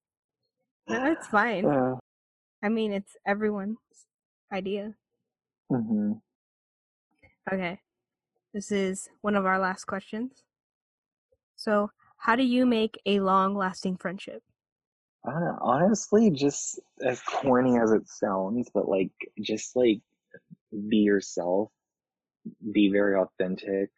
No, 0.89 1.13
it's 1.13 1.27
fine. 1.27 1.67
Uh, 1.67 1.97
I 2.63 2.69
mean, 2.69 2.93
it's 2.93 3.17
everyone's 3.27 3.79
idea. 4.53 4.95
mhm. 5.71 6.21
Okay. 7.53 7.81
This 8.55 8.73
is 8.73 9.09
one 9.23 9.37
of 9.37 9.47
our 9.47 9.59
last 9.59 9.85
questions. 9.87 10.45
So, 11.57 11.91
how 12.17 12.37
do 12.37 12.43
you 12.43 12.65
make 12.65 12.99
a 13.05 13.21
long 13.21 13.55
lasting 13.55 13.99
friendship? 13.99 14.43
I 15.25 15.33
don't 15.33 15.45
know, 15.45 15.59
honestly, 15.61 16.31
just 16.31 16.81
as 17.05 17.21
corny 17.23 17.79
as 17.79 17.93
it 17.93 18.09
sounds, 18.09 18.71
but 18.73 18.89
like, 18.89 19.13
just 19.41 19.77
like 19.77 20.01
be 20.89 20.99
yourself, 20.99 21.71
be 22.73 22.89
very 22.91 23.17
authentic 23.17 23.91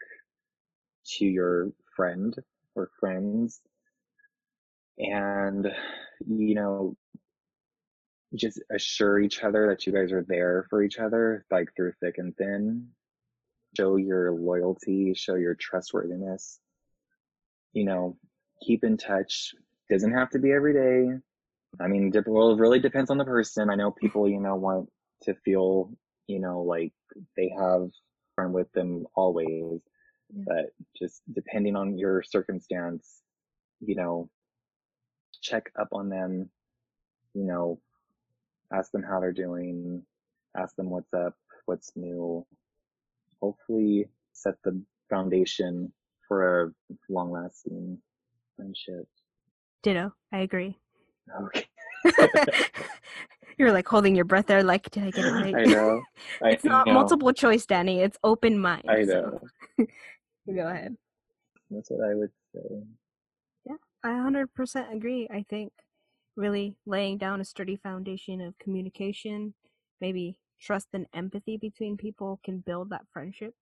to 1.05 1.27
your 1.27 1.73
friend 1.97 2.35
or 2.75 2.91
friends, 2.99 3.61
and 4.99 5.67
you 6.27 6.55
know, 6.55 6.97
just 8.35 8.61
assure 8.71 9.19
each 9.19 9.43
other 9.43 9.69
that 9.69 9.87
you 9.87 9.93
guys 9.93 10.13
are 10.13 10.25
there 10.29 10.67
for 10.71 10.83
each 10.83 10.99
other, 10.99 11.45
like 11.51 11.69
through 11.75 11.93
thick 12.01 12.19
and 12.19 12.37
thin. 12.37 12.89
Show 13.77 13.97
your 13.97 14.33
loyalty, 14.33 15.15
show 15.15 15.35
your 15.35 15.55
trustworthiness. 15.55 16.61
You 17.73 17.85
know, 17.85 18.17
keep 18.65 18.85
in 18.85 18.97
touch. 18.97 19.55
Doesn't 19.89 20.13
have 20.13 20.31
to 20.31 20.39
be 20.39 20.53
every 20.53 20.75
day. 20.75 21.19
I 21.81 21.87
mean, 21.87 22.13
well, 22.27 22.53
it 22.53 22.59
really 22.59 22.81
depends 22.81 23.11
on 23.11 23.19
the 23.19 23.25
person. 23.25 23.71
I 23.71 23.77
know 23.77 23.93
people, 23.93 24.29
you 24.29 24.41
know, 24.41 24.57
want 24.57 24.89
to 25.23 25.35
feel, 25.45 25.93
you 26.27 26.41
know, 26.41 26.63
like 26.63 26.93
they 27.37 27.53
have 27.57 27.89
friend 28.35 28.53
with 28.53 28.71
them 28.73 29.07
always, 29.15 29.81
Yeah. 30.33 30.45
but 30.47 30.67
just 30.97 31.23
depending 31.33 31.77
on 31.77 31.99
your 31.99 32.23
circumstance, 32.23 33.23
you 33.81 33.95
know, 33.95 34.29
check 35.43 35.71
up 35.79 35.89
on 35.93 36.09
them, 36.09 36.51
you 37.35 37.45
know, 37.45 37.81
ask 38.73 38.91
them 38.93 39.03
how 39.03 39.21
they're 39.21 39.33
doing, 39.33 40.03
ask 40.57 40.77
them 40.77 40.91
what's 40.91 41.13
up, 41.13 41.35
what's 41.67 41.93
new. 41.97 42.47
Hopefully 43.41 44.09
set 44.33 44.55
the 44.65 44.81
foundation 45.09 45.93
for 46.29 46.65
a 46.65 46.71
long 47.09 47.31
lasting 47.31 47.99
friendship. 48.57 49.07
Ditto. 49.83 50.13
I 50.33 50.41
agree. 50.41 50.79
Okay. 51.43 51.67
You're 53.59 53.73
like 53.73 53.89
holding 53.89 54.15
your 54.15 54.25
breath 54.25 54.47
there, 54.47 54.63
like, 54.63 54.91
did 54.91 55.03
I 55.03 55.11
get 55.11 55.25
it 55.25 55.33
right? 55.33 55.55
I 55.55 55.65
know. 55.65 56.03
I 56.43 56.51
it's 56.51 56.65
not 56.65 56.87
know. 56.87 56.95
multiple 56.95 57.33
choice, 57.33 57.67
Danny. 57.67 58.01
It's 58.01 58.17
open 58.25 58.59
mind. 58.59 58.85
I 58.89 59.05
so 59.05 59.41
know. 59.79 59.87
go 60.55 60.67
ahead. 60.67 60.97
That's 61.71 61.91
what 61.91 62.09
I 62.09 62.15
would 62.15 62.31
say. 62.55 62.83
Yeah, 63.67 63.77
I 64.03 64.09
100% 64.11 64.95
agree. 64.95 65.29
I 65.31 65.45
think 65.51 65.73
really 66.41 66.75
laying 66.87 67.19
down 67.19 67.41
a 67.41 67.45
sturdy 67.45 67.77
foundation 67.77 68.41
of 68.41 68.59
communication, 68.59 69.53
maybe 70.01 70.37
trust 70.59 70.89
and 70.95 71.07
empathy 71.15 71.57
between 71.59 71.97
people 71.97 72.41
can 72.43 72.59
build 72.59 72.91
that 72.91 73.03
friendship. 73.13 73.55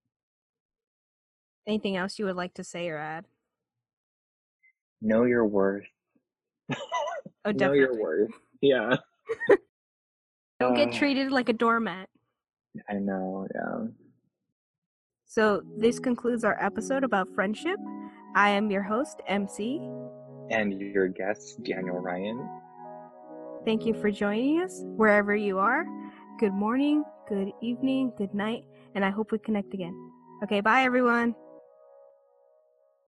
Anything 1.66 1.96
else 1.96 2.18
you 2.18 2.24
would 2.24 2.36
like 2.36 2.54
to 2.54 2.64
say 2.64 2.88
or 2.88 2.96
add? 2.96 3.26
Know 5.02 5.24
your 5.24 5.44
worth. 5.44 5.84
Oh, 7.44 7.50
know 7.52 7.72
your 7.72 8.00
worth. 8.00 8.30
Yeah. 8.60 8.96
Don't 10.60 10.74
get 10.74 10.88
Uh, 10.88 10.98
treated 10.98 11.30
like 11.30 11.48
a 11.48 11.52
doormat. 11.52 12.08
I 12.88 12.94
know. 12.94 13.46
Yeah. 13.54 13.86
So, 15.26 15.62
this 15.76 15.98
concludes 15.98 16.42
our 16.44 16.56
episode 16.62 17.04
about 17.04 17.28
friendship. 17.34 17.78
I 18.34 18.50
am 18.50 18.70
your 18.70 18.82
host, 18.82 19.20
MC. 19.26 19.78
And 20.50 20.80
your 20.80 21.08
guest, 21.08 21.62
Daniel 21.62 21.98
Ryan. 21.98 22.38
Thank 23.64 23.86
you 23.86 23.94
for 23.94 24.10
joining 24.10 24.60
us 24.60 24.82
wherever 24.96 25.34
you 25.34 25.58
are. 25.58 25.84
Good 26.38 26.52
morning, 26.52 27.04
good 27.28 27.52
evening, 27.60 28.12
good 28.16 28.32
night, 28.32 28.64
and 28.94 29.04
I 29.04 29.10
hope 29.10 29.32
we 29.32 29.38
connect 29.38 29.74
again. 29.74 29.94
Okay, 30.44 30.60
bye 30.60 30.82
everyone. 30.84 31.34